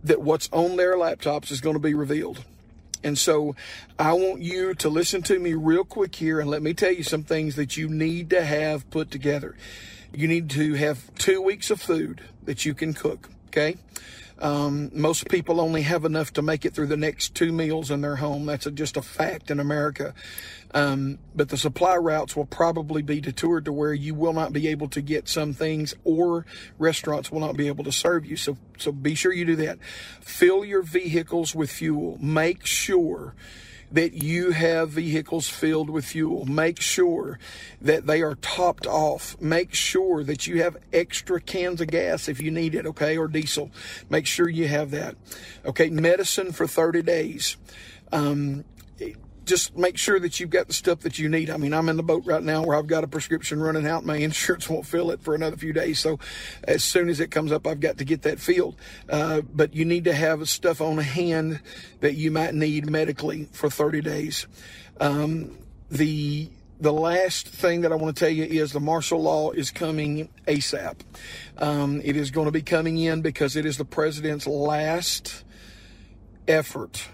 that 0.04 0.22
what's 0.22 0.50
on 0.52 0.78
their 0.78 0.96
laptops 0.96 1.52
is 1.52 1.62
going 1.62 1.76
to 1.76 1.80
be 1.82 1.94
revealed. 1.94 2.44
And 3.04 3.18
so 3.18 3.56
I 3.98 4.14
want 4.14 4.42
you 4.42 4.74
to 4.76 4.90
listen 4.90 5.22
to 5.24 5.40
me 5.40 5.54
real 5.54 5.84
quick 5.84 6.16
here 6.16 6.40
and 6.40 6.50
let 6.50 6.62
me 6.62 6.74
tell 6.74 6.92
you 6.92 7.04
some 7.04 7.24
things 7.24 7.56
that 7.56 7.78
you 7.78 7.90
need 7.90 8.30
to 8.30 8.44
have 8.44 8.90
put 8.90 9.12
together. 9.12 9.56
You 10.14 10.28
need 10.28 10.50
to 10.52 10.74
have 10.76 11.14
two 11.16 11.42
weeks 11.42 11.72
of 11.72 11.82
food 11.82 12.22
that 12.44 12.66
you 12.66 12.74
can 12.74 12.94
cook. 12.94 13.30
Okay. 13.48 13.78
Um, 14.42 14.90
most 14.94 15.30
people 15.30 15.62
only 15.62 15.84
have 15.84 16.04
enough 16.04 16.34
to 16.34 16.42
make 16.42 16.66
it 16.66 16.74
through 16.74 16.88
the 16.88 16.98
next 16.98 17.36
two 17.36 17.54
meals 17.54 17.92
in 17.92 18.02
their 18.02 18.16
home. 18.16 18.48
That's 18.48 18.66
a, 18.66 18.72
just 18.72 18.98
a 18.98 19.02
fact 19.02 19.52
in 19.52 19.60
America. 19.60 20.16
Um, 20.74 21.20
but 21.36 21.50
the 21.50 21.58
supply 21.58 21.96
routes 21.96 22.36
will 22.36 22.46
probably 22.46 23.04
be 23.04 23.22
detoured 23.22 23.66
to 23.66 23.74
where 23.74 23.94
you 23.94 24.16
will 24.16 24.34
not 24.34 24.52
be 24.52 24.68
able 24.70 24.88
to 24.90 25.02
get 25.02 25.28
some 25.28 25.54
things 25.54 25.94
or 26.04 26.46
restaurants 26.80 27.32
will 27.32 27.42
not 27.42 27.56
be 27.56 27.68
able 27.68 27.84
to 27.84 27.92
serve 27.92 28.26
you. 28.26 28.36
So, 28.36 28.58
so 28.78 28.92
be 28.92 29.14
sure 29.14 29.32
you 29.32 29.46
do 29.46 29.56
that. 29.58 29.80
Fill 30.22 30.66
your 30.66 30.82
vehicles 30.82 31.54
with 31.54 31.70
fuel. 31.70 32.18
Make 32.20 32.66
sure 32.66 33.36
that 33.92 34.14
you 34.14 34.52
have 34.52 34.90
vehicles 34.90 35.50
filled 35.50 35.90
with 35.90 36.06
fuel. 36.06 36.46
Make 36.46 36.80
sure 36.80 37.40
that 37.82 38.08
they 38.08 38.22
are 38.22 38.36
topped 38.36 38.88
off. 38.88 39.40
Make 39.42 39.74
sure 39.74 40.24
that 40.24 40.48
you 40.48 40.62
have 40.62 40.78
extra 40.94 41.42
cans 41.42 41.82
of 41.82 41.88
gas 41.88 42.28
if 42.28 42.42
you 42.42 42.52
need 42.52 42.76
it, 42.76 42.86
okay, 42.86 43.18
or 43.18 43.28
diesel. 43.28 43.72
Make 44.10 44.26
sure 44.26 44.48
you 44.48 44.68
have 44.68 44.92
that. 44.92 45.16
Okay, 45.66 45.90
medicine 45.90 46.52
for 46.52 46.68
30 46.68 47.02
days. 47.02 47.58
Um, 48.14 48.66
just 49.52 49.78
make 49.78 49.98
sure 49.98 50.18
that 50.18 50.40
you've 50.40 50.50
got 50.50 50.68
the 50.68 50.74
stuff 50.74 51.02
that 51.02 51.20
you 51.20 51.28
need. 51.28 51.50
I 51.50 51.58
mean, 51.58 51.74
I'm 51.74 51.90
in 51.90 51.98
the 51.98 52.04
boat 52.04 52.24
right 52.26 52.42
now 52.42 52.64
where 52.64 52.78
I've 52.78 52.88
got 52.88 53.04
a 53.04 53.08
prescription 53.08 53.62
running 53.62 53.86
out. 53.86 54.06
My 54.06 54.16
insurance 54.30 54.70
won't 54.70 54.86
fill 54.86 55.12
it 55.12 55.22
for 55.22 55.36
another 55.36 55.58
few 55.58 55.74
days. 55.74 56.00
So 56.00 56.20
as 56.64 56.86
soon 56.86 57.10
as 57.10 57.20
it 57.20 57.32
comes 57.32 57.52
up, 57.52 57.68
I've 57.68 57.82
got 57.82 57.98
to 57.98 58.06
get 58.06 58.22
that 58.22 58.40
filled. 58.40 58.78
Uh, 59.10 59.42
but 59.42 59.76
you 59.76 59.84
need 59.84 60.06
to 60.06 60.14
have 60.14 60.48
stuff 60.48 60.80
on 60.80 61.00
hand 61.00 61.60
that 62.00 62.14
you 62.14 62.32
might 62.32 62.54
need 62.54 62.90
medically 62.90 63.50
for 63.52 63.70
30 63.70 64.00
days. 64.00 64.48
Um, 65.02 65.58
the 65.90 66.50
the 66.80 66.94
last 66.94 67.48
thing 67.48 67.82
that 67.82 67.92
I 67.92 67.96
want 67.96 68.16
to 68.16 68.20
tell 68.20 68.34
you 68.34 68.46
is 68.46 68.72
the 68.72 68.80
martial 68.80 69.22
law 69.22 69.52
is 69.52 69.70
coming 69.70 70.30
ASAP. 70.48 70.96
Um, 71.58 72.02
it 72.06 72.16
is 72.16 72.32
going 72.32 72.46
to 72.46 72.52
be 72.52 72.64
coming 72.64 72.98
in 72.98 73.22
because 73.22 73.58
it 73.58 73.66
is 73.66 73.78
the 73.78 73.86
president's 73.86 74.48
last 74.48 75.44
effort 76.48 77.10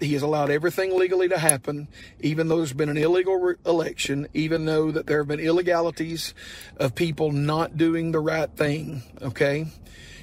he 0.00 0.12
has 0.14 0.22
allowed 0.22 0.50
everything 0.50 0.96
legally 0.96 1.28
to 1.28 1.38
happen, 1.38 1.88
even 2.20 2.48
though 2.48 2.58
there's 2.58 2.72
been 2.72 2.88
an 2.88 2.96
illegal 2.96 3.36
re- 3.36 3.54
election, 3.64 4.28
even 4.34 4.64
though 4.64 4.90
that 4.90 5.06
there 5.06 5.18
have 5.18 5.28
been 5.28 5.40
illegalities 5.40 6.34
of 6.76 6.94
people 6.94 7.32
not 7.32 7.76
doing 7.76 8.12
the 8.12 8.20
right 8.20 8.50
thing. 8.50 9.02
Okay. 9.22 9.66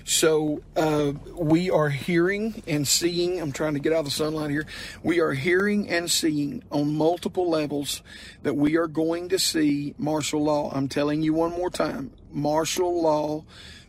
So 0.04 0.62
uh, 0.76 1.14
we 1.36 1.70
are 1.70 1.90
hearing 1.90 2.64
and 2.68 2.88
seeing. 2.88 3.40
I'm 3.40 3.52
trying 3.52 3.76
to 3.76 3.80
get 3.80 3.94
out 3.94 4.00
of 4.00 4.06
the 4.06 4.12
sunlight 4.12 4.50
here. 4.50 4.66
We 5.04 5.20
are 5.20 5.34
hearing 5.34 5.90
and 5.90 6.10
seeing 6.10 6.64
on 6.72 6.96
multiple 6.96 7.50
levels 7.50 8.02
that 8.42 8.56
we 8.56 8.78
are 8.78 8.88
going 8.88 9.30
to 9.30 9.40
see 9.40 9.94
martial 9.98 10.44
law. 10.44 10.72
I'm 10.74 10.88
telling 10.88 11.22
you 11.22 11.34
one 11.34 11.52
more 11.52 11.70
time 11.70 12.12
martial 12.34 13.02
law 13.02 13.44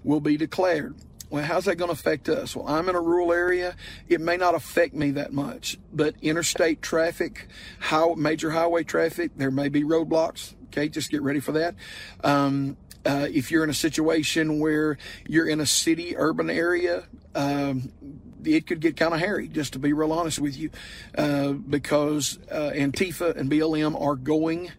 will 0.05 0.21
be 0.21 0.37
declared. 0.37 0.95
Well, 1.33 1.43
how's 1.43 1.65
that 1.65 1.77
going 1.77 1.89
to 1.89 1.95
affect 1.95 2.29
us? 2.29 2.55
Well, 2.55 2.69
I'm 2.69 2.91
in 2.91 2.95
a 2.95 3.01
rural 3.01 3.33
area. 3.33 3.75
It 4.07 4.21
may 4.21 4.37
not 4.37 4.55
affect 4.55 4.93
me 4.93 5.13
that 5.13 5.33
much, 5.33 5.79
but 5.91 6.15
interstate 6.21 6.83
traffic, 6.83 7.49
how, 7.79 8.13
major 8.13 8.51
highway 8.51 8.85
traffic, 8.85 9.31
there 9.37 9.51
may 9.51 9.71
be 9.71 9.83
roadblocks. 9.83 10.53
Okay, 10.67 10.91
just 10.91 11.11
get 11.11 11.23
ready 11.23 11.41
for 11.41 11.53
that. 11.53 11.75
Um, 12.23 12.77
uh, 13.07 13.29
if 13.33 13.51
you're 13.51 13.65
in 13.65 13.71
a 13.71 13.75
situation 13.75 14.61
where 14.61 14.99
you're 15.27 15.49
in 15.49 15.59
a 15.59 15.65
city, 15.65 16.15
urban 16.19 16.51
area, 16.51 17.05
um, 17.35 17.91
it 18.45 18.67
could 18.67 18.81
get 18.81 18.99
kind 18.99 19.15
of 19.15 19.21
hairy, 19.21 19.49
just 19.49 19.73
to 19.73 19.79
be 19.79 19.95
real 19.95 20.13
honest 20.13 20.39
with 20.39 20.55
you, 20.55 20.69
uh, 21.17 21.53
because 21.53 22.39
uh, 22.51 22.73
Antifa 22.75 23.35
and 23.35 23.51
BLM 23.51 23.99
are 23.99 24.17
going 24.17 24.71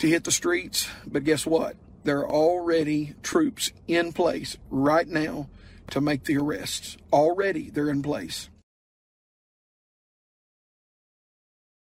to 0.00 0.06
hit 0.06 0.24
the 0.24 0.32
streets. 0.32 0.86
But 1.06 1.24
guess 1.24 1.46
what? 1.46 1.76
There 2.06 2.20
are 2.20 2.30
already 2.30 3.14
troops 3.24 3.72
in 3.88 4.12
place 4.12 4.56
right 4.70 5.08
now 5.08 5.48
to 5.90 6.00
make 6.00 6.22
the 6.24 6.36
arrests. 6.38 6.96
Already 7.12 7.68
they're 7.68 7.90
in 7.90 8.00
place. 8.00 8.48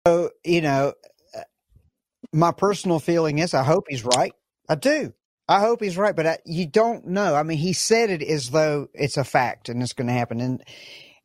So, 0.06 0.30
you 0.42 0.62
know, 0.62 0.94
uh, 1.36 1.40
my 2.32 2.50
personal 2.52 2.98
feeling 2.98 3.40
is 3.40 3.52
I 3.52 3.62
hope 3.62 3.84
he's 3.90 4.06
right. 4.06 4.32
I 4.70 4.76
do. 4.76 5.12
I 5.48 5.60
hope 5.60 5.82
he's 5.82 5.98
right, 5.98 6.16
but 6.16 6.26
I, 6.26 6.38
you 6.46 6.66
don't 6.66 7.08
know. 7.08 7.34
I 7.34 7.42
mean, 7.42 7.58
he 7.58 7.74
said 7.74 8.08
it 8.08 8.22
as 8.22 8.48
though 8.48 8.88
it's 8.94 9.18
a 9.18 9.24
fact 9.24 9.68
and 9.68 9.82
it's 9.82 9.92
going 9.92 10.08
to 10.08 10.14
happen. 10.14 10.40
And 10.40 10.64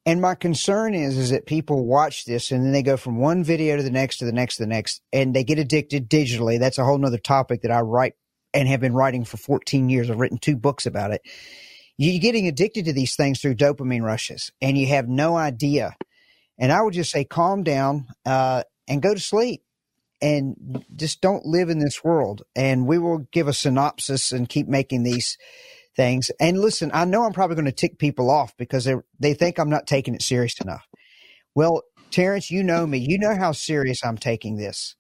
and 0.06 0.20
my 0.20 0.36
concern 0.36 0.96
is 0.96 1.18
is 1.18 1.30
that 1.30 1.46
people 1.46 1.86
watch 1.86 2.26
this 2.26 2.52
and 2.52 2.66
then 2.66 2.74
they 2.74 2.84
go 2.84 2.98
from 2.98 3.20
one 3.20 3.46
video 3.46 3.78
to 3.78 3.84
the 3.84 3.90
next 3.90 4.18
to 4.18 4.26
the 4.26 4.34
next 4.34 4.58
to 4.58 4.64
the 4.64 4.68
next, 4.68 5.02
and 5.14 5.34
they 5.34 5.46
get 5.46 5.60
addicted 5.60 6.10
digitally. 6.10 6.60
That's 6.60 6.78
a 6.78 6.84
whole 6.84 6.98
nother 6.98 7.18
topic 7.18 7.62
that 7.62 7.72
I 7.72 7.80
write 7.80 8.16
and 8.54 8.68
have 8.68 8.80
been 8.80 8.94
writing 8.94 9.26
for 9.26 9.38
14 9.38 9.90
years. 9.90 10.10
I've 10.10 10.20
written 10.20 10.38
two 10.38 10.56
books 10.56 10.86
about 10.86 11.12
it. 11.12 11.22
You're 11.98 12.20
getting 12.20 12.48
addicted 12.48 12.86
to 12.86 12.94
these 12.94 13.16
things 13.16 13.40
through 13.40 13.56
dopamine 13.56 14.04
rushes, 14.04 14.52
and 14.62 14.78
you 14.78 14.88
have 14.88 15.08
no 15.08 15.36
idea. 15.36 15.96
And 16.58 16.72
I 16.72 16.82
would 16.82 16.94
just 16.94 17.12
say, 17.12 17.24
calm 17.24 17.64
down 17.64 18.08
uh, 18.26 18.64
and 18.88 19.02
go 19.02 19.14
to 19.14 19.20
sleep 19.20 19.64
and 20.22 20.86
just 20.96 21.22
don't 21.22 21.46
live 21.46 21.70
in 21.70 21.80
this 21.80 22.04
world. 22.04 22.44
And 22.56 22.88
we 22.88 22.98
will 22.98 23.20
give 23.32 23.48
a 23.48 23.54
synopsis 23.54 24.32
and 24.32 24.48
keep 24.48 24.68
making 24.68 25.04
these 25.04 25.38
things. 25.96 26.32
And 26.40 26.60
listen, 26.60 26.92
I 26.94 27.06
know 27.06 27.24
I'm 27.24 27.34
probably 27.34 27.56
going 27.56 27.66
to 27.66 27.72
tick 27.72 27.98
people 27.98 28.30
off 28.30 28.56
because 28.58 28.86
they 28.86 28.96
they 29.20 29.34
think 29.34 29.60
I'm 29.60 29.70
not 29.70 29.88
taking 29.88 30.16
it 30.16 30.22
serious 30.22 30.60
enough. 30.62 30.88
Well, 31.56 31.84
Terrence, 32.12 32.52
you 32.52 32.64
know 32.64 32.86
me. 32.86 32.98
You 33.00 33.18
know 33.18 33.36
how 33.36 33.52
serious 33.52 34.04
I'm 34.04 34.18
taking 34.18 34.58
this. 34.58 34.96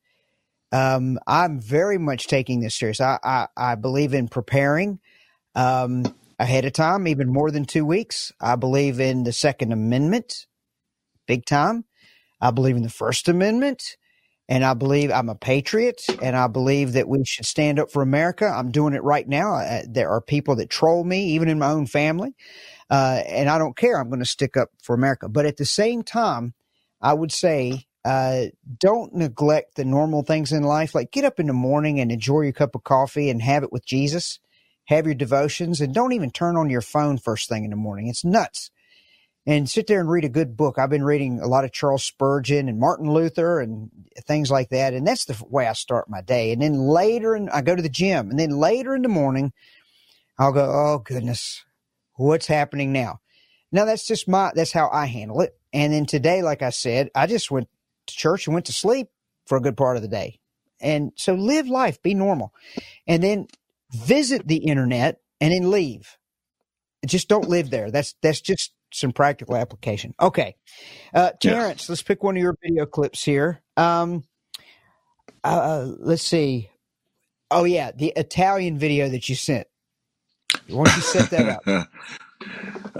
Um, 0.71 1.19
I'm 1.27 1.59
very 1.59 1.97
much 1.97 2.27
taking 2.27 2.61
this 2.61 2.75
serious. 2.75 3.01
I 3.01 3.19
I, 3.23 3.47
I 3.57 3.75
believe 3.75 4.13
in 4.13 4.27
preparing 4.27 4.99
um, 5.55 6.03
ahead 6.39 6.65
of 6.65 6.73
time, 6.73 7.07
even 7.07 7.31
more 7.31 7.51
than 7.51 7.65
two 7.65 7.85
weeks. 7.85 8.31
I 8.39 8.55
believe 8.55 8.99
in 8.99 9.23
the 9.23 9.33
Second 9.33 9.71
Amendment, 9.71 10.47
big 11.27 11.45
time. 11.45 11.85
I 12.39 12.51
believe 12.51 12.75
in 12.75 12.83
the 12.83 12.89
First 12.89 13.27
Amendment. 13.27 13.97
And 14.49 14.65
I 14.65 14.73
believe 14.73 15.11
I'm 15.11 15.29
a 15.29 15.35
patriot 15.35 16.01
and 16.21 16.35
I 16.35 16.47
believe 16.47 16.93
that 16.93 17.07
we 17.07 17.23
should 17.23 17.45
stand 17.45 17.79
up 17.79 17.89
for 17.89 18.01
America. 18.01 18.45
I'm 18.45 18.69
doing 18.69 18.93
it 18.93 19.03
right 19.03 19.25
now. 19.25 19.81
There 19.87 20.09
are 20.09 20.19
people 20.19 20.57
that 20.57 20.69
troll 20.69 21.05
me, 21.05 21.27
even 21.27 21.47
in 21.47 21.57
my 21.57 21.69
own 21.71 21.85
family. 21.85 22.35
Uh, 22.89 23.21
and 23.27 23.49
I 23.49 23.57
don't 23.57 23.77
care. 23.77 23.97
I'm 23.97 24.09
going 24.09 24.19
to 24.19 24.25
stick 24.25 24.57
up 24.57 24.69
for 24.83 24.93
America. 24.93 25.29
But 25.29 25.45
at 25.45 25.55
the 25.55 25.63
same 25.63 26.03
time, 26.03 26.53
I 26.99 27.13
would 27.13 27.31
say, 27.31 27.85
uh, 28.03 28.45
don't 28.79 29.13
neglect 29.13 29.75
the 29.75 29.85
normal 29.85 30.23
things 30.23 30.51
in 30.51 30.63
life. 30.63 30.95
Like 30.95 31.11
get 31.11 31.25
up 31.25 31.39
in 31.39 31.47
the 31.47 31.53
morning 31.53 31.99
and 31.99 32.11
enjoy 32.11 32.41
your 32.41 32.53
cup 32.53 32.75
of 32.75 32.83
coffee 32.83 33.29
and 33.29 33.41
have 33.41 33.63
it 33.63 33.71
with 33.71 33.85
Jesus. 33.85 34.39
Have 34.85 35.05
your 35.05 35.15
devotions 35.15 35.79
and 35.79 35.93
don't 35.93 36.13
even 36.13 36.31
turn 36.31 36.57
on 36.57 36.69
your 36.69 36.81
phone 36.81 37.17
first 37.17 37.47
thing 37.47 37.63
in 37.63 37.69
the 37.69 37.75
morning. 37.75 38.07
It's 38.07 38.25
nuts 38.25 38.71
and 39.45 39.69
sit 39.69 39.87
there 39.87 39.99
and 39.99 40.09
read 40.09 40.25
a 40.25 40.29
good 40.29 40.55
book. 40.55 40.77
I've 40.77 40.89
been 40.89 41.03
reading 41.03 41.39
a 41.39 41.47
lot 41.47 41.65
of 41.65 41.71
Charles 41.71 42.03
Spurgeon 42.03 42.69
and 42.69 42.79
Martin 42.79 43.11
Luther 43.11 43.59
and 43.59 43.89
things 44.25 44.51
like 44.51 44.69
that. 44.69 44.93
And 44.93 45.05
that's 45.05 45.25
the 45.25 45.41
way 45.49 45.67
I 45.67 45.73
start 45.73 46.09
my 46.09 46.21
day. 46.21 46.51
And 46.51 46.61
then 46.61 46.77
later, 46.77 47.35
in, 47.35 47.49
I 47.49 47.61
go 47.61 47.75
to 47.75 47.81
the 47.81 47.89
gym. 47.89 48.29
And 48.29 48.39
then 48.39 48.51
later 48.51 48.95
in 48.95 49.01
the 49.01 49.07
morning, 49.07 49.51
I'll 50.37 50.51
go, 50.51 50.65
oh, 50.65 50.99
goodness, 50.99 51.63
what's 52.15 52.47
happening 52.47 52.91
now? 52.91 53.19
Now, 53.71 53.85
that's 53.85 54.05
just 54.05 54.27
my, 54.27 54.51
that's 54.53 54.73
how 54.73 54.89
I 54.91 55.05
handle 55.05 55.41
it. 55.41 55.57
And 55.73 55.93
then 55.93 56.05
today, 56.05 56.41
like 56.41 56.61
I 56.61 56.71
said, 56.71 57.09
I 57.15 57.25
just 57.25 57.49
went 57.49 57.69
to 58.07 58.15
church 58.15 58.47
and 58.47 58.53
went 58.53 58.65
to 58.67 58.73
sleep 58.73 59.07
for 59.45 59.57
a 59.57 59.61
good 59.61 59.77
part 59.77 59.95
of 59.95 60.01
the 60.01 60.07
day. 60.07 60.39
And 60.79 61.11
so 61.15 61.33
live 61.33 61.67
life, 61.67 62.01
be 62.01 62.13
normal. 62.13 62.53
And 63.07 63.21
then 63.23 63.47
visit 63.93 64.47
the 64.47 64.57
internet 64.57 65.19
and 65.39 65.53
then 65.53 65.71
leave. 65.71 66.17
Just 67.05 67.27
don't 67.27 67.49
live 67.49 67.69
there. 67.69 67.91
That's, 67.91 68.15
that's 68.21 68.41
just 68.41 68.73
some 68.93 69.11
practical 69.11 69.55
application. 69.55 70.13
Okay. 70.19 70.55
Uh, 71.13 71.31
Terrence, 71.41 71.89
let's 71.89 72.01
pick 72.01 72.23
one 72.23 72.35
of 72.35 72.41
your 72.41 72.55
video 72.61 72.85
clips 72.85 73.23
here. 73.23 73.61
Um, 73.77 74.23
uh, 75.43 75.87
let's 75.97 76.23
see. 76.23 76.69
Oh, 77.49 77.63
yeah, 77.63 77.91
the 77.91 78.13
Italian 78.15 78.77
video 78.77 79.09
that 79.09 79.27
you 79.27 79.35
sent. 79.35 79.67
Why 80.67 80.85
don't 80.85 80.95
you 80.95 81.01
set 81.01 81.29
that 81.31 81.61
up? 81.67 81.87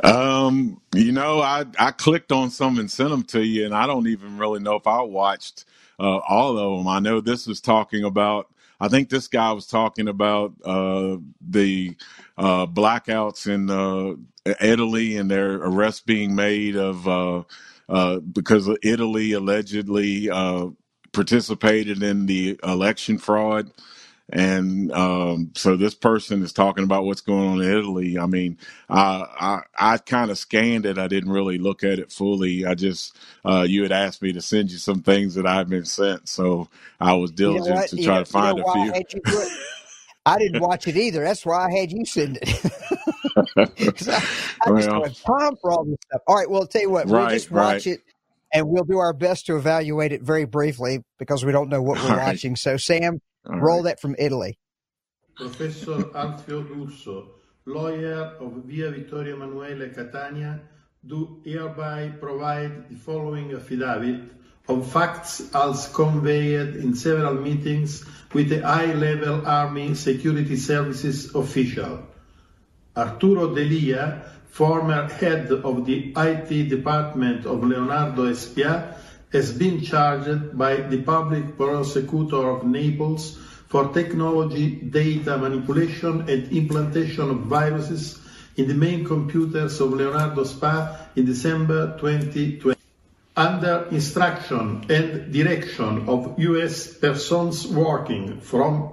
um, 0.03 0.81
you 0.95 1.11
know, 1.13 1.41
I, 1.41 1.65
I 1.79 1.91
clicked 1.91 2.31
on 2.31 2.51
some 2.51 2.79
and 2.79 2.91
sent 2.91 3.11
them 3.11 3.23
to 3.25 3.43
you, 3.45 3.65
and 3.65 3.75
I 3.75 3.87
don't 3.87 4.07
even 4.07 4.37
really 4.39 4.59
know 4.61 4.75
if 4.75 4.87
I 4.87 5.01
watched 5.03 5.65
uh, 5.99 6.19
all 6.19 6.57
of 6.57 6.79
them. 6.79 6.87
I 6.89 6.99
know 6.99 7.21
this 7.21 7.47
was 7.47 7.61
talking 7.61 8.03
about 8.05 8.47
I 8.81 8.89
think 8.89 9.09
this 9.09 9.27
guy 9.27 9.51
was 9.53 9.67
talking 9.67 10.07
about 10.07 10.53
uh, 10.65 11.17
the 11.41 11.95
uh, 12.37 12.65
blackouts 12.67 13.47
in 13.47 13.69
uh, 13.69 14.15
Italy 14.61 15.17
and 15.17 15.31
their 15.31 15.55
arrests 15.55 16.01
being 16.01 16.35
made 16.35 16.77
of 16.77 17.07
uh, 17.07 17.43
uh, 17.89 18.19
because 18.21 18.69
Italy 18.83 19.33
allegedly 19.33 20.29
participated 21.13 22.03
in 22.03 22.25
the 22.27 22.59
election 22.63 23.17
fraud. 23.17 23.71
And 24.31 24.91
um, 24.93 25.51
so 25.55 25.75
this 25.75 25.93
person 25.93 26.41
is 26.41 26.53
talking 26.53 26.83
about 26.83 27.05
what's 27.05 27.21
going 27.21 27.47
on 27.47 27.61
in 27.61 27.69
Italy. 27.69 28.17
I 28.17 28.25
mean, 28.25 28.57
I 28.89 29.61
I 29.77 29.97
kind 29.97 30.31
of 30.31 30.37
scanned 30.37 30.85
it. 30.85 30.97
I 30.97 31.07
didn't 31.07 31.31
really 31.31 31.57
look 31.57 31.83
at 31.83 31.99
it 31.99 32.11
fully. 32.11 32.65
I 32.65 32.75
just 32.75 33.17
uh, 33.45 33.65
you 33.67 33.83
had 33.83 33.91
asked 33.91 34.21
me 34.21 34.31
to 34.33 34.41
send 34.41 34.71
you 34.71 34.77
some 34.77 35.01
things 35.01 35.35
that 35.35 35.45
I've 35.45 35.69
been 35.69 35.85
sent, 35.85 36.29
so 36.29 36.69
I 36.99 37.13
was 37.13 37.31
diligent 37.31 37.67
you 37.67 37.73
know 37.73 37.87
to 37.87 38.03
try 38.03 38.17
know, 38.17 38.23
to 38.23 38.31
find 38.31 38.59
a 38.59 38.63
few. 38.63 38.93
I, 39.25 39.57
I 40.35 40.37
didn't 40.37 40.61
watch 40.61 40.87
it 40.87 40.95
either. 40.95 41.23
That's 41.23 41.45
why 41.45 41.65
I 41.65 41.79
had 41.79 41.91
you 41.91 42.05
send 42.05 42.37
it. 42.41 42.47
I, 43.57 43.65
I 44.65 44.71
well, 44.71 44.77
just 44.77 44.89
don't 44.89 45.03
have 45.03 45.23
time 45.23 45.55
for 45.59 45.71
all 45.71 45.83
this 45.83 45.97
stuff. 46.05 46.21
All 46.27 46.35
right, 46.35 46.49
well, 46.49 46.61
I'll 46.61 46.67
tell 46.67 46.81
you 46.81 46.91
what, 46.91 47.07
we'll 47.07 47.27
just 47.29 47.49
watch 47.49 47.85
right. 47.85 47.87
it 47.87 48.01
and 48.53 48.67
we'll 48.67 48.83
do 48.83 48.99
our 48.99 49.13
best 49.13 49.45
to 49.47 49.55
evaluate 49.55 50.11
it 50.11 50.21
very 50.21 50.45
briefly 50.45 51.03
because 51.17 51.45
we 51.45 51.51
don't 51.51 51.69
know 51.69 51.81
what 51.81 52.01
we're 52.03 52.11
all 52.11 52.17
watching. 52.17 52.51
Right. 52.51 52.59
So, 52.59 52.77
Sam, 52.77 53.21
all 53.45 53.59
Roll 53.59 53.77
right. 53.77 53.85
that 53.85 54.01
from 54.01 54.15
Italy. 54.17 54.57
Professor 55.35 56.03
Alfio 56.15 56.63
D'Urso, 56.63 57.31
lawyer 57.65 58.35
of 58.39 58.63
Via 58.65 58.91
Vittorio 58.91 59.35
Emanuele 59.35 59.89
Catania, 59.89 60.61
do 61.05 61.41
hereby 61.43 62.09
provide 62.09 62.89
the 62.89 62.95
following 62.95 63.53
affidavit 63.53 64.21
of 64.67 64.91
facts 64.91 65.41
as 65.55 65.87
conveyed 65.89 66.75
in 66.75 66.93
several 66.95 67.33
meetings 67.33 68.05
with 68.33 68.49
the 68.49 68.61
high-level 68.61 69.45
Army 69.47 69.95
Security 69.95 70.55
Services 70.55 71.33
official. 71.33 72.03
Arturo 72.95 73.55
D'Elia, 73.55 74.25
former 74.49 75.07
head 75.07 75.51
of 75.51 75.85
the 75.85 76.13
IT 76.15 76.69
department 76.69 77.45
of 77.45 77.63
Leonardo 77.63 78.31
Spa, 78.33 78.90
has 79.31 79.51
been 79.53 79.81
charged 79.81 80.57
by 80.57 80.75
the 80.75 81.01
public 81.01 81.57
prosecutor 81.57 82.49
of 82.49 82.65
Naples 82.65 83.37
for 83.67 83.93
technology, 83.93 84.75
data 84.75 85.37
manipulation 85.37 86.29
and 86.29 86.51
implantation 86.51 87.29
of 87.29 87.37
viruses 87.47 88.19
in 88.57 88.67
the 88.67 88.73
main 88.73 89.05
computers 89.05 89.79
of 89.79 89.93
Leonardo 89.93 90.43
Spa 90.43 91.07
in 91.15 91.25
December 91.25 91.97
2020. 91.97 92.77
Under 93.37 93.87
instruction 93.91 94.85
and 94.89 95.31
direction 95.31 96.09
of 96.09 96.37
US 96.37 96.93
persons 96.97 97.65
working 97.65 98.41
from 98.41 98.91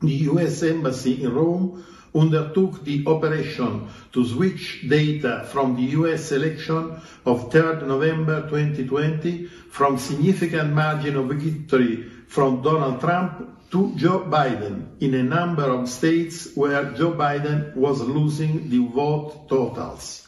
the 0.00 0.30
US 0.30 0.62
Embassy 0.62 1.24
in 1.24 1.34
Rome, 1.34 1.84
undertook 2.18 2.84
the 2.84 3.04
operation 3.06 3.88
to 4.12 4.26
switch 4.26 4.88
data 4.88 5.46
from 5.50 5.76
the 5.76 5.82
US 6.00 6.32
election 6.32 7.00
of 7.24 7.50
3rd 7.50 7.86
November 7.86 8.42
2020 8.48 9.46
from 9.70 9.98
significant 9.98 10.72
margin 10.72 11.16
of 11.16 11.26
victory 11.28 12.04
from 12.26 12.62
Donald 12.62 13.00
Trump 13.00 13.70
to 13.70 13.94
Joe 13.96 14.20
Biden 14.20 15.00
in 15.00 15.14
a 15.14 15.22
number 15.22 15.64
of 15.64 15.88
states 15.88 16.48
where 16.54 16.92
Joe 16.92 17.12
Biden 17.12 17.74
was 17.74 18.00
losing 18.00 18.70
the 18.70 18.78
vote 18.78 19.48
totals. 19.48 20.26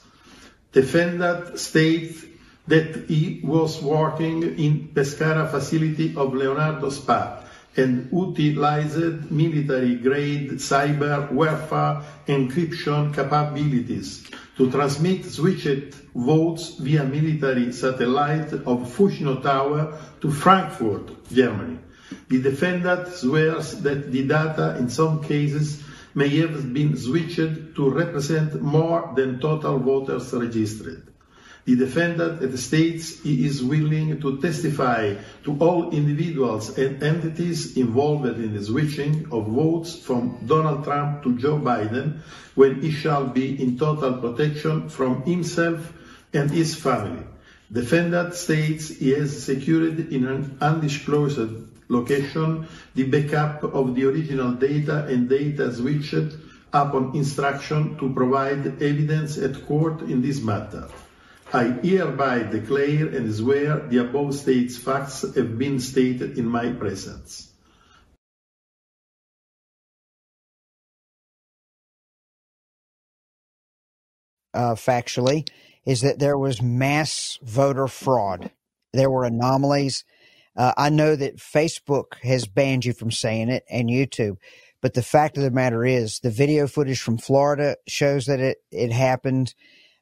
Defendant 0.72 1.58
states 1.58 2.24
that 2.66 3.06
he 3.08 3.40
was 3.42 3.80
working 3.80 4.42
in 4.58 4.88
Pescara 4.88 5.50
facility 5.50 6.14
of 6.16 6.34
Leonardo 6.34 6.90
Spa 6.90 7.44
and 7.78 8.10
utilized 8.12 9.30
military-grade 9.30 10.50
cyber 10.52 11.30
warfare 11.30 12.02
encryption 12.26 13.14
capabilities 13.14 14.28
to 14.56 14.70
transmit 14.70 15.24
switched 15.24 15.94
votes 16.14 16.74
via 16.80 17.04
military 17.04 17.72
satellite 17.72 18.52
of 18.52 18.92
Fucino 18.94 19.40
Tower 19.40 19.96
to 20.20 20.30
Frankfurt, 20.30 21.28
Germany. 21.32 21.78
The 22.28 22.42
defendant 22.42 23.08
swears 23.08 23.80
that 23.82 24.10
the 24.10 24.26
data 24.26 24.76
in 24.78 24.90
some 24.90 25.22
cases 25.22 25.82
may 26.14 26.28
have 26.38 26.72
been 26.72 26.96
switched 26.96 27.76
to 27.76 27.90
represent 27.90 28.60
more 28.60 29.12
than 29.14 29.38
total 29.38 29.78
voters 29.78 30.32
registered. 30.32 31.07
The 31.68 31.76
defendant 31.76 32.58
states 32.58 33.20
he 33.20 33.44
is 33.44 33.62
willing 33.62 34.22
to 34.22 34.40
testify 34.40 35.16
to 35.44 35.54
all 35.60 35.90
individuals 35.90 36.78
and 36.78 37.02
entities 37.02 37.76
involved 37.76 38.24
in 38.24 38.54
the 38.54 38.64
switching 38.64 39.28
of 39.30 39.48
votes 39.48 39.94
from 39.94 40.38
Donald 40.46 40.84
Trump 40.84 41.22
to 41.24 41.36
Joe 41.36 41.58
Biden 41.58 42.20
when 42.54 42.80
he 42.80 42.90
shall 42.90 43.26
be 43.26 43.62
in 43.62 43.78
total 43.78 44.14
protection 44.14 44.88
from 44.88 45.20
himself 45.24 45.92
and 46.32 46.50
his 46.50 46.74
family. 46.74 47.26
Defendant 47.70 48.32
states 48.32 48.88
he 48.88 49.10
has 49.10 49.44
secured 49.44 50.10
in 50.10 50.26
an 50.26 50.56
undisclosed 50.62 51.50
location 51.90 52.66
the 52.94 53.04
backup 53.04 53.62
of 53.62 53.94
the 53.94 54.06
original 54.06 54.52
data 54.52 55.04
and 55.04 55.28
data 55.28 55.70
switched 55.74 56.32
upon 56.72 57.14
instruction 57.14 57.98
to 57.98 58.14
provide 58.14 58.82
evidence 58.82 59.36
at 59.36 59.66
court 59.66 60.00
in 60.00 60.22
this 60.22 60.40
matter. 60.40 60.88
I 61.52 61.64
hereby 61.82 62.42
declare 62.42 63.06
and 63.06 63.34
swear 63.34 63.78
the 63.78 63.98
above 63.98 64.34
stated 64.34 64.72
facts 64.72 65.22
have 65.34 65.58
been 65.58 65.80
stated 65.80 66.36
in 66.36 66.46
my 66.46 66.72
presence. 66.72 67.50
Uh, 74.52 74.74
factually, 74.74 75.48
is 75.86 76.02
that 76.02 76.18
there 76.18 76.36
was 76.36 76.60
mass 76.60 77.38
voter 77.42 77.86
fraud. 77.86 78.50
There 78.92 79.10
were 79.10 79.24
anomalies. 79.24 80.04
Uh, 80.56 80.72
I 80.76 80.90
know 80.90 81.16
that 81.16 81.36
Facebook 81.36 82.14
has 82.22 82.46
banned 82.46 82.84
you 82.84 82.92
from 82.92 83.10
saying 83.10 83.48
it 83.48 83.64
and 83.70 83.88
YouTube, 83.88 84.36
but 84.82 84.94
the 84.94 85.02
fact 85.02 85.38
of 85.38 85.44
the 85.44 85.50
matter 85.50 85.84
is 85.84 86.18
the 86.18 86.30
video 86.30 86.66
footage 86.66 87.00
from 87.00 87.16
Florida 87.16 87.76
shows 87.86 88.26
that 88.26 88.40
it, 88.40 88.58
it 88.70 88.92
happened 88.92 89.54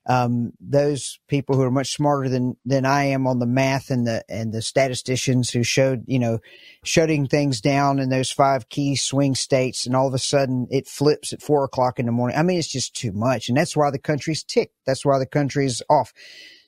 um, 0.09 0.53
those 0.61 1.19
people 1.27 1.57
who 1.57 1.63
are 1.63 1.71
much 1.71 1.93
smarter 1.93 2.29
than 2.29 2.57
than 2.65 2.87
I 2.87 3.05
am 3.05 3.27
on 3.27 3.41
the 3.41 3.47
math 3.47 3.91
and 3.91 4.07
the 4.07 4.25
and 4.29 4.53
the 4.53 4.63
statisticians 4.63 5.51
who 5.51 5.65
showed 5.65 6.05
you 6.07 6.19
know 6.19 6.39
shutting 6.85 7.27
things 7.27 7.61
down 7.61 7.99
in 7.99 8.09
those 8.09 8.31
five 8.31 8.69
key 8.69 8.95
swing 8.95 9.35
states, 9.35 9.85
and 9.85 9.97
all 9.97 10.07
of 10.07 10.15
a 10.15 10.19
sudden 10.19 10.69
it 10.71 10.87
flips 10.87 11.33
at 11.33 11.43
four 11.43 11.65
o'clock 11.65 11.99
in 11.99 12.07
the 12.07 12.13
morning. 12.13 12.39
I 12.39 12.43
mean, 12.43 12.59
it's 12.59 12.69
just 12.69 12.95
too 12.95 13.13
much, 13.13 13.49
and 13.49 13.59
that's 13.59 13.77
why 13.77 13.91
the 13.91 13.99
country's 13.99 14.45
ticked. 14.45 14.75
That's 14.87 15.05
why 15.05 15.19
the 15.19 15.27
country's 15.27 15.83
off. 15.91 16.13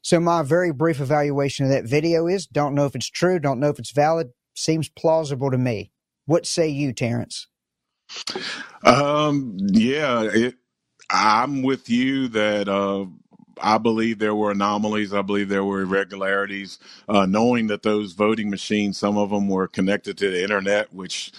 So 0.03 0.19
my 0.19 0.43
very 0.43 0.73
brief 0.73 1.01
evaluation 1.01 1.65
of 1.65 1.71
that 1.71 1.85
video 1.85 2.27
is: 2.27 2.47
don't 2.47 2.75
know 2.75 2.87
if 2.87 2.97
it's 2.97 3.11
true, 3.11 3.39
don't 3.39 3.61
know 3.61 3.69
if 3.69 3.79
it's 3.79 3.93
valid. 3.93 4.33
Seems 4.55 4.89
plausible 4.89 5.53
to 5.53 5.59
me. 5.59 5.93
What 6.27 6.45
say 6.45 6.69
you, 6.69 6.93
Terrence? 6.93 7.47
Um, 8.83 9.57
yeah, 9.61 10.23
it, 10.23 10.57
I'm 11.11 11.63
with 11.63 11.89
you 11.89 12.29
that 12.29 12.69
uh, 12.69 13.07
I 13.63 13.79
believe 13.79 14.19
there 14.19 14.35
were 14.35 14.53
anomalies. 14.53 15.15
I 15.15 15.23
believe 15.23 15.49
there 15.49 15.65
were 15.65 15.83
irregularities. 15.83 16.79
Uh, 17.09 17.27
knowing 17.27 17.69
that 17.69 17.83
those 17.85 18.13
voting 18.15 18.51
machines, 18.51 18.99
some 18.99 19.19
of 19.19 19.31
them 19.31 19.49
were 19.49 19.69
connected 19.69 20.19
to 20.19 20.31
the 20.31 20.43
internet, 20.43 20.93
which 20.95 21.33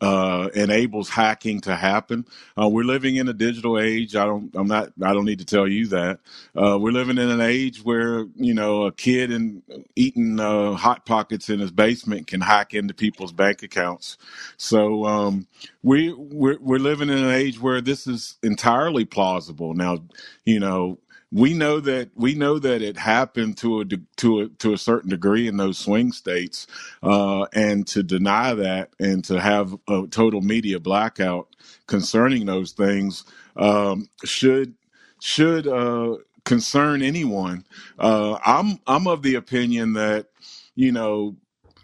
uh, 0.00 0.48
enables 0.54 1.10
hacking 1.10 1.60
to 1.62 1.76
happen. 1.76 2.26
Uh, 2.60 2.68
we're 2.68 2.84
living 2.84 3.16
in 3.16 3.28
a 3.28 3.34
digital 3.34 3.78
age. 3.80 4.16
I 4.16 4.26
don't. 4.26 4.54
I'm 4.54 4.68
not. 4.68 4.92
I 5.02 5.12
don't 5.14 5.26
need 5.26 5.40
to 5.40 5.46
tell 5.46 5.68
you 5.68 5.88
that. 5.88 6.20
Uh, 6.56 6.78
we're 6.80 6.92
living 6.92 7.18
in 7.18 7.30
an 7.30 7.40
age 7.42 7.82
where 7.84 8.26
you 8.36 8.54
know 8.54 8.84
a 8.86 8.92
kid 8.92 9.32
and 9.32 9.62
eating 9.96 10.40
uh, 10.40 10.74
hot 10.74 11.06
pockets 11.06 11.50
in 11.50 11.60
his 11.60 11.72
basement 11.72 12.28
can 12.28 12.42
hack 12.42 12.74
into 12.74 12.94
people's 12.94 13.32
bank 13.32 13.64
accounts. 13.64 14.18
So 14.58 15.06
um, 15.06 15.48
we 15.82 16.12
we're, 16.14 16.58
we're 16.60 16.78
living 16.80 17.10
in 17.10 17.18
an 17.18 17.32
age 17.32 17.60
where 17.60 17.80
this 17.82 18.06
is 18.06 18.36
entirely 18.44 19.06
plausible. 19.06 19.74
Now, 19.74 19.98
you 20.44 20.60
know, 20.60 20.98
we 21.32 21.54
know 21.54 21.80
that 21.80 22.10
we 22.14 22.34
know 22.34 22.58
that 22.58 22.82
it 22.82 22.96
happened 22.96 23.58
to 23.58 23.80
a 23.80 23.84
to 24.18 24.40
a 24.42 24.48
to 24.60 24.72
a 24.72 24.78
certain 24.78 25.10
degree 25.10 25.48
in 25.48 25.58
those 25.58 25.78
swing 25.78 26.12
states, 26.12 26.66
uh, 27.02 27.46
and 27.54 27.86
to 27.88 28.02
deny 28.02 28.54
that 28.54 28.90
and 29.00 29.24
to 29.24 29.40
have 29.40 29.74
a 29.88 30.06
total 30.10 30.40
media 30.40 30.80
blackout 30.80 31.48
concerning 31.86 32.46
those 32.46 32.72
things 32.72 33.24
um, 33.56 34.08
should 34.24 34.74
should 35.20 35.66
uh, 35.66 36.16
concern 36.44 37.02
anyone. 37.02 37.64
Uh, 37.98 38.38
I'm 38.44 38.80
I'm 38.86 39.06
of 39.06 39.22
the 39.22 39.34
opinion 39.36 39.94
that 39.94 40.28
you 40.76 40.92
know 40.92 41.36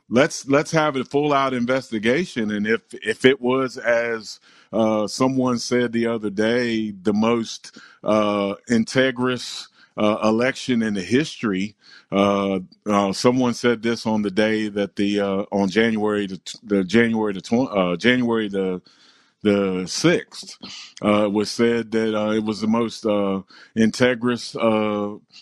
let's 0.09 0.47
let's 0.49 0.70
have 0.72 0.97
a 0.97 1.05
full 1.05 1.32
out 1.32 1.55
investigation, 1.55 2.51
and 2.51 2.66
if 2.66 2.82
if 2.95 3.24
it 3.24 3.40
was 3.40 3.76
as 3.78 4.40
uh, 4.73 5.07
someone 5.07 5.59
said 5.59 5.93
the 5.93 6.07
other 6.07 6.31
day, 6.31 6.91
the 6.91 7.12
most 7.12 7.79
uh, 8.03 8.55
integrous 8.70 9.68
uh, 9.97 10.18
election 10.25 10.83
in 10.83 10.95
the 10.95 11.03
history. 11.03 11.77
Uh, 12.11 12.61
uh, 12.87 13.12
someone 13.12 13.55
said 13.55 13.83
this 13.83 14.07
on 14.07 14.23
the 14.23 14.31
day 14.31 14.68
that 14.68 14.97
the 14.97 15.20
uh, 15.20 15.45
on 15.51 15.68
January 15.68 16.27
the, 16.27 16.41
the 16.62 16.85
January 16.85 17.33
the 17.33 17.41
tw- 17.41 18.01
January 18.01 18.49
the 18.49 18.83
the 19.43 19.85
sixth 19.87 20.57
uh, 21.03 21.29
was 21.31 21.51
said 21.51 21.91
that 21.91 22.14
uh, 22.14 22.31
it 22.31 22.45
was 22.45 22.61
the 22.61 22.66
most 22.66 23.05
uh, 23.05 23.43
integrous 23.77 24.55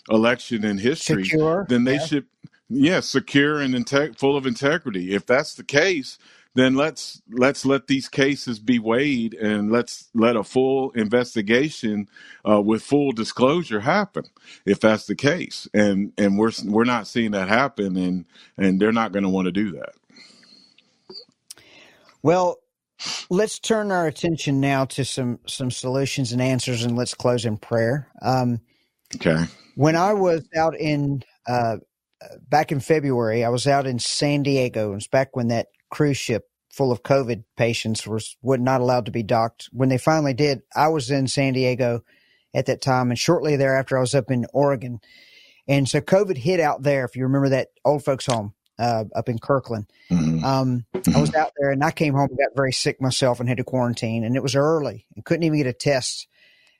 election 0.09 0.65
in 0.65 0.77
history. 0.77 1.23
Secure. 1.23 1.65
Then 1.69 1.83
they 1.83 1.95
yeah. 1.95 2.05
should, 2.05 2.25
yeah, 2.69 2.99
secure 3.01 3.59
and 3.59 3.73
integ- 3.75 4.17
full 4.17 4.35
of 4.35 4.47
integrity. 4.47 5.13
If 5.13 5.25
that's 5.25 5.53
the 5.53 5.63
case, 5.63 6.17
then 6.53 6.75
let's 6.75 7.21
let's 7.31 7.65
let 7.65 7.87
these 7.87 8.09
cases 8.09 8.59
be 8.59 8.77
weighed 8.77 9.33
and 9.33 9.71
let's 9.71 10.09
let 10.13 10.35
a 10.35 10.43
full 10.43 10.91
investigation 10.91 12.07
uh, 12.47 12.61
with 12.61 12.83
full 12.83 13.11
disclosure 13.13 13.79
happen 13.79 14.23
if 14.65 14.79
that's 14.79 15.05
the 15.05 15.15
case. 15.15 15.67
And 15.73 16.11
and 16.17 16.37
we're 16.37 16.51
we're 16.65 16.83
not 16.83 17.07
seeing 17.07 17.31
that 17.31 17.47
happen 17.47 17.95
and 17.95 18.25
and 18.57 18.81
they're 18.81 18.91
not 18.91 19.13
going 19.13 19.23
to 19.23 19.29
want 19.29 19.45
to 19.45 19.51
do 19.51 19.71
that. 19.71 19.93
Well 22.21 22.57
let's 23.29 23.57
turn 23.57 23.91
our 23.91 24.07
attention 24.07 24.59
now 24.59 24.85
to 24.85 25.05
some 25.05 25.39
some 25.47 25.71
solutions 25.71 26.33
and 26.33 26.41
answers 26.41 26.83
and 26.83 26.97
let's 26.97 27.13
close 27.13 27.45
in 27.45 27.57
prayer. 27.57 28.09
Um, 28.21 28.59
okay. 29.15 29.45
when 29.75 29.95
i 29.95 30.13
was 30.13 30.47
out 30.55 30.75
in 30.79 31.23
uh, 31.47 31.77
back 32.47 32.71
in 32.71 32.79
february 32.79 33.43
i 33.43 33.49
was 33.49 33.67
out 33.67 33.87
in 33.87 33.99
san 33.99 34.43
diego. 34.43 34.91
It 34.91 34.95
was 34.95 35.07
back 35.07 35.35
when 35.35 35.47
that 35.47 35.67
cruise 35.91 36.17
ship 36.17 36.47
full 36.71 36.91
of 36.91 37.03
COVID 37.03 37.43
patients 37.57 38.07
was 38.07 38.37
were 38.41 38.57
not 38.57 38.81
allowed 38.81 39.05
to 39.05 39.11
be 39.11 39.23
docked. 39.23 39.69
When 39.71 39.89
they 39.89 39.97
finally 39.97 40.33
did, 40.33 40.61
I 40.75 40.87
was 40.87 41.11
in 41.11 41.27
San 41.27 41.53
Diego 41.53 42.03
at 42.53 42.65
that 42.65 42.81
time, 42.81 43.11
and 43.11 43.19
shortly 43.19 43.55
thereafter, 43.55 43.97
I 43.97 44.01
was 44.01 44.15
up 44.15 44.31
in 44.31 44.45
Oregon. 44.53 44.99
And 45.67 45.87
so 45.87 46.01
COVID 46.01 46.37
hit 46.37 46.59
out 46.59 46.81
there. 46.81 47.05
If 47.05 47.15
you 47.15 47.23
remember 47.23 47.49
that 47.49 47.69
old 47.85 48.03
folks' 48.03 48.25
home 48.25 48.53
uh, 48.79 49.05
up 49.15 49.29
in 49.29 49.37
Kirkland, 49.37 49.85
mm-hmm. 50.09 50.43
Um, 50.43 50.85
mm-hmm. 50.93 51.15
I 51.15 51.21
was 51.21 51.35
out 51.35 51.51
there, 51.57 51.71
and 51.71 51.83
I 51.83 51.91
came 51.91 52.13
home 52.13 52.29
and 52.29 52.37
got 52.37 52.55
very 52.55 52.73
sick 52.73 53.01
myself 53.01 53.39
and 53.39 53.47
had 53.47 53.57
to 53.57 53.63
quarantine. 53.63 54.23
And 54.23 54.35
it 54.35 54.43
was 54.43 54.55
early, 54.55 55.05
and 55.15 55.23
couldn't 55.23 55.43
even 55.43 55.59
get 55.59 55.67
a 55.67 55.73
test. 55.73 56.27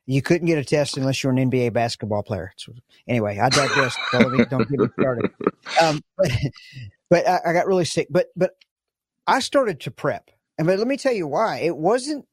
You 0.08 0.22
couldn't 0.22 0.48
get 0.48 0.58
a 0.58 0.66
test 0.66 0.98
unless 0.98 1.22
you're 1.22 1.32
an 1.32 1.52
NBA 1.52 1.74
basketball 1.74 2.24
player. 2.24 2.52
So, 2.58 2.74
anyway, 3.08 3.38
I 3.38 3.50
digress. 3.50 3.96
don't 4.12 4.50
get 4.50 4.80
me 4.80 4.88
started. 5.00 5.32
Um, 5.82 6.02
but, 6.18 6.32
but 7.10 7.28
I, 7.28 7.40
I 7.46 7.54
got 7.54 7.68
really 7.68 7.86
sick. 7.86 8.08
But 8.10 8.28
but 8.36 8.56
I 9.28 9.40
started 9.40 9.80
to 9.82 9.92
prep. 9.92 10.30
And 10.58 10.68
but 10.68 10.78
let 10.78 10.88
me 10.88 10.98
tell 10.98 11.14
you 11.14 11.28
why. 11.28 11.60
It 11.60 11.76
wasn't 11.76 12.26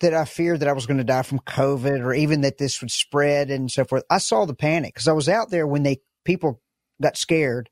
that 0.00 0.14
I 0.14 0.24
feared 0.24 0.60
that 0.60 0.68
I 0.68 0.72
was 0.72 0.86
going 0.86 0.98
to 0.98 1.04
die 1.04 1.22
from 1.22 1.40
COVID 1.40 2.00
or 2.00 2.12
even 2.12 2.42
that 2.42 2.58
this 2.58 2.80
would 2.80 2.90
spread 2.90 3.50
and 3.50 3.70
so 3.70 3.84
forth. 3.84 4.04
I 4.10 4.18
saw 4.18 4.44
the 4.44 4.54
panic 4.54 4.94
because 4.94 5.08
I 5.08 5.12
was 5.12 5.28
out 5.28 5.50
there 5.50 5.66
when 5.66 5.82
they 5.82 6.00
people 6.24 6.60
got 7.00 7.16
scared 7.16 7.70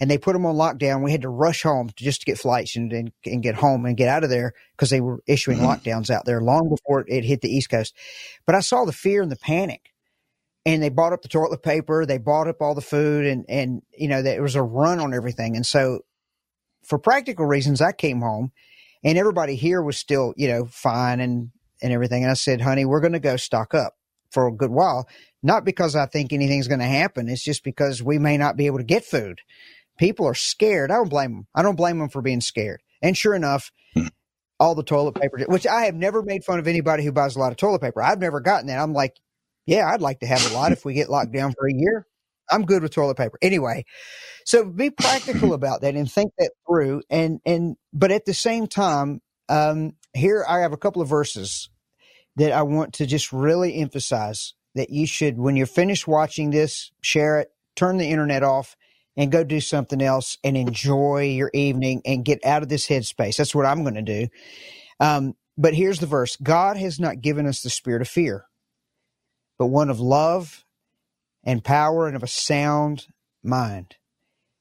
and 0.00 0.10
they 0.10 0.18
put 0.18 0.32
them 0.32 0.46
on 0.46 0.56
lockdown. 0.56 1.02
We 1.02 1.12
had 1.12 1.22
to 1.22 1.28
rush 1.28 1.62
home 1.62 1.88
to 1.88 2.04
just 2.04 2.20
to 2.20 2.26
get 2.26 2.38
flights 2.38 2.76
and, 2.76 2.92
and, 2.92 3.12
and 3.24 3.42
get 3.42 3.54
home 3.54 3.86
and 3.86 3.96
get 3.96 4.08
out 4.08 4.24
of 4.24 4.30
there 4.30 4.52
because 4.72 4.90
they 4.90 5.00
were 5.00 5.22
issuing 5.26 5.58
mm-hmm. 5.58 5.66
lockdowns 5.66 6.10
out 6.10 6.24
there 6.24 6.40
long 6.40 6.68
before 6.68 7.04
it 7.06 7.24
hit 7.24 7.40
the 7.40 7.54
East 7.54 7.70
Coast. 7.70 7.94
But 8.46 8.54
I 8.54 8.60
saw 8.60 8.84
the 8.84 8.92
fear 8.92 9.22
and 9.22 9.32
the 9.32 9.36
panic. 9.36 9.90
And 10.66 10.82
they 10.82 10.88
bought 10.88 11.12
up 11.12 11.20
the 11.20 11.28
toilet 11.28 11.62
paper, 11.62 12.06
they 12.06 12.16
bought 12.16 12.48
up 12.48 12.62
all 12.62 12.74
the 12.74 12.80
food, 12.80 13.26
and 13.26 13.44
and 13.50 13.82
you 13.98 14.08
know 14.08 14.22
there 14.22 14.40
was 14.40 14.54
a 14.54 14.62
run 14.62 14.98
on 14.98 15.12
everything. 15.12 15.56
And 15.56 15.66
so, 15.66 16.00
for 16.86 16.98
practical 16.98 17.46
reasons, 17.46 17.80
I 17.80 17.92
came 17.92 18.20
home, 18.20 18.52
and 19.02 19.18
everybody 19.18 19.56
here 19.56 19.82
was 19.82 19.98
still 19.98 20.34
you 20.36 20.48
know 20.48 20.66
fine 20.66 21.20
and 21.20 21.50
and 21.82 21.92
everything. 21.92 22.22
And 22.22 22.30
I 22.30 22.34
said, 22.34 22.60
"Honey, 22.60 22.84
we're 22.84 23.00
going 23.00 23.12
to 23.12 23.20
go 23.20 23.36
stock 23.36 23.74
up 23.74 23.94
for 24.30 24.46
a 24.46 24.52
good 24.52 24.70
while." 24.70 25.08
Not 25.42 25.66
because 25.66 25.94
I 25.94 26.06
think 26.06 26.32
anything's 26.32 26.68
going 26.68 26.80
to 26.80 26.86
happen. 26.86 27.28
It's 27.28 27.44
just 27.44 27.64
because 27.64 28.02
we 28.02 28.18
may 28.18 28.38
not 28.38 28.56
be 28.56 28.64
able 28.64 28.78
to 28.78 28.84
get 28.84 29.04
food 29.04 29.40
people 29.98 30.26
are 30.26 30.34
scared. 30.34 30.90
I 30.90 30.96
don't 30.96 31.08
blame 31.08 31.32
them. 31.32 31.46
I 31.54 31.62
don't 31.62 31.76
blame 31.76 31.98
them 31.98 32.08
for 32.08 32.22
being 32.22 32.40
scared. 32.40 32.80
And 33.02 33.16
sure 33.16 33.34
enough, 33.34 33.70
hmm. 33.94 34.06
all 34.58 34.74
the 34.74 34.82
toilet 34.82 35.14
paper, 35.14 35.44
which 35.46 35.66
I 35.66 35.84
have 35.84 35.94
never 35.94 36.22
made 36.22 36.44
fun 36.44 36.58
of 36.58 36.66
anybody 36.66 37.04
who 37.04 37.12
buys 37.12 37.36
a 37.36 37.38
lot 37.38 37.52
of 37.52 37.58
toilet 37.58 37.82
paper. 37.82 38.02
I've 38.02 38.20
never 38.20 38.40
gotten 38.40 38.68
that. 38.68 38.80
I'm 38.80 38.92
like, 38.92 39.16
yeah, 39.66 39.88
I'd 39.88 40.02
like 40.02 40.20
to 40.20 40.26
have 40.26 40.50
a 40.50 40.54
lot 40.54 40.72
if 40.72 40.84
we 40.84 40.94
get 40.94 41.10
locked 41.10 41.32
down 41.32 41.52
for 41.52 41.66
a 41.66 41.72
year. 41.72 42.06
I'm 42.50 42.64
good 42.66 42.82
with 42.82 42.92
toilet 42.94 43.16
paper. 43.16 43.38
Anyway, 43.42 43.84
so 44.46 44.64
be 44.64 44.90
practical 44.90 45.52
about 45.54 45.82
that 45.82 45.94
and 45.96 46.10
think 46.10 46.32
that 46.38 46.52
through. 46.68 47.02
And 47.10 47.40
and 47.46 47.76
but 47.92 48.12
at 48.12 48.26
the 48.26 48.34
same 48.34 48.66
time, 48.66 49.20
um, 49.48 49.92
here 50.14 50.44
I 50.48 50.60
have 50.60 50.72
a 50.72 50.78
couple 50.78 51.02
of 51.02 51.08
verses 51.08 51.70
that 52.36 52.52
I 52.52 52.62
want 52.62 52.94
to 52.94 53.06
just 53.06 53.32
really 53.32 53.76
emphasize 53.76 54.54
that 54.74 54.90
you 54.90 55.06
should, 55.06 55.38
when 55.38 55.56
you're 55.56 55.66
finished 55.66 56.08
watching 56.08 56.50
this, 56.50 56.90
share 57.00 57.40
it, 57.40 57.48
turn 57.76 57.98
the 57.98 58.10
internet 58.10 58.42
off, 58.42 58.76
and 59.16 59.30
go 59.30 59.44
do 59.44 59.60
something 59.60 60.02
else 60.02 60.38
and 60.42 60.56
enjoy 60.56 61.24
your 61.24 61.50
evening 61.54 62.02
and 62.04 62.24
get 62.24 62.44
out 62.44 62.62
of 62.62 62.68
this 62.68 62.88
headspace. 62.88 63.36
That's 63.36 63.54
what 63.54 63.66
I'm 63.66 63.82
going 63.82 63.94
to 63.94 64.02
do. 64.02 64.28
Um, 65.00 65.34
but 65.58 65.74
here's 65.74 66.00
the 66.00 66.06
verse 66.06 66.36
God 66.36 66.76
has 66.76 66.98
not 66.98 67.20
given 67.20 67.46
us 67.46 67.62
the 67.62 67.70
spirit 67.70 68.02
of 68.02 68.08
fear, 68.08 68.46
but 69.58 69.66
one 69.66 69.90
of 69.90 70.00
love 70.00 70.63
and 71.44 71.64
power 71.64 72.06
and 72.06 72.16
of 72.16 72.22
a 72.22 72.28
sound 72.28 73.06
mind. 73.42 73.96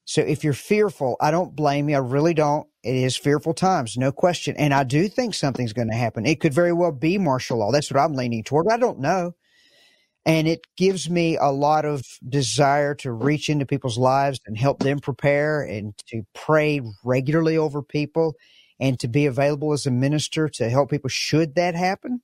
So 0.05 0.21
if 0.21 0.43
you're 0.43 0.53
fearful, 0.53 1.15
I 1.21 1.31
don't 1.31 1.55
blame 1.55 1.89
you. 1.89 1.95
I 1.95 1.99
really 1.99 2.34
don't. 2.34 2.67
It 2.84 2.95
is 2.95 3.15
fearful 3.15 3.53
times, 3.53 3.97
no 3.97 4.11
question. 4.11 4.55
And 4.57 4.73
I 4.73 4.84
do 4.84 5.07
think 5.07 5.34
something's 5.34 5.73
going 5.73 5.89
to 5.89 5.95
happen. 5.95 6.25
It 6.25 6.41
could 6.41 6.53
very 6.53 6.73
well 6.73 6.91
be 6.91 7.17
martial 7.17 7.59
law. 7.59 7.71
That's 7.71 7.89
what 7.89 7.99
I'm 8.01 8.13
leaning 8.13 8.43
toward. 8.43 8.67
I 8.69 8.77
don't 8.77 8.99
know 8.99 9.34
and 10.25 10.47
it 10.47 10.61
gives 10.77 11.09
me 11.09 11.38
a 11.38 11.47
lot 11.51 11.86
of 11.86 12.05
desire 12.27 12.95
to 12.95 13.11
reach 13.11 13.49
into 13.49 13.65
people's 13.65 13.97
lives 13.97 14.39
and 14.45 14.57
help 14.57 14.79
them 14.79 14.99
prepare 14.99 15.63
and 15.63 15.93
to 16.07 16.23
pray 16.34 16.81
regularly 17.03 17.57
over 17.57 17.81
people 17.81 18.36
and 18.79 18.99
to 18.99 19.07
be 19.07 19.25
available 19.25 19.73
as 19.73 19.86
a 19.86 19.91
minister 19.91 20.47
to 20.49 20.69
help 20.69 20.91
people 20.91 21.09
should 21.09 21.55
that 21.55 21.75
happen. 21.75 22.21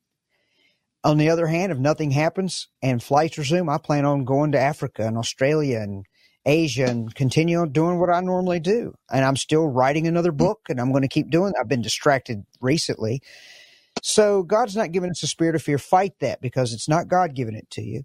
On 1.03 1.17
the 1.17 1.29
other 1.29 1.47
hand, 1.47 1.71
if 1.71 1.77
nothing 1.77 2.11
happens 2.11 2.67
and 2.81 3.03
flights 3.03 3.37
resume, 3.37 3.69
I 3.69 3.77
plan 3.77 4.05
on 4.05 4.25
going 4.25 4.53
to 4.53 4.59
Africa 4.59 5.07
and 5.07 5.17
Australia 5.17 5.79
and 5.79 6.05
Asia 6.45 6.85
and 6.85 7.13
continue 7.15 7.59
on 7.59 7.71
doing 7.71 7.99
what 7.99 8.09
I 8.09 8.21
normally 8.21 8.59
do. 8.59 8.93
And 9.11 9.25
I'm 9.25 9.37
still 9.37 9.67
writing 9.67 10.07
another 10.07 10.31
book 10.31 10.61
and 10.69 10.79
I'm 10.79 10.91
going 10.91 11.03
to 11.03 11.07
keep 11.09 11.29
doing. 11.29 11.53
I've 11.59 11.69
been 11.69 11.81
distracted 11.81 12.45
recently 12.61 13.21
so 14.03 14.43
God's 14.43 14.75
not 14.75 14.91
giving 14.91 15.09
us 15.11 15.23
a 15.23 15.27
spirit 15.27 15.55
of 15.55 15.61
fear. 15.61 15.77
Fight 15.77 16.13
that 16.21 16.41
because 16.41 16.73
it's 16.73 16.89
not 16.89 17.07
God 17.07 17.35
giving 17.35 17.55
it 17.55 17.69
to 17.71 17.81
you. 17.81 18.03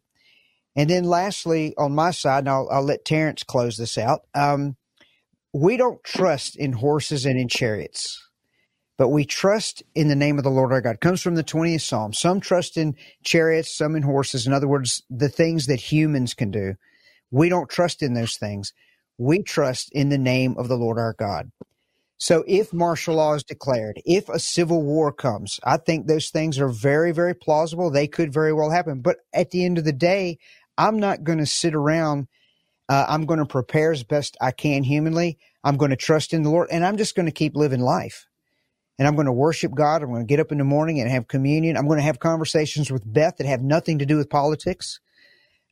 And 0.76 0.90
then 0.90 1.04
lastly, 1.04 1.74
on 1.78 1.94
my 1.94 2.10
side, 2.10 2.40
and 2.40 2.48
I'll, 2.48 2.68
I'll 2.70 2.84
let 2.84 3.04
Terrence 3.04 3.44
close 3.44 3.76
this 3.76 3.98
out. 3.98 4.22
Um, 4.34 4.76
we 5.52 5.76
don't 5.76 6.02
trust 6.04 6.56
in 6.56 6.72
horses 6.72 7.26
and 7.26 7.38
in 7.38 7.48
chariots, 7.48 8.23
but 8.98 9.08
we 9.08 9.24
trust 9.24 9.82
in 9.94 10.08
the 10.08 10.16
name 10.16 10.38
of 10.38 10.44
the 10.44 10.50
Lord 10.50 10.72
our 10.72 10.80
God. 10.80 11.00
Comes 11.00 11.22
from 11.22 11.34
the 11.34 11.44
20th 11.44 11.82
Psalm. 11.82 12.12
Some 12.12 12.40
trust 12.40 12.76
in 12.76 12.96
chariots, 13.24 13.74
some 13.76 13.96
in 13.96 14.02
horses. 14.02 14.46
In 14.46 14.52
other 14.52 14.68
words, 14.68 15.02
the 15.10 15.28
things 15.28 15.66
that 15.66 15.80
humans 15.92 16.34
can 16.34 16.50
do. 16.50 16.74
We 17.30 17.48
don't 17.48 17.70
trust 17.70 18.02
in 18.02 18.14
those 18.14 18.36
things. 18.36 18.72
We 19.18 19.42
trust 19.42 19.90
in 19.92 20.10
the 20.10 20.18
name 20.18 20.56
of 20.58 20.68
the 20.68 20.76
Lord 20.76 20.98
our 20.98 21.14
God. 21.14 21.50
So 22.18 22.44
if 22.46 22.72
martial 22.72 23.16
law 23.16 23.34
is 23.34 23.44
declared, 23.44 24.00
if 24.04 24.28
a 24.28 24.38
civil 24.38 24.82
war 24.82 25.12
comes, 25.12 25.60
I 25.64 25.76
think 25.78 26.06
those 26.06 26.30
things 26.30 26.58
are 26.60 26.68
very, 26.68 27.12
very 27.12 27.34
plausible. 27.34 27.90
They 27.90 28.06
could 28.06 28.32
very 28.32 28.52
well 28.52 28.70
happen. 28.70 29.00
But 29.00 29.18
at 29.34 29.50
the 29.50 29.64
end 29.64 29.78
of 29.78 29.84
the 29.84 29.92
day, 29.92 30.38
I'm 30.78 30.98
not 30.98 31.24
going 31.24 31.38
to 31.38 31.46
sit 31.46 31.74
around. 31.74 32.28
Uh, 32.88 33.06
I'm 33.08 33.26
going 33.26 33.40
to 33.40 33.46
prepare 33.46 33.92
as 33.92 34.04
best 34.04 34.36
I 34.40 34.52
can 34.52 34.84
humanly. 34.84 35.38
I'm 35.64 35.76
going 35.76 35.90
to 35.90 35.96
trust 35.96 36.32
in 36.32 36.42
the 36.42 36.50
Lord 36.50 36.68
and 36.70 36.84
I'm 36.84 36.96
just 36.98 37.16
going 37.16 37.26
to 37.26 37.32
keep 37.32 37.56
living 37.56 37.80
life. 37.80 38.26
And 38.98 39.08
I'm 39.08 39.14
going 39.14 39.26
to 39.26 39.32
worship 39.32 39.74
God. 39.74 40.02
I'm 40.02 40.10
going 40.10 40.22
to 40.22 40.26
get 40.26 40.40
up 40.40 40.52
in 40.52 40.58
the 40.58 40.64
morning 40.64 41.00
and 41.00 41.10
have 41.10 41.26
communion. 41.26 41.76
I'm 41.76 41.88
going 41.88 41.98
to 41.98 42.04
have 42.04 42.20
conversations 42.20 42.90
with 42.90 43.02
Beth 43.10 43.38
that 43.38 43.46
have 43.46 43.62
nothing 43.62 43.98
to 43.98 44.06
do 44.06 44.16
with 44.16 44.30
politics. 44.30 45.00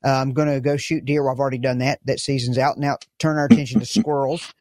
Uh, 0.05 0.11
I'm 0.11 0.33
going 0.33 0.49
to 0.49 0.61
go 0.61 0.77
shoot 0.77 1.05
deer. 1.05 1.23
Well, 1.23 1.33
I've 1.33 1.39
already 1.39 1.59
done 1.59 1.79
that. 1.79 2.01
That 2.05 2.19
season's 2.19 2.59
out. 2.59 2.79
Now 2.79 2.97
turn 3.19 3.39
our 3.39 3.47
attention 3.47 3.81
to 3.81 3.87
squirrels. 3.87 4.53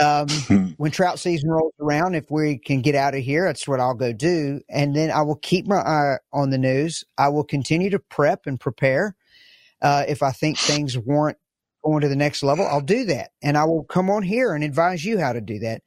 Um, 0.00 0.26
when 0.78 0.90
trout 0.90 1.18
season 1.18 1.50
rolls 1.50 1.74
around, 1.80 2.14
if 2.14 2.30
we 2.30 2.58
can 2.58 2.80
get 2.80 2.94
out 2.94 3.14
of 3.14 3.22
here, 3.22 3.46
that's 3.46 3.68
what 3.68 3.80
I'll 3.80 3.94
go 3.94 4.12
do. 4.12 4.60
And 4.68 4.96
then 4.96 5.10
I 5.10 5.22
will 5.22 5.36
keep 5.36 5.66
my 5.66 5.76
eye 5.76 6.16
on 6.32 6.50
the 6.50 6.58
news. 6.58 7.04
I 7.18 7.28
will 7.28 7.44
continue 7.44 7.90
to 7.90 7.98
prep 7.98 8.46
and 8.46 8.58
prepare. 8.58 9.14
Uh, 9.80 10.04
if 10.08 10.22
I 10.22 10.30
think 10.32 10.58
things 10.58 10.96
warrant 10.96 11.38
going 11.84 12.00
to 12.00 12.08
the 12.08 12.16
next 12.16 12.42
level, 12.42 12.66
I'll 12.66 12.80
do 12.80 13.04
that. 13.06 13.30
And 13.42 13.56
I 13.56 13.64
will 13.64 13.84
come 13.84 14.10
on 14.10 14.22
here 14.22 14.54
and 14.54 14.64
advise 14.64 15.04
you 15.04 15.18
how 15.18 15.32
to 15.32 15.40
do 15.40 15.58
that. 15.60 15.82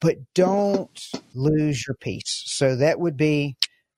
But 0.00 0.16
don't 0.34 1.00
lose 1.34 1.86
your 1.86 1.96
peace. 1.96 2.42
So 2.46 2.76
that 2.76 3.00
would 3.00 3.16
be 3.16 3.56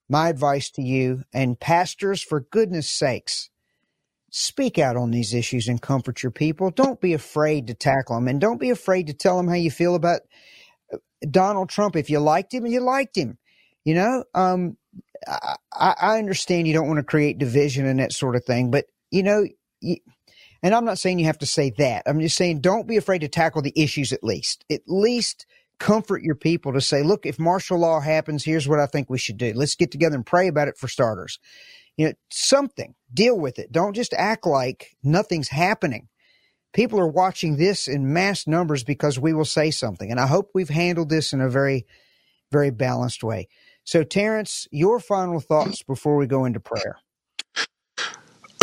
my 0.08 0.28
advice 0.28 0.70
to 0.72 0.82
you. 0.82 1.24
And 1.32 1.58
pastors, 1.58 2.22
for 2.22 2.40
goodness 2.40 2.88
sakes, 2.88 3.50
speak 4.30 4.78
out 4.78 4.96
on 4.96 5.10
these 5.10 5.34
issues 5.34 5.68
and 5.68 5.80
comfort 5.80 6.22
your 6.22 6.32
people. 6.32 6.70
Don't 6.70 7.00
be 7.00 7.12
afraid 7.12 7.66
to 7.66 7.74
tackle 7.74 8.16
them 8.16 8.28
and 8.28 8.40
don't 8.40 8.60
be 8.60 8.70
afraid 8.70 9.06
to 9.06 9.14
tell 9.14 9.36
them 9.36 9.48
how 9.48 9.54
you 9.54 9.70
feel 9.70 9.94
about 9.94 10.20
uh, 10.92 10.98
Donald 11.30 11.70
Trump. 11.70 11.96
If 11.96 12.10
you 12.10 12.18
liked 12.18 12.52
him, 12.52 12.66
you 12.66 12.80
liked 12.80 13.16
him. 13.16 13.38
You 13.84 13.94
know, 13.94 14.24
um, 14.34 14.76
I, 15.26 15.56
I 15.72 16.18
understand 16.18 16.66
you 16.66 16.74
don't 16.74 16.88
want 16.88 16.98
to 16.98 17.04
create 17.04 17.38
division 17.38 17.86
and 17.86 18.00
that 18.00 18.12
sort 18.12 18.36
of 18.36 18.44
thing, 18.44 18.70
but 18.70 18.86
you 19.10 19.22
know, 19.22 19.46
you, 19.80 19.96
and 20.62 20.74
I'm 20.74 20.84
not 20.84 20.98
saying 20.98 21.18
you 21.18 21.26
have 21.26 21.38
to 21.38 21.46
say 21.46 21.70
that. 21.78 22.02
I'm 22.06 22.20
just 22.20 22.36
saying 22.36 22.60
don't 22.60 22.88
be 22.88 22.96
afraid 22.96 23.20
to 23.20 23.28
tackle 23.28 23.62
the 23.62 23.72
issues 23.76 24.12
at 24.12 24.24
least. 24.24 24.64
At 24.70 24.82
least 24.86 25.46
comfort 25.78 26.22
your 26.22 26.34
people 26.34 26.72
to 26.72 26.80
say, 26.80 27.02
look, 27.02 27.26
if 27.26 27.38
martial 27.38 27.78
law 27.78 28.00
happens, 28.00 28.44
here's 28.44 28.68
what 28.68 28.80
I 28.80 28.86
think 28.86 29.10
we 29.10 29.18
should 29.18 29.38
do. 29.38 29.52
Let's 29.54 29.76
get 29.76 29.90
together 29.90 30.16
and 30.16 30.26
pray 30.26 30.48
about 30.48 30.68
it 30.68 30.78
for 30.78 30.88
starters 30.88 31.38
you 31.96 32.06
know, 32.06 32.12
something, 32.30 32.94
deal 33.12 33.38
with 33.38 33.58
it. 33.58 33.72
Don't 33.72 33.94
just 33.94 34.14
act 34.14 34.46
like 34.46 34.96
nothing's 35.02 35.48
happening. 35.48 36.08
People 36.74 37.00
are 37.00 37.08
watching 37.08 37.56
this 37.56 37.88
in 37.88 38.12
mass 38.12 38.46
numbers 38.46 38.84
because 38.84 39.18
we 39.18 39.32
will 39.32 39.46
say 39.46 39.70
something. 39.70 40.10
And 40.10 40.20
I 40.20 40.26
hope 40.26 40.50
we've 40.54 40.68
handled 40.68 41.08
this 41.08 41.32
in 41.32 41.40
a 41.40 41.48
very, 41.48 41.86
very 42.52 42.70
balanced 42.70 43.24
way. 43.24 43.48
So, 43.84 44.02
Terrence, 44.02 44.68
your 44.70 45.00
final 45.00 45.40
thoughts 45.40 45.82
before 45.82 46.16
we 46.16 46.26
go 46.26 46.44
into 46.44 46.60
prayer. 46.60 46.98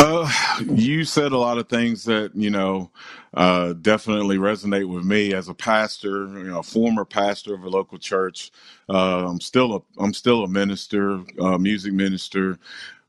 Uh, 0.04 0.30
you 0.76 1.06
said 1.06 1.32
a 1.32 1.38
lot 1.38 1.60
of 1.60 1.70
things 1.70 2.06
that 2.06 2.32
you 2.36 2.52
know 2.52 2.92
uh, 3.36 3.74
definitely 3.74 4.38
resonate 4.38 4.90
with 4.94 5.06
me 5.06 5.34
as 5.34 5.50
a 5.50 5.56
pastor, 5.56 6.28
you 6.40 6.46
know, 6.46 6.62
former 6.62 7.06
pastor 7.06 7.56
of 7.56 7.64
a 7.64 7.70
local 7.70 7.98
church. 8.00 8.52
Uh, 8.90 9.28
I'm 9.30 9.42
still 9.42 9.78
a 9.78 9.82
I'm 10.04 10.14
still 10.14 10.44
a 10.44 10.50
minister, 10.50 11.22
a 11.40 11.60
music 11.60 11.94
minister, 11.94 12.60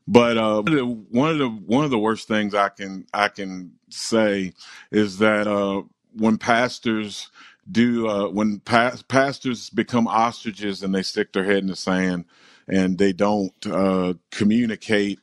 but 0.07 0.37
uh, 0.37 0.63
one 0.63 1.31
of 1.31 1.39
the 1.39 1.49
one 1.49 1.85
of 1.85 1.91
the 1.91 1.99
worst 1.99 2.29
things 2.29 2.55
I 2.55 2.69
can 2.69 3.07
I 3.13 3.29
can 3.29 3.73
say 3.89 4.53
is 4.91 5.19
that 5.19 5.47
uh, 5.47 5.83
when 6.17 6.37
pastors 6.39 7.29
do 7.71 8.07
uh, 8.09 8.29
when 8.29 8.61
pa- 8.61 8.97
pastors 9.09 9.69
become 9.69 10.07
ostriches 10.07 10.83
and 10.83 10.95
they 10.95 11.03
stick 11.03 11.33
their 11.33 11.45
head 11.45 11.59
in 11.59 11.67
the 11.67 11.77
sand 11.77 12.25
and 12.67 12.97
they 12.97 13.13
don't 13.13 13.53
uh, 13.67 14.13
communicate 14.31 15.19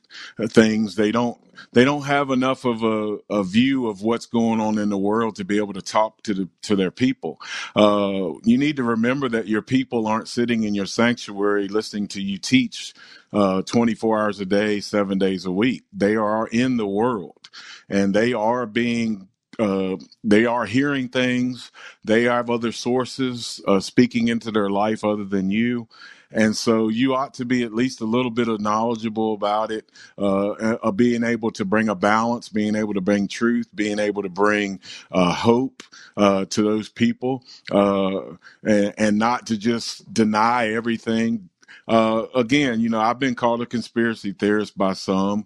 things 0.49 0.95
they 0.95 1.11
don't 1.11 1.39
they 1.73 1.85
don't 1.85 2.03
have 2.03 2.31
enough 2.31 2.65
of 2.65 2.83
a, 2.83 3.17
a 3.29 3.43
view 3.43 3.87
of 3.87 4.01
what's 4.01 4.25
going 4.25 4.59
on 4.59 4.77
in 4.79 4.89
the 4.89 4.97
world 4.97 5.35
to 5.35 5.45
be 5.45 5.57
able 5.57 5.73
to 5.73 5.81
talk 5.81 6.21
to 6.23 6.33
the 6.33 6.49
to 6.61 6.75
their 6.75 6.91
people 6.91 7.39
uh, 7.75 8.31
you 8.43 8.57
need 8.57 8.77
to 8.77 8.83
remember 8.83 9.29
that 9.29 9.47
your 9.47 9.61
people 9.61 10.07
aren't 10.07 10.27
sitting 10.27 10.63
in 10.63 10.75
your 10.75 10.85
sanctuary 10.87 11.67
listening 11.67 12.07
to 12.07 12.21
you 12.21 12.37
teach 12.37 12.93
uh, 13.33 13.61
24 13.63 14.19
hours 14.21 14.39
a 14.39 14.45
day 14.45 14.79
seven 14.79 15.17
days 15.17 15.45
a 15.45 15.51
week 15.51 15.83
they 15.93 16.15
are 16.15 16.47
in 16.47 16.77
the 16.77 16.87
world 16.87 17.49
and 17.89 18.13
they 18.13 18.33
are 18.33 18.65
being 18.65 19.27
uh, 19.59 19.97
they 20.23 20.45
are 20.45 20.65
hearing 20.65 21.09
things. 21.09 21.71
They 22.03 22.23
have 22.23 22.49
other 22.49 22.71
sources 22.71 23.61
uh, 23.67 23.79
speaking 23.79 24.27
into 24.27 24.51
their 24.51 24.69
life 24.69 25.03
other 25.03 25.25
than 25.25 25.51
you. 25.51 25.87
And 26.33 26.57
so 26.57 26.89
you 26.89 27.15
ought 27.15 27.35
to 27.35 27.45
be 27.45 27.63
at 27.63 27.73
least 27.73 28.01
a 28.01 28.05
little 28.05 28.31
bit 28.31 28.47
of 28.47 28.59
knowledgeable 28.59 29.33
about 29.33 29.71
it, 29.71 29.89
uh, 30.17 30.49
uh, 30.49 30.91
being 30.91 31.23
able 31.23 31.51
to 31.51 31.65
bring 31.65 31.89
a 31.89 31.95
balance, 31.95 32.49
being 32.49 32.75
able 32.75 32.95
to 32.95 33.01
bring 33.01 33.27
truth, 33.27 33.67
being 33.73 33.99
able 33.99 34.23
to 34.23 34.29
bring 34.29 34.79
uh, 35.11 35.33
hope 35.33 35.83
uh, 36.17 36.45
to 36.45 36.63
those 36.63 36.89
people, 36.89 37.43
uh, 37.71 38.21
and, 38.63 38.93
and, 38.97 39.17
not 39.17 39.47
to 39.47 39.57
just 39.57 40.11
deny 40.11 40.69
everything. 40.73 41.49
Uh, 41.87 42.25
again, 42.35 42.79
you 42.81 42.89
know, 42.89 42.99
I've 42.99 43.19
been 43.19 43.35
called 43.35 43.61
a 43.61 43.65
conspiracy 43.65 44.33
theorist 44.33 44.77
by 44.77 44.93
some 44.93 45.45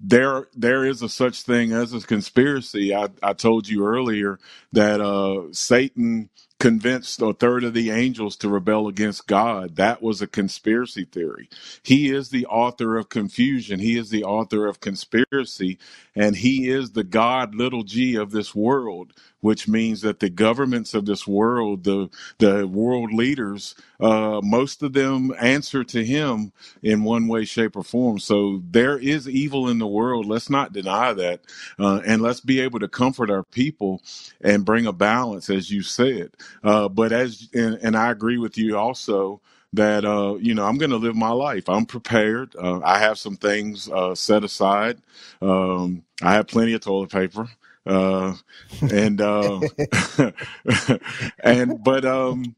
there 0.00 0.48
there 0.54 0.84
is 0.84 1.02
a 1.02 1.08
such 1.08 1.42
thing 1.42 1.72
as 1.72 1.92
a 1.94 2.00
conspiracy. 2.00 2.94
I, 2.94 3.08
I 3.22 3.32
told 3.32 3.66
you 3.68 3.84
earlier 3.86 4.38
that 4.72 5.00
uh, 5.00 5.52
Satan 5.52 6.28
convinced 6.58 7.22
a 7.22 7.34
third 7.34 7.64
of 7.64 7.74
the 7.74 7.90
angels 7.90 8.36
to 8.38 8.48
rebel 8.50 8.88
against 8.88 9.28
God. 9.28 9.76
That 9.76 10.02
was 10.02 10.22
a 10.22 10.28
conspiracy 10.28 11.06
theory. 11.06 11.50
He 11.84 12.10
is 12.10 12.30
the 12.30 12.46
author 12.46 12.98
of 12.98 13.10
confusion. 13.10 13.80
He 13.80 13.98
is 13.98 14.10
the 14.10 14.24
author 14.24 14.66
of 14.66 14.80
conspiracy, 14.80 15.78
and 16.16 16.36
he 16.36 16.70
is 16.70 16.92
the 16.92 17.04
God 17.04 17.54
little 17.54 17.84
g 17.84 18.16
of 18.16 18.32
this 18.32 18.54
world, 18.56 19.12
which 19.42 19.68
means 19.68 20.02
that 20.02 20.20
the 20.20 20.30
governments 20.30 20.94
of 20.94 21.06
this 21.06 21.28
world, 21.28 21.84
the 21.84 22.08
the 22.38 22.66
world 22.66 23.12
leaders, 23.12 23.76
uh, 24.00 24.40
most 24.42 24.82
of 24.82 24.94
them 24.94 25.34
answer 25.40 25.84
to 25.84 26.04
him 26.04 26.52
in 26.82 27.04
one 27.04 27.28
way, 27.28 27.44
shape, 27.44 27.76
or 27.76 27.84
form. 27.84 28.18
So 28.18 28.62
there 28.70 28.98
is 28.98 29.28
evil 29.28 29.68
in 29.68 29.78
the 29.78 29.88
world. 29.88 30.26
Let's 30.26 30.50
not 30.50 30.72
deny 30.74 31.12
that, 31.14 31.42
uh, 31.78 32.02
and 32.06 32.22
let's 32.22 32.40
be 32.40 32.60
able 32.60 32.80
to 32.80 32.88
comfort 32.88 33.30
our 33.30 33.44
people 33.44 34.02
and 34.42 34.64
bring 34.66 34.86
a 34.86 34.94
balance, 34.94 35.50
as 35.50 35.70
you 35.70 35.82
said. 35.82 36.30
Uh, 36.62 36.88
but 36.88 37.12
as 37.12 37.48
and, 37.54 37.78
and, 37.82 37.96
I 37.96 38.10
agree 38.10 38.38
with 38.38 38.58
you 38.58 38.76
also 38.76 39.40
that 39.72 40.04
uh, 40.04 40.36
you 40.40 40.54
know 40.54 40.64
I'm 40.64 40.78
going 40.78 40.90
to 40.90 40.96
live 40.96 41.16
my 41.16 41.30
life. 41.30 41.68
I'm 41.68 41.86
prepared. 41.86 42.54
Uh, 42.56 42.80
I 42.82 42.98
have 42.98 43.18
some 43.18 43.36
things 43.36 43.88
uh, 43.88 44.14
set 44.14 44.44
aside. 44.44 44.98
Um, 45.40 46.02
I 46.22 46.34
have 46.34 46.48
plenty 46.48 46.74
of 46.74 46.80
toilet 46.80 47.10
paper. 47.10 47.48
Uh, 47.86 48.34
and 48.90 49.20
uh, 49.20 49.60
and 51.44 51.84
but 51.84 52.04
um, 52.04 52.56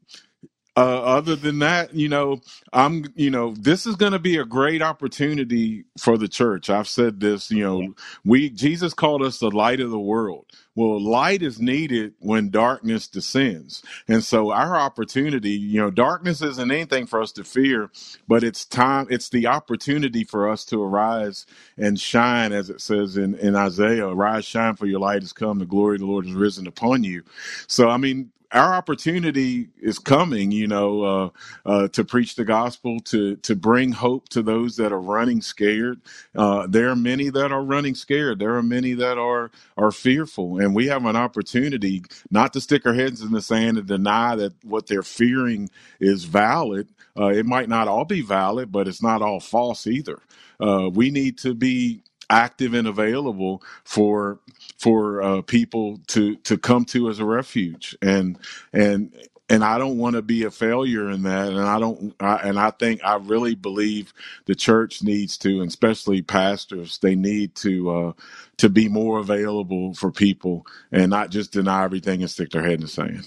uh, 0.79 1.01
other 1.03 1.35
than 1.35 1.59
that, 1.59 1.93
you 1.93 2.07
know, 2.07 2.39
I'm, 2.71 3.03
you 3.15 3.29
know, 3.29 3.53
this 3.59 3.85
is 3.85 3.97
going 3.97 4.13
to 4.13 4.19
be 4.19 4.37
a 4.37 4.45
great 4.45 4.81
opportunity 4.81 5.83
for 5.97 6.17
the 6.17 6.29
church. 6.29 6.69
I've 6.69 6.87
said 6.87 7.19
this, 7.19 7.51
you 7.51 7.63
know, 7.63 7.95
we, 8.23 8.49
Jesus 8.49 8.93
called 8.93 9.21
us 9.21 9.39
the 9.39 9.51
light 9.51 9.81
of 9.81 9.89
the 9.89 9.99
world. 9.99 10.45
Well, 10.79 11.01
light 11.01 11.43
is 11.43 11.59
needed 11.59 12.13
when 12.19 12.51
darkness 12.51 13.09
descends. 13.09 13.83
And 14.07 14.23
so 14.23 14.51
our 14.51 14.77
opportunity, 14.77 15.51
you 15.51 15.81
know, 15.81 15.91
darkness 15.91 16.41
isn't 16.41 16.71
anything 16.71 17.05
for 17.05 17.21
us 17.21 17.33
to 17.33 17.43
fear, 17.43 17.91
but 18.29 18.45
it's 18.45 18.65
time, 18.65 19.07
it's 19.09 19.29
the 19.29 19.47
opportunity 19.47 20.23
for 20.23 20.49
us 20.49 20.65
to 20.67 20.81
arise 20.81 21.45
and 21.77 21.99
shine, 21.99 22.53
as 22.53 22.71
it 22.71 22.81
says 22.81 23.17
in, 23.17 23.35
in 23.35 23.57
Isaiah, 23.57 24.07
arise, 24.07 24.45
shine, 24.45 24.77
for 24.77 24.87
your 24.87 25.01
light 25.01 25.23
has 25.23 25.33
come, 25.33 25.59
the 25.59 25.65
glory 25.65 25.97
of 25.97 26.01
the 26.01 26.07
Lord 26.07 26.25
has 26.27 26.35
risen 26.35 26.67
upon 26.67 27.03
you. 27.03 27.23
So, 27.67 27.89
I 27.89 27.97
mean, 27.97 28.31
our 28.53 28.73
opportunity 28.75 29.69
is 29.81 29.99
coming, 29.99 30.51
you 30.51 30.67
know, 30.67 31.03
uh, 31.03 31.29
uh, 31.65 31.89
to 31.89 32.05
preach 32.05 32.35
the 32.35 32.45
gospel, 32.45 32.99
to 33.01 33.37
to 33.37 33.55
bring 33.55 33.93
hope 33.93 34.29
to 34.29 34.41
those 34.43 34.77
that 34.77 34.91
are 34.93 35.01
running 35.01 35.41
scared. 35.41 36.01
Uh, 36.35 36.67
there 36.67 36.89
are 36.89 36.95
many 36.97 37.29
that 37.29 37.51
are 37.51 37.63
running 37.63 37.95
scared. 37.95 38.39
There 38.39 38.55
are 38.55 38.63
many 38.63 38.93
that 38.95 39.19
are 39.19 39.51
are 39.77 39.91
fearful, 39.91 40.59
and 40.59 40.75
we 40.75 40.87
have 40.87 41.05
an 41.05 41.17
opportunity 41.17 42.03
not 42.31 42.53
to 42.53 42.61
stick 42.61 42.87
our 42.87 42.95
heads 42.95 43.21
in 43.21 43.31
the 43.33 43.41
sand 43.43 43.77
and 43.77 43.87
deny 43.87 44.35
that 44.37 44.53
what 44.65 44.87
they're 44.87 45.03
fearing 45.03 45.69
is 45.99 46.25
valid. 46.25 46.89
Uh, 47.19 47.27
it 47.27 47.45
might 47.45 47.69
not 47.69 47.87
all 47.89 48.05
be 48.05 48.21
valid, 48.21 48.71
but 48.71 48.87
it's 48.87 49.03
not 49.03 49.21
all 49.21 49.41
false 49.41 49.87
either. 49.87 50.21
Uh, 50.59 50.89
we 50.93 51.11
need 51.11 51.37
to 51.39 51.53
be 51.53 52.01
active 52.29 52.73
and 52.73 52.87
available 52.87 53.63
for 53.85 54.39
for 54.77 55.21
uh, 55.21 55.41
people 55.43 55.99
to 56.07 56.35
to 56.37 56.57
come 56.57 56.85
to 56.85 57.09
as 57.09 57.19
a 57.19 57.25
refuge 57.25 57.97
and 58.01 58.37
and 58.73 59.13
and 59.49 59.63
I 59.63 59.79
don't 59.79 59.97
want 59.97 60.15
to 60.15 60.21
be 60.21 60.43
a 60.43 60.51
failure 60.51 61.09
in 61.09 61.23
that 61.23 61.49
and 61.49 61.59
I 61.61 61.79
don't 61.79 62.15
I, 62.19 62.37
and 62.37 62.59
I 62.59 62.71
think 62.71 63.01
I 63.03 63.17
really 63.17 63.55
believe 63.55 64.13
the 64.45 64.55
church 64.55 65.03
needs 65.03 65.37
to 65.39 65.61
and 65.61 65.69
especially 65.69 66.21
pastors 66.21 66.99
they 66.99 67.15
need 67.15 67.55
to 67.57 67.91
uh, 67.91 68.13
to 68.57 68.69
be 68.69 68.89
more 68.89 69.19
available 69.19 69.93
for 69.95 70.11
people 70.11 70.65
and 70.91 71.09
not 71.09 71.31
just 71.31 71.53
deny 71.53 71.83
everything 71.85 72.21
and 72.21 72.31
stick 72.31 72.51
their 72.51 72.63
head 72.63 72.73
in 72.75 72.81
the 72.81 72.87
sand. 72.87 73.25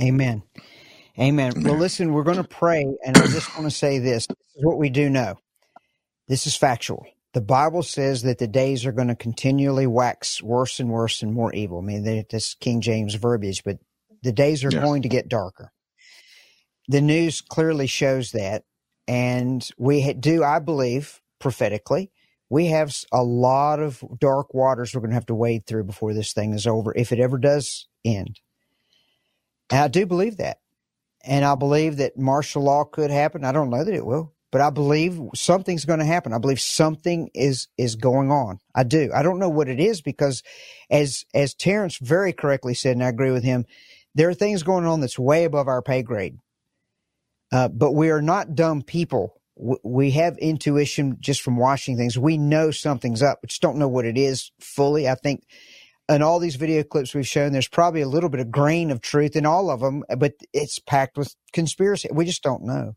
Amen. 0.00 0.42
Amen. 1.18 1.62
Well, 1.62 1.76
listen, 1.76 2.12
we're 2.12 2.24
going 2.24 2.38
to 2.38 2.44
pray, 2.44 2.86
and 3.06 3.16
I 3.18 3.26
just 3.28 3.54
want 3.56 3.70
to 3.70 3.76
say 3.76 3.98
this. 3.98 4.26
This 4.26 4.38
is 4.56 4.64
what 4.64 4.78
we 4.78 4.90
do 4.90 5.10
know. 5.10 5.36
This 6.28 6.46
is 6.46 6.56
factual 6.56 7.06
the 7.32 7.40
Bible 7.40 7.82
says 7.82 8.22
that 8.22 8.38
the 8.38 8.46
days 8.46 8.84
are 8.84 8.92
going 8.92 9.08
to 9.08 9.14
continually 9.14 9.86
wax 9.86 10.42
worse 10.42 10.80
and 10.80 10.90
worse 10.90 11.22
and 11.22 11.32
more 11.32 11.52
evil. 11.54 11.78
I 11.78 11.82
mean, 11.82 12.24
that's 12.30 12.54
King 12.54 12.80
James 12.80 13.14
verbiage, 13.14 13.64
but 13.64 13.78
the 14.22 14.32
days 14.32 14.64
are 14.64 14.70
yeah. 14.70 14.82
going 14.82 15.02
to 15.02 15.08
get 15.08 15.28
darker. 15.28 15.72
The 16.88 17.00
news 17.00 17.40
clearly 17.40 17.86
shows 17.86 18.32
that. 18.32 18.64
And 19.08 19.66
we 19.78 20.12
do, 20.12 20.44
I 20.44 20.58
believe, 20.58 21.20
prophetically, 21.40 22.12
we 22.48 22.66
have 22.66 22.94
a 23.10 23.22
lot 23.22 23.80
of 23.80 24.04
dark 24.20 24.52
waters 24.54 24.94
we're 24.94 25.00
going 25.00 25.10
to 25.10 25.16
have 25.16 25.26
to 25.26 25.34
wade 25.34 25.66
through 25.66 25.84
before 25.84 26.12
this 26.12 26.32
thing 26.32 26.52
is 26.52 26.66
over, 26.66 26.94
if 26.94 27.12
it 27.12 27.18
ever 27.18 27.38
does 27.38 27.88
end. 28.04 28.40
And 29.70 29.80
I 29.80 29.88
do 29.88 30.06
believe 30.06 30.36
that. 30.36 30.58
And 31.24 31.44
I 31.44 31.54
believe 31.54 31.96
that 31.96 32.18
martial 32.18 32.62
law 32.62 32.84
could 32.84 33.10
happen. 33.10 33.44
I 33.44 33.52
don't 33.52 33.70
know 33.70 33.82
that 33.82 33.94
it 33.94 34.04
will 34.04 34.34
but 34.52 34.60
I 34.60 34.70
believe 34.70 35.18
something's 35.34 35.86
going 35.86 35.98
to 35.98 36.04
happen. 36.04 36.34
I 36.34 36.38
believe 36.38 36.60
something 36.60 37.30
is 37.34 37.68
is 37.78 37.96
going 37.96 38.30
on. 38.30 38.60
I 38.74 38.84
do. 38.84 39.10
I 39.12 39.22
don't 39.22 39.38
know 39.38 39.48
what 39.48 39.68
it 39.68 39.80
is 39.80 40.02
because, 40.02 40.42
as 40.90 41.24
as 41.34 41.54
Terrence 41.54 41.96
very 41.96 42.32
correctly 42.32 42.74
said, 42.74 42.92
and 42.92 43.02
I 43.02 43.08
agree 43.08 43.32
with 43.32 43.42
him, 43.42 43.64
there 44.14 44.28
are 44.28 44.34
things 44.34 44.62
going 44.62 44.84
on 44.84 45.00
that's 45.00 45.18
way 45.18 45.44
above 45.44 45.66
our 45.66 45.82
pay 45.82 46.02
grade. 46.02 46.36
Uh, 47.50 47.68
but 47.68 47.92
we 47.92 48.10
are 48.10 48.22
not 48.22 48.54
dumb 48.54 48.82
people. 48.82 49.34
we 49.82 50.12
have 50.12 50.38
intuition 50.38 51.16
just 51.20 51.42
from 51.42 51.56
watching 51.56 51.96
things. 51.96 52.18
We 52.18 52.38
know 52.38 52.70
something's 52.70 53.22
up. 53.22 53.40
We 53.42 53.48
just 53.48 53.60
don't 53.60 53.76
know 53.76 53.88
what 53.88 54.06
it 54.06 54.16
is 54.16 54.50
fully. 54.60 55.08
I 55.08 55.14
think 55.14 55.44
in 56.08 56.22
all 56.22 56.38
these 56.38 56.56
video 56.56 56.82
clips 56.82 57.14
we've 57.14 57.28
shown, 57.28 57.52
there's 57.52 57.68
probably 57.68 58.00
a 58.00 58.08
little 58.08 58.30
bit 58.30 58.40
of 58.40 58.50
grain 58.50 58.90
of 58.90 59.02
truth 59.02 59.36
in 59.36 59.46
all 59.46 59.70
of 59.70 59.80
them, 59.80 60.04
but 60.18 60.32
it's 60.52 60.78
packed 60.78 61.16
with 61.16 61.34
conspiracy. 61.52 62.08
We 62.12 62.24
just 62.24 62.42
don't 62.42 62.64
know 62.64 62.96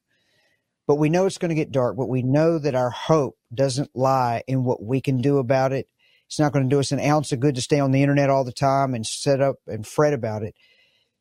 but 0.87 0.95
we 0.95 1.09
know 1.09 1.25
it's 1.25 1.37
going 1.37 1.49
to 1.49 1.55
get 1.55 1.71
dark, 1.71 1.97
but 1.97 2.09
we 2.09 2.21
know 2.21 2.59
that 2.59 2.75
our 2.75 2.89
hope 2.89 3.37
doesn't 3.53 3.95
lie 3.95 4.43
in 4.47 4.63
what 4.63 4.83
we 4.83 5.01
can 5.01 5.21
do 5.21 5.37
about 5.37 5.71
it. 5.71 5.87
It's 6.27 6.39
not 6.39 6.53
going 6.53 6.67
to 6.67 6.73
do 6.73 6.79
us 6.79 6.91
an 6.91 6.99
ounce 6.99 7.31
of 7.31 7.39
good 7.39 7.55
to 7.55 7.61
stay 7.61 7.79
on 7.79 7.91
the 7.91 8.01
internet 8.01 8.29
all 8.29 8.43
the 8.43 8.51
time 8.51 8.93
and 8.93 9.05
set 9.05 9.41
up 9.41 9.57
and 9.67 9.85
fret 9.85 10.13
about 10.13 10.43
it. 10.43 10.55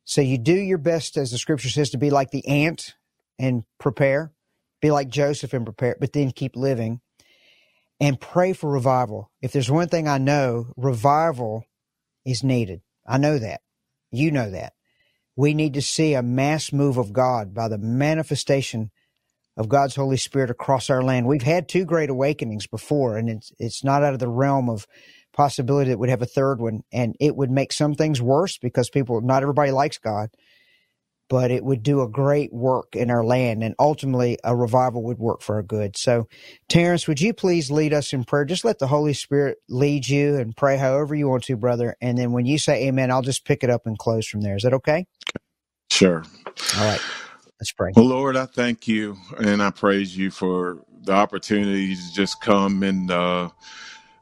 So 0.03 0.21
you 0.21 0.37
do 0.37 0.53
your 0.53 0.77
best, 0.77 1.17
as 1.17 1.31
the 1.31 1.37
scripture 1.37 1.69
says, 1.69 1.91
to 1.91 1.97
be 1.97 2.09
like 2.09 2.31
the 2.31 2.47
ant 2.47 2.95
and 3.39 3.63
prepare, 3.79 4.31
be 4.81 4.91
like 4.91 5.09
Joseph 5.09 5.53
and 5.53 5.65
prepare, 5.65 5.95
but 5.99 6.13
then 6.13 6.31
keep 6.31 6.55
living 6.55 7.01
and 7.99 8.19
pray 8.19 8.53
for 8.53 8.69
revival. 8.69 9.31
If 9.41 9.51
there's 9.51 9.71
one 9.71 9.87
thing 9.87 10.07
I 10.07 10.17
know, 10.17 10.67
revival 10.77 11.65
is 12.25 12.43
needed. 12.43 12.81
I 13.05 13.17
know 13.17 13.39
that. 13.39 13.61
You 14.11 14.31
know 14.31 14.49
that. 14.51 14.73
We 15.35 15.53
need 15.53 15.73
to 15.73 15.81
see 15.81 16.13
a 16.13 16.23
mass 16.23 16.71
move 16.71 16.97
of 16.97 17.13
God 17.13 17.53
by 17.53 17.67
the 17.67 17.77
manifestation 17.77 18.91
of 19.57 19.69
God's 19.69 19.95
Holy 19.95 20.17
Spirit 20.17 20.49
across 20.49 20.89
our 20.89 21.03
land. 21.03 21.27
We've 21.27 21.41
had 21.41 21.69
two 21.69 21.85
great 21.85 22.09
awakenings 22.09 22.67
before, 22.67 23.17
and 23.17 23.29
it's 23.29 23.51
it's 23.59 23.83
not 23.83 24.03
out 24.03 24.13
of 24.13 24.19
the 24.19 24.27
realm 24.27 24.69
of 24.69 24.87
possibility 25.33 25.91
that 25.91 25.97
we'd 25.97 26.09
have 26.09 26.21
a 26.21 26.27
third 26.27 26.59
one, 26.59 26.81
and 26.91 27.15
it 27.19 27.35
would 27.35 27.51
make 27.51 27.73
some 27.73 27.95
things 27.95 28.21
worse 28.21 28.57
because 28.57 28.89
people, 28.89 29.21
not 29.21 29.43
everybody 29.43 29.71
likes 29.71 29.97
God, 29.97 30.29
but 31.29 31.51
it 31.51 31.63
would 31.63 31.83
do 31.83 32.01
a 32.01 32.09
great 32.09 32.53
work 32.53 32.95
in 32.95 33.09
our 33.09 33.23
land, 33.23 33.63
and 33.63 33.75
ultimately 33.79 34.37
a 34.43 34.55
revival 34.55 35.03
would 35.03 35.19
work 35.19 35.41
for 35.41 35.55
our 35.55 35.63
good. 35.63 35.97
So, 35.97 36.27
Terrence, 36.69 37.07
would 37.07 37.21
you 37.21 37.33
please 37.33 37.71
lead 37.71 37.93
us 37.93 38.13
in 38.13 38.25
prayer? 38.25 38.45
Just 38.45 38.65
let 38.65 38.79
the 38.79 38.87
Holy 38.87 39.13
Spirit 39.13 39.57
lead 39.69 40.07
you 40.07 40.35
and 40.37 40.55
pray 40.55 40.77
however 40.77 41.15
you 41.15 41.29
want 41.29 41.43
to, 41.45 41.57
brother. 41.57 41.95
And 42.01 42.17
then 42.17 42.31
when 42.31 42.45
you 42.45 42.57
say 42.57 42.87
Amen, 42.87 43.11
I'll 43.11 43.21
just 43.21 43.45
pick 43.45 43.63
it 43.63 43.69
up 43.69 43.87
and 43.87 43.97
close 43.97 44.27
from 44.27 44.41
there. 44.41 44.55
Is 44.55 44.63
that 44.63 44.73
okay? 44.73 45.05
Sure. 45.91 46.23
All 46.77 46.85
right. 46.85 47.01
Let's 47.59 47.71
pray. 47.71 47.91
Well, 47.95 48.05
Lord, 48.05 48.37
I 48.37 48.45
thank 48.45 48.87
you 48.87 49.17
and 49.37 49.63
I 49.63 49.71
praise 49.71 50.17
you 50.17 50.31
for 50.31 50.83
the 51.03 51.13
opportunity 51.13 51.95
to 51.95 52.13
just 52.13 52.41
come 52.41 52.83
and 52.83 53.11
uh, 53.11 53.49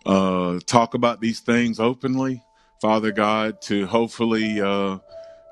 uh, 0.05 0.59
talk 0.65 0.93
about 0.93 1.21
these 1.21 1.39
things 1.39 1.79
openly, 1.79 2.43
Father 2.81 3.11
God, 3.11 3.61
to 3.63 3.87
hopefully 3.87 4.61
uh, 4.61 4.99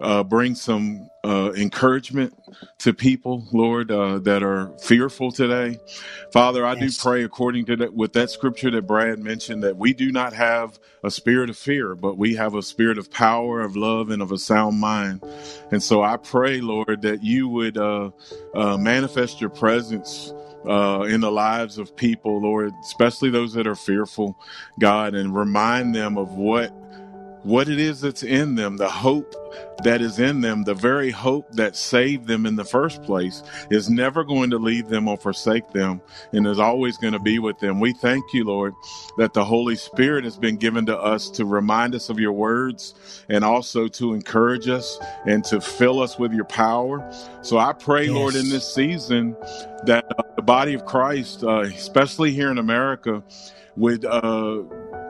uh, 0.02 0.24
bring 0.24 0.56
some 0.56 1.10
uh, 1.24 1.52
encouragement 1.56 2.34
to 2.80 2.94
people, 2.94 3.48
Lord, 3.52 3.92
uh, 3.92 4.20
that 4.20 4.44
are 4.44 4.72
fearful 4.80 5.32
today. 5.32 5.80
Father, 6.32 6.66
I 6.66 6.74
yes. 6.74 6.98
do 6.98 7.04
pray 7.10 7.24
according 7.24 7.66
to 7.66 7.76
that 7.78 7.94
with 7.94 8.14
that 8.14 8.30
scripture 8.30 8.72
that 8.72 8.84
Brad 8.84 9.20
mentioned 9.20 9.64
that 9.64 9.78
we 9.78 9.94
do 9.94 10.12
not 10.12 10.34
have 10.34 10.80
a 11.04 11.12
spirit 11.12 11.50
of 11.50 11.58
fear, 11.58 11.96
but 11.96 12.18
we 12.18 12.36
have 12.36 12.56
a 12.56 12.62
spirit 12.62 12.98
of 12.98 13.12
power, 13.12 13.62
of 13.62 13.76
love, 13.76 14.10
and 14.10 14.22
of 14.22 14.32
a 14.32 14.38
sound 14.38 14.80
mind. 14.80 15.24
And 15.72 15.82
so 15.82 16.02
I 16.02 16.18
pray, 16.18 16.62
Lord, 16.62 17.02
that 17.04 17.24
you 17.24 17.48
would 17.50 17.78
uh, 17.78 18.12
uh, 18.56 18.78
manifest 18.78 19.42
your 19.42 19.50
presence 19.50 20.34
uh, 20.68 21.02
in 21.04 21.22
the 21.22 21.32
lives 21.32 21.78
of 21.78 21.96
people, 21.96 22.42
Lord, 22.42 22.72
especially 22.84 23.30
those 23.30 23.54
that 23.54 23.68
are 23.68 23.76
fearful, 23.76 24.38
God, 24.80 25.16
and 25.16 25.36
remind 25.36 25.96
them 25.96 26.18
of 26.18 26.34
what 26.34 26.72
what 27.44 27.70
it 27.70 27.80
is 27.80 28.02
that's 28.02 28.24
in 28.24 28.56
them, 28.56 28.78
the 28.78 28.90
hope 28.90 29.36
that 29.84 30.02
is 30.02 30.20
in 30.20 30.42
them, 30.42 30.64
the 30.64 30.74
very 30.74 31.10
hope 31.10 31.52
that 31.54 31.76
saved 31.76 32.28
them 32.28 32.46
in 32.46 32.56
the 32.56 32.64
first 32.64 33.02
place, 33.04 33.44
is 33.70 33.90
never 33.90 34.24
going 34.24 34.50
to 34.52 34.58
leave 34.58 34.90
them 34.90 35.08
or 35.08 35.18
forsake 35.18 35.68
them 35.72 36.02
and 36.34 36.46
is 36.46 36.60
always 36.60 36.98
going 36.98 37.14
to 37.14 37.20
be 37.20 37.40
with 37.40 37.60
them. 37.60 37.80
We 37.80 37.94
thank 37.94 38.24
you, 38.34 38.44
Lord, 38.44 38.74
that 39.18 39.34
the 39.34 39.44
Holy 39.44 39.76
Spirit 39.76 40.24
has 40.24 40.38
been 40.38 40.58
given 40.58 40.86
to 40.86 40.98
us 40.98 41.30
to 41.32 41.46
remind 41.46 41.96
us 41.96 42.10
of 42.10 42.20
your 42.20 42.34
words 42.34 42.94
and 43.30 43.44
also 43.44 43.88
to 43.88 44.14
encourage 44.14 44.68
us 44.68 45.00
and 45.26 45.44
to 45.46 45.60
fill 45.60 46.02
us 46.02 46.20
with 46.20 46.34
your 46.34 46.46
power. 46.46 47.12
So 47.42 47.58
I 47.58 47.74
pray, 47.74 48.06
yes. 48.06 48.14
Lord, 48.14 48.36
in 48.36 48.50
this 48.50 48.72
season 48.72 49.36
that 49.86 50.06
uh, 50.18 50.24
the 50.36 50.42
body 50.42 50.74
of 50.74 50.86
Christ, 50.86 51.44
uh, 51.44 51.62
especially 51.62 52.32
here 52.32 52.52
in 52.52 52.58
America, 52.58 53.24
would 53.76 54.06
uh, 54.06 54.64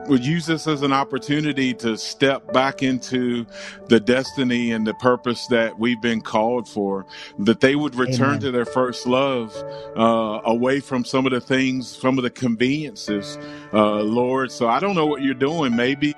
would 0.08 0.24
use 0.24 0.46
this 0.46 0.66
as 0.66 0.82
an 0.82 0.92
opportunity 0.92 1.74
to 1.74 1.96
step 1.96 2.52
back 2.52 2.82
into 2.82 3.46
the 3.88 4.00
destiny 4.00 4.72
and 4.72 4.86
the 4.86 4.94
purpose 4.94 5.46
that 5.48 5.78
we've 5.78 6.00
been 6.00 6.20
called 6.20 6.68
for, 6.68 7.06
that 7.38 7.60
they 7.60 7.76
would 7.76 7.94
return 7.94 8.30
Amen. 8.30 8.40
to 8.40 8.50
their 8.50 8.64
first 8.64 9.06
love, 9.06 9.54
uh, 9.96 10.40
away 10.44 10.80
from 10.80 11.04
some 11.04 11.26
of 11.26 11.32
the 11.32 11.40
things, 11.40 11.88
some 11.88 12.18
of 12.18 12.24
the 12.24 12.30
conveniences, 12.30 13.38
uh, 13.72 14.00
Lord. 14.02 14.50
So 14.50 14.68
I 14.68 14.80
don't 14.80 14.94
know 14.94 15.06
what 15.06 15.22
you're 15.22 15.34
doing. 15.34 15.76
Maybe, 15.76 16.14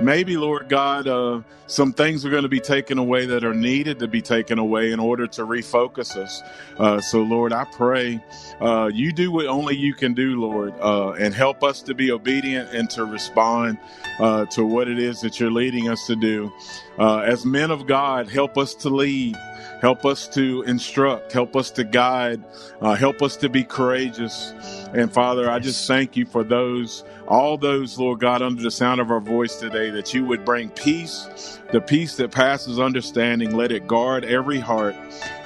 maybe, 0.00 0.36
Lord 0.36 0.68
God, 0.68 1.08
uh, 1.08 1.40
some 1.66 1.92
things 1.92 2.26
are 2.26 2.30
going 2.30 2.42
to 2.42 2.48
be 2.48 2.60
taken 2.60 2.98
away 2.98 3.26
that 3.26 3.42
are 3.42 3.54
needed 3.54 3.98
to 4.00 4.08
be 4.08 4.20
taken 4.20 4.58
away 4.58 4.92
in 4.92 5.00
order 5.00 5.26
to 5.26 5.42
refocus 5.46 6.16
us. 6.16 6.42
Uh, 6.78 7.00
so, 7.00 7.22
Lord, 7.22 7.52
I 7.52 7.64
pray 7.64 8.22
uh, 8.60 8.90
you 8.92 9.12
do 9.12 9.32
what 9.32 9.46
only 9.46 9.74
you 9.76 9.94
can 9.94 10.14
do, 10.14 10.40
Lord, 10.40 10.74
uh, 10.80 11.12
and 11.12 11.34
help 11.34 11.62
us 11.62 11.80
to 11.82 11.94
be 11.94 12.10
obedient 12.12 12.70
and 12.70 12.90
to 12.90 13.06
respond 13.24 13.78
uh, 14.18 14.44
to 14.46 14.64
what 14.64 14.88
it 14.88 14.98
is 14.98 15.20
that 15.22 15.40
you're 15.40 15.50
leading 15.50 15.88
us 15.88 16.06
to 16.06 16.16
do. 16.16 16.52
Uh, 16.98 17.18
as 17.18 17.44
men 17.44 17.70
of 17.70 17.86
God, 17.86 18.28
help 18.28 18.58
us 18.58 18.74
to 18.74 18.88
lead. 18.90 19.36
Help 19.80 20.06
us 20.06 20.28
to 20.28 20.62
instruct, 20.62 21.30
help 21.32 21.54
us 21.54 21.70
to 21.70 21.84
guide, 21.84 22.42
uh, 22.80 22.94
help 22.94 23.20
us 23.20 23.36
to 23.36 23.50
be 23.50 23.62
courageous. 23.62 24.54
And 24.94 25.12
Father, 25.12 25.50
I 25.50 25.58
just 25.58 25.86
thank 25.86 26.16
you 26.16 26.24
for 26.24 26.42
those, 26.42 27.04
all 27.28 27.58
those, 27.58 27.98
Lord 27.98 28.20
God, 28.20 28.40
under 28.40 28.62
the 28.62 28.70
sound 28.70 29.02
of 29.02 29.10
our 29.10 29.20
voice 29.20 29.56
today, 29.56 29.90
that 29.90 30.14
you 30.14 30.24
would 30.24 30.42
bring 30.42 30.70
peace, 30.70 31.60
the 31.70 31.82
peace 31.82 32.16
that 32.16 32.30
passes 32.30 32.78
understanding. 32.78 33.54
Let 33.54 33.72
it 33.72 33.86
guard 33.86 34.24
every 34.24 34.60
heart 34.60 34.94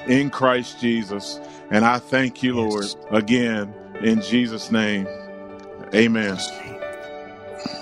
in 0.07 0.31
Christ 0.31 0.81
Jesus. 0.81 1.41
And 1.73 1.85
I 1.85 1.99
thank 1.99 2.41
you, 2.41 2.55
Lord, 2.55 2.87
again, 3.11 3.75
in 4.03 4.23
Jesus' 4.23 4.71
name. 4.71 5.09
Amen. 5.93 6.78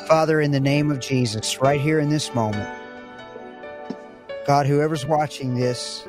Father, 0.06 0.40
in 0.40 0.52
the 0.52 0.60
name 0.60 0.92
of 0.92 1.00
Jesus, 1.00 1.60
right 1.60 1.80
here 1.80 1.98
in 1.98 2.08
this 2.08 2.32
moment, 2.32 2.68
God, 4.46 4.66
whoever's 4.66 5.04
watching 5.04 5.56
this, 5.56 6.06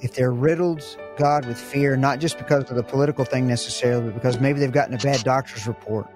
if 0.00 0.14
they're 0.14 0.32
riddled, 0.32 0.84
God, 1.18 1.46
with 1.46 1.58
fear, 1.58 1.96
not 1.96 2.20
just 2.20 2.38
because 2.38 2.70
of 2.70 2.76
the 2.76 2.84
political 2.84 3.24
thing 3.24 3.48
necessarily, 3.48 4.04
but 4.04 4.14
because 4.14 4.38
maybe 4.38 4.60
they've 4.60 4.70
gotten 4.70 4.94
a 4.94 4.98
bad 4.98 5.24
doctor's 5.24 5.66
report. 5.66 6.06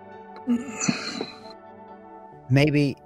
Maybe 2.49 2.97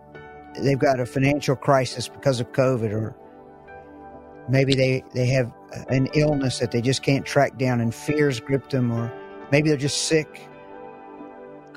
they've 0.61 0.79
got 0.79 1.01
a 1.01 1.07
financial 1.07 1.57
crisis 1.57 2.07
because 2.07 2.39
of 2.39 2.53
COVID, 2.53 2.93
or 2.93 3.17
maybe 4.47 4.75
they, 4.75 5.05
they 5.15 5.27
have 5.29 5.51
an 5.89 6.09
illness 6.13 6.59
that 6.59 6.71
they 6.71 6.83
just 6.83 7.03
can't 7.03 7.25
track 7.25 7.57
down 7.57 7.81
and 7.81 7.95
fears 7.95 8.41
gripped 8.41 8.73
them, 8.73 8.93
or 8.93 9.11
maybe 9.51 9.71
they're 9.71 9.79
just 9.79 10.07
sick. 10.07 10.49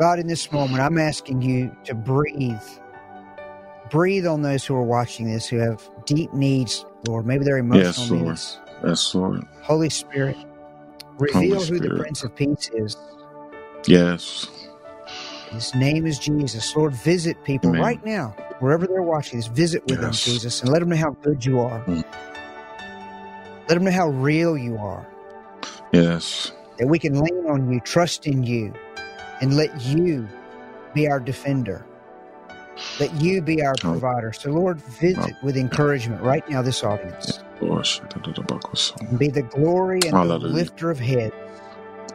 God, 0.01 0.17
in 0.17 0.25
this 0.25 0.51
moment, 0.51 0.81
I'm 0.81 0.97
asking 0.97 1.43
you 1.43 1.77
to 1.83 1.93
breathe. 1.93 2.57
Breathe 3.91 4.25
on 4.25 4.41
those 4.41 4.65
who 4.65 4.73
are 4.73 4.81
watching 4.81 5.31
this 5.31 5.45
who 5.47 5.57
have 5.57 5.87
deep 6.07 6.33
needs, 6.33 6.87
Lord. 7.07 7.27
Maybe 7.27 7.45
they're 7.45 7.59
emotional 7.59 7.85
yes, 7.85 8.09
Lord. 8.09 8.23
needs. 8.23 8.59
Yes, 8.83 9.13
Lord. 9.13 9.43
Holy 9.61 9.91
Spirit, 9.91 10.37
reveal 11.19 11.53
Holy 11.53 11.65
Spirit. 11.65 11.83
who 11.83 11.89
the 11.89 11.95
Prince 11.97 12.23
of 12.23 12.35
Peace 12.35 12.71
is. 12.73 12.97
Yes. 13.85 14.47
His 15.51 15.75
name 15.75 16.07
is 16.07 16.17
Jesus. 16.17 16.75
Lord, 16.75 16.95
visit 16.95 17.37
people 17.43 17.69
Amen. 17.69 17.81
right 17.83 18.03
now, 18.03 18.29
wherever 18.57 18.87
they're 18.87 19.03
watching 19.03 19.37
this. 19.37 19.49
Visit 19.49 19.83
with 19.83 20.01
yes. 20.01 20.25
them, 20.25 20.33
Jesus, 20.33 20.61
and 20.61 20.71
let 20.71 20.79
them 20.79 20.89
know 20.89 20.95
how 20.95 21.11
good 21.11 21.45
you 21.45 21.59
are. 21.59 21.79
Mm. 21.85 22.03
Let 23.69 23.75
them 23.75 23.83
know 23.83 23.91
how 23.91 24.09
real 24.09 24.57
you 24.57 24.77
are. 24.77 25.07
Yes. 25.93 26.53
That 26.79 26.87
we 26.87 26.97
can 26.97 27.21
lean 27.21 27.45
on 27.47 27.71
you, 27.71 27.79
trust 27.81 28.25
in 28.25 28.41
you, 28.41 28.73
and 29.41 29.55
let 29.55 29.81
you 29.81 30.27
be 30.93 31.07
our 31.07 31.19
defender. 31.19 31.85
Let 32.99 33.13
you 33.21 33.41
be 33.41 33.63
our 33.63 33.73
oh. 33.83 33.91
provider. 33.91 34.33
So, 34.33 34.51
Lord, 34.51 34.79
visit 34.81 35.35
with 35.43 35.57
encouragement 35.57 36.21
right 36.21 36.47
now 36.49 36.61
this 36.61 36.83
audience. 36.83 37.39
And 38.99 39.19
be 39.19 39.27
the 39.27 39.43
glory 39.43 39.99
and 40.05 40.13
Hallelujah. 40.13 40.47
the 40.47 40.53
lifter 40.53 40.89
of 40.89 40.99
heads. 40.99 41.35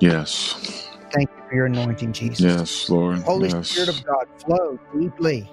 Yes. 0.01 0.89
Thank 1.13 1.31
you 1.31 1.43
for 1.49 1.55
your 1.55 1.67
anointing, 1.67 2.13
Jesus. 2.13 2.41
Yes, 2.41 2.91
Lord. 2.91 3.19
Holy 3.21 3.49
yes. 3.49 3.69
Spirit 3.69 3.89
of 3.91 4.05
God, 4.05 4.27
flow 4.45 4.79
deeply, 4.99 5.49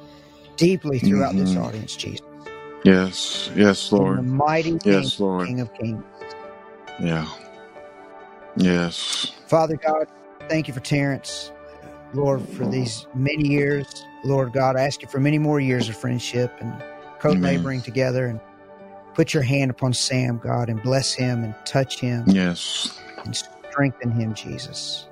deeply 0.58 1.00
throughout 1.00 1.36
mm-hmm. 1.36 1.46
this 1.46 1.56
audience, 1.56 1.96
Jesus. 1.96 2.26
Yes, 2.84 3.50
yes, 3.56 3.92
Lord. 3.92 4.20
In 4.20 4.28
the 4.28 4.34
mighty 4.34 4.78
yes, 4.84 5.16
King, 5.16 5.26
Lord. 5.26 5.48
King 5.48 5.60
of 5.62 5.74
Kings. 5.76 6.04
Yeah. 7.00 7.28
Yes. 8.58 9.32
Father 9.48 9.78
God, 9.78 10.08
thank 10.50 10.68
you 10.68 10.74
for 10.74 10.82
Terrence. 10.82 11.53
Lord, 12.14 12.48
for 12.50 12.66
these 12.66 13.08
many 13.14 13.48
years. 13.48 14.06
Lord 14.24 14.54
God, 14.54 14.76
I 14.76 14.82
ask 14.82 15.02
you 15.02 15.08
for 15.08 15.20
many 15.20 15.38
more 15.38 15.60
years 15.60 15.90
of 15.90 15.98
friendship 15.98 16.54
and 16.60 16.82
co 17.20 17.32
laboring 17.32 17.82
together. 17.82 18.28
And 18.28 18.40
put 19.14 19.34
your 19.34 19.44
hand 19.44 19.72
upon 19.72 19.94
Sam, 19.94 20.40
God, 20.40 20.70
and 20.70 20.82
bless 20.82 21.14
him 21.14 21.44
and 21.44 21.56
touch 21.66 22.00
him. 22.00 22.24
Yes. 22.28 23.00
And 23.26 23.36
strengthen 23.36 24.12
him, 24.12 24.34
Jesus. 24.34 25.08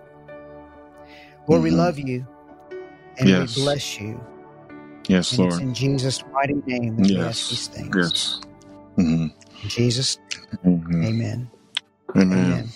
Lord, 1.48 1.60
mm-hmm. 1.60 1.64
we 1.64 1.72
love 1.72 2.00
you 2.00 2.26
and 3.18 3.30
yes. 3.30 3.56
we 3.56 3.64
bless 3.64 4.00
you. 4.00 4.24
Yes, 5.08 5.32
and 5.32 5.40
Lord. 5.40 5.54
It's 5.54 5.62
in 5.62 5.74
Jesus' 5.74 6.24
mighty 6.32 6.62
name 6.66 6.98
that 6.98 7.10
yes. 7.10 7.18
we 7.18 7.24
ask 7.24 7.50
these 7.50 7.68
things. 7.68 7.96
Yes. 7.96 8.42
Mm-hmm. 8.98 9.64
In 9.64 9.70
Jesus. 9.70 10.20
Mm-hmm. 10.64 11.04
Amen. 11.06 11.52
Amen. 12.16 12.38
Amen. 12.38 12.70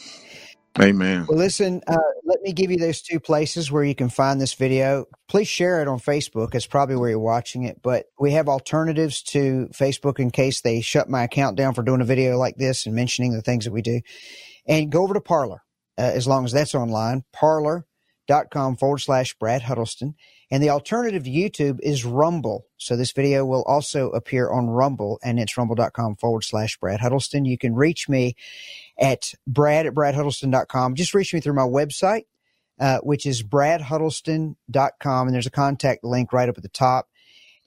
Amen. 0.79 1.25
Well, 1.29 1.37
listen, 1.37 1.81
uh, 1.87 1.97
let 2.25 2.41
me 2.41 2.51
give 2.51 2.69
you 2.69 2.77
those 2.77 3.01
two 3.01 3.19
places 3.19 3.71
where 3.71 3.83
you 3.83 3.95
can 3.95 4.09
find 4.09 4.41
this 4.41 4.53
video. 4.53 5.05
Please 5.29 5.47
share 5.47 5.81
it 5.81 5.87
on 5.87 5.99
Facebook. 5.99 6.53
It's 6.53 6.67
probably 6.67 6.97
where 6.97 7.09
you're 7.09 7.19
watching 7.19 7.63
it, 7.63 7.81
but 7.81 8.07
we 8.19 8.33
have 8.33 8.49
alternatives 8.49 9.21
to 9.23 9.69
Facebook 9.73 10.19
in 10.19 10.31
case 10.31 10.61
they 10.61 10.81
shut 10.81 11.09
my 11.09 11.23
account 11.23 11.55
down 11.55 11.75
for 11.75 11.81
doing 11.81 12.01
a 12.01 12.05
video 12.05 12.37
like 12.37 12.57
this 12.57 12.85
and 12.85 12.93
mentioning 12.93 13.31
the 13.31 13.41
things 13.41 13.65
that 13.65 13.71
we 13.71 13.81
do. 13.81 14.01
And 14.67 14.91
go 14.91 15.03
over 15.03 15.13
to 15.13 15.21
Parler 15.21 15.61
uh, 15.97 16.01
as 16.01 16.27
long 16.27 16.43
as 16.43 16.51
that's 16.51 16.75
online, 16.75 17.23
parler.com 18.27 18.77
forward 18.77 18.99
slash 18.99 19.33
Brad 19.35 19.63
Huddleston. 19.63 20.15
And 20.51 20.61
the 20.61 20.69
alternative 20.69 21.23
to 21.23 21.29
YouTube 21.29 21.79
is 21.81 22.05
Rumble. 22.05 22.67
So 22.77 22.95
this 22.95 23.11
video 23.11 23.45
will 23.45 23.63
also 23.63 24.09
appear 24.11 24.51
on 24.51 24.67
Rumble 24.67 25.19
and 25.23 25.39
it's 25.39 25.57
rumble.com 25.57 26.17
forward 26.17 26.43
slash 26.43 26.77
Brad 26.77 26.99
Huddleston. 26.99 27.45
You 27.45 27.57
can 27.57 27.73
reach 27.73 28.07
me 28.07 28.35
at 28.99 29.33
brad 29.47 29.85
at 29.85 29.93
bradhuddleston.com. 29.93 30.95
Just 30.95 31.13
reach 31.13 31.33
me 31.33 31.39
through 31.39 31.53
my 31.53 31.63
website, 31.63 32.25
uh, 32.79 32.99
which 32.99 33.25
is 33.25 33.43
bradhuddleston.com. 33.43 35.27
And 35.27 35.33
there's 35.33 35.47
a 35.47 35.51
contact 35.51 36.03
link 36.03 36.31
right 36.31 36.49
up 36.49 36.57
at 36.57 36.63
the 36.63 36.69
top. 36.69 37.09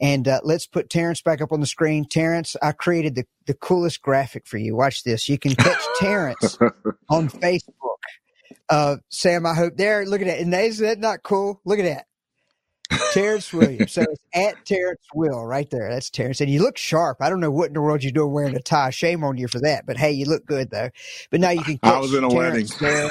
And 0.01 0.29
uh, 0.29 0.41
let's 0.45 0.67
put 0.69 0.89
Terrence 0.89 1.21
back 1.23 1.41
up 1.41 1.51
on 1.51 1.59
the 1.59 1.67
screen. 1.67 2.05
Terrence, 2.05 2.55
I 2.63 2.71
created 2.71 3.17
the, 3.17 3.25
the 3.47 3.55
coolest 3.55 4.01
graphic 4.01 4.47
for 4.47 4.57
you. 4.57 4.77
Watch 4.77 5.03
this. 5.03 5.29
You 5.29 5.39
can 5.39 5.57
catch 5.57 5.83
Terrence 5.99 6.57
on 7.11 7.29
Facebook. 7.29 7.99
Uh, 8.71 8.97
Sam, 9.11 9.47
I 9.47 9.55
hope 9.55 9.77
there. 9.77 10.05
Look 10.05 10.21
at 10.21 10.27
that. 10.27 10.41
And 10.41 10.53
is 10.55 10.79
that 10.79 10.99
not 10.99 11.23
cool? 11.23 11.61
Look 11.65 11.79
at 11.79 11.85
that. 11.85 12.07
Terrence 13.13 13.53
Williams. 13.53 13.93
So 13.93 14.03
it's 14.03 14.23
at 14.35 14.65
Terrence 14.65 15.01
Will 15.15 15.45
right 15.45 15.69
there. 15.71 15.91
That's 15.91 16.11
Terrence. 16.11 16.41
And 16.41 16.51
you 16.51 16.63
look 16.63 16.79
sharp. 16.79 17.19
I 17.21 17.31
don't 17.31 17.41
know 17.41 17.51
what 17.51 17.69
in 17.69 17.75
the 17.75 17.81
world 17.81 18.03
you're 18.03 18.13
doing 18.13 18.33
wearing 18.33 18.57
a 18.57 18.61
tie. 18.61 18.91
Shame 18.91 19.25
on 19.25 19.37
you 19.37 19.49
for 19.49 19.61
that. 19.61 19.87
But 19.87 19.97
hey, 19.97 20.13
you 20.13 20.25
look 20.25 20.47
good 20.47 20.71
though. 20.71 20.91
But 21.31 21.41
now 21.41 21.51
you 21.51 21.63
can. 21.63 21.79
I 21.83 21.99
was 21.99 22.15
in 22.15 22.25
a 22.25 22.29
Terrence 22.29 22.81
wedding. 22.81 23.11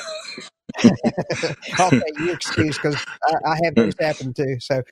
okay, 1.80 2.01
you 2.20 2.32
excuse 2.32 2.78
because 2.78 3.03
I, 3.28 3.51
I, 3.51 3.58
have 3.64 3.76
this 3.76 3.95
happen 3.99 4.34
too. 4.34 4.58
So, 4.60 4.84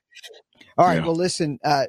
all 0.77 0.85
right. 0.85 0.95
Yeah. 0.95 1.05
Well, 1.05 1.15
listen. 1.15 1.59
Uh, 1.63 1.85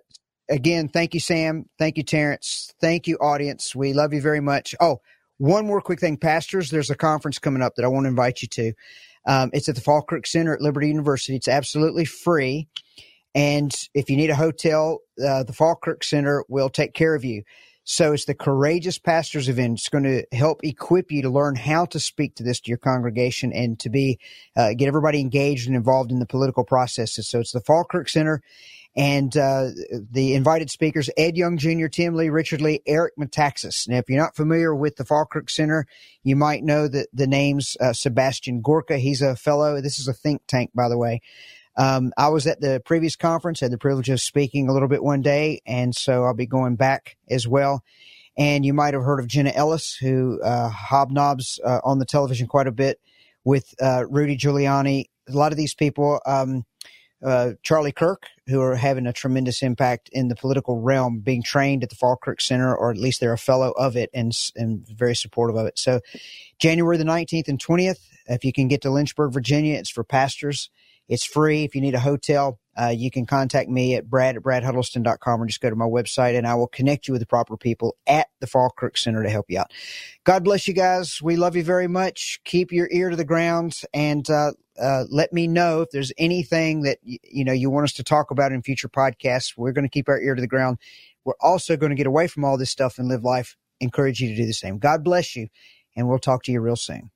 again, 0.48 0.88
thank 0.88 1.14
you, 1.14 1.20
Sam. 1.20 1.66
Thank 1.78 1.96
you, 1.96 2.02
Terrence. 2.02 2.72
Thank 2.80 3.06
you, 3.06 3.16
audience. 3.16 3.74
We 3.74 3.92
love 3.92 4.12
you 4.12 4.20
very 4.20 4.40
much. 4.40 4.74
Oh, 4.80 5.00
one 5.38 5.66
more 5.66 5.80
quick 5.80 6.00
thing, 6.00 6.16
pastors. 6.16 6.70
There's 6.70 6.90
a 6.90 6.96
conference 6.96 7.38
coming 7.38 7.62
up 7.62 7.74
that 7.76 7.84
I 7.84 7.88
want 7.88 8.04
to 8.04 8.08
invite 8.08 8.42
you 8.42 8.48
to. 8.48 8.72
Um, 9.26 9.50
it's 9.52 9.68
at 9.68 9.74
the 9.74 9.80
Falkirk 9.80 10.26
Center 10.26 10.54
at 10.54 10.60
Liberty 10.60 10.88
University. 10.88 11.36
It's 11.36 11.48
absolutely 11.48 12.04
free. 12.04 12.68
And 13.34 13.74
if 13.92 14.08
you 14.08 14.16
need 14.16 14.30
a 14.30 14.36
hotel, 14.36 15.00
uh, 15.22 15.42
the 15.42 15.52
Falkirk 15.52 16.04
Center 16.04 16.44
will 16.48 16.70
take 16.70 16.94
care 16.94 17.14
of 17.14 17.24
you. 17.24 17.42
So 17.88 18.12
it's 18.12 18.24
the 18.24 18.34
Courageous 18.34 18.98
Pastors 18.98 19.48
event. 19.48 19.78
It's 19.78 19.88
going 19.88 20.02
to 20.04 20.24
help 20.32 20.60
equip 20.64 21.12
you 21.12 21.22
to 21.22 21.30
learn 21.30 21.54
how 21.54 21.84
to 21.86 22.00
speak 22.00 22.34
to 22.36 22.42
this 22.42 22.60
to 22.62 22.68
your 22.68 22.78
congregation 22.78 23.52
and 23.52 23.78
to 23.78 23.88
be 23.90 24.18
uh, 24.56 24.74
get 24.74 24.88
everybody 24.88 25.20
engaged 25.20 25.68
and 25.68 25.76
involved 25.76 26.10
in 26.10 26.18
the 26.18 26.26
political 26.26 26.64
processes. 26.64 27.28
So 27.28 27.38
it's 27.38 27.52
the 27.52 27.60
Falkirk 27.60 28.08
Center, 28.08 28.42
and 28.96 29.36
uh, 29.36 29.68
the 30.10 30.34
invited 30.34 30.70
speakers 30.70 31.10
Ed 31.18 31.36
Young 31.36 31.58
Jr., 31.58 31.86
Tim 31.88 32.14
Lee, 32.14 32.30
Richard 32.30 32.62
Lee, 32.62 32.80
Eric 32.86 33.14
Metaxas. 33.18 33.86
Now, 33.88 33.98
if 33.98 34.08
you're 34.08 34.18
not 34.18 34.34
familiar 34.34 34.74
with 34.74 34.96
the 34.96 35.04
Falkirk 35.04 35.50
Center, 35.50 35.86
you 36.22 36.34
might 36.34 36.64
know 36.64 36.88
the 36.88 37.06
the 37.12 37.26
names 37.26 37.76
uh, 37.80 37.92
Sebastian 37.92 38.62
Gorka. 38.62 38.98
He's 38.98 39.22
a 39.22 39.36
fellow. 39.36 39.80
This 39.80 39.98
is 39.98 40.08
a 40.08 40.14
think 40.14 40.42
tank, 40.46 40.70
by 40.74 40.88
the 40.88 40.98
way. 40.98 41.20
Um, 41.76 42.12
I 42.16 42.28
was 42.28 42.46
at 42.46 42.60
the 42.60 42.80
previous 42.84 43.16
conference, 43.16 43.60
had 43.60 43.70
the 43.70 43.78
privilege 43.78 44.08
of 44.08 44.20
speaking 44.20 44.68
a 44.68 44.72
little 44.72 44.88
bit 44.88 45.02
one 45.02 45.20
day, 45.20 45.60
and 45.66 45.94
so 45.94 46.24
I'll 46.24 46.34
be 46.34 46.46
going 46.46 46.76
back 46.76 47.16
as 47.28 47.46
well. 47.46 47.84
And 48.38 48.64
you 48.64 48.72
might 48.72 48.94
have 48.94 49.02
heard 49.02 49.20
of 49.20 49.26
Jenna 49.26 49.52
Ellis, 49.54 49.94
who 49.94 50.40
uh, 50.42 50.70
hobnobs 50.70 51.58
uh, 51.62 51.80
on 51.84 51.98
the 51.98 52.06
television 52.06 52.46
quite 52.46 52.66
a 52.66 52.72
bit 52.72 52.98
with 53.44 53.74
uh, 53.80 54.04
Rudy 54.08 54.36
Giuliani. 54.36 55.06
A 55.28 55.32
lot 55.32 55.52
of 55.52 55.58
these 55.58 55.74
people, 55.74 56.20
um, 56.24 56.64
uh, 57.26 57.52
Charlie 57.62 57.92
Kirk, 57.92 58.28
who 58.46 58.60
are 58.62 58.76
having 58.76 59.06
a 59.06 59.12
tremendous 59.12 59.60
impact 59.62 60.08
in 60.12 60.28
the 60.28 60.36
political 60.36 60.80
realm, 60.80 61.18
being 61.18 61.42
trained 61.42 61.82
at 61.82 61.90
the 61.90 61.96
Falkirk 61.96 62.40
Center, 62.40 62.74
or 62.74 62.90
at 62.92 62.96
least 62.96 63.20
they're 63.20 63.32
a 63.32 63.38
fellow 63.38 63.72
of 63.72 63.96
it 63.96 64.10
and, 64.14 64.32
and 64.54 64.86
very 64.88 65.16
supportive 65.16 65.56
of 65.56 65.66
it. 65.66 65.78
So, 65.78 66.00
January 66.60 66.96
the 66.96 67.04
19th 67.04 67.48
and 67.48 67.62
20th, 67.62 67.98
if 68.28 68.44
you 68.44 68.52
can 68.52 68.68
get 68.68 68.82
to 68.82 68.90
Lynchburg, 68.90 69.32
Virginia, 69.32 69.74
it's 69.74 69.90
for 69.90 70.04
pastors. 70.04 70.70
It's 71.08 71.24
free. 71.24 71.64
If 71.64 71.74
you 71.74 71.80
need 71.80 71.94
a 71.94 72.00
hotel, 72.00 72.58
uh, 72.80 72.88
you 72.88 73.10
can 73.10 73.26
contact 73.26 73.68
me 73.68 73.94
at 73.94 74.10
brad 74.10 74.36
at 74.36 74.42
bradhuddleston.com 74.42 75.42
or 75.42 75.46
just 75.46 75.60
go 75.60 75.70
to 75.70 75.76
my 75.76 75.84
website 75.84 76.36
and 76.36 76.46
I 76.46 76.54
will 76.56 76.66
connect 76.66 77.06
you 77.06 77.12
with 77.12 77.20
the 77.20 77.26
proper 77.26 77.56
people 77.56 77.96
at 78.06 78.28
the 78.40 78.46
Falkirk 78.46 78.98
Center 78.98 79.22
to 79.22 79.30
help 79.30 79.46
you 79.48 79.60
out. 79.60 79.72
God 80.24 80.44
bless 80.44 80.66
you 80.66 80.74
guys. 80.74 81.20
We 81.22 81.36
love 81.36 81.54
you 81.56 81.62
very 81.62 81.88
much. 81.88 82.40
Keep 82.44 82.72
your 82.72 82.88
ear 82.90 83.10
to 83.10 83.16
the 83.16 83.24
ground 83.24 83.80
and 83.94 84.28
uh, 84.28 84.52
uh, 84.80 85.04
let 85.10 85.32
me 85.32 85.46
know 85.46 85.80
if 85.82 85.90
there's 85.90 86.12
anything 86.18 86.82
that 86.82 86.98
you 87.02 87.44
know 87.44 87.52
you 87.52 87.70
want 87.70 87.84
us 87.84 87.92
to 87.94 88.04
talk 88.04 88.30
about 88.30 88.52
in 88.52 88.62
future 88.62 88.88
podcasts. 88.88 89.54
We're 89.56 89.72
going 89.72 89.84
to 89.84 89.90
keep 89.90 90.08
our 90.08 90.20
ear 90.20 90.34
to 90.34 90.40
the 90.40 90.46
ground. 90.46 90.78
We're 91.24 91.34
also 91.40 91.76
going 91.76 91.90
to 91.90 91.96
get 91.96 92.06
away 92.06 92.26
from 92.26 92.44
all 92.44 92.56
this 92.56 92.70
stuff 92.70 92.98
and 92.98 93.08
live 93.08 93.24
life. 93.24 93.56
Encourage 93.80 94.20
you 94.20 94.28
to 94.28 94.36
do 94.36 94.46
the 94.46 94.52
same. 94.52 94.78
God 94.78 95.04
bless 95.04 95.36
you, 95.36 95.48
and 95.96 96.08
we'll 96.08 96.18
talk 96.18 96.42
to 96.44 96.52
you 96.52 96.60
real 96.60 96.76
soon. 96.76 97.10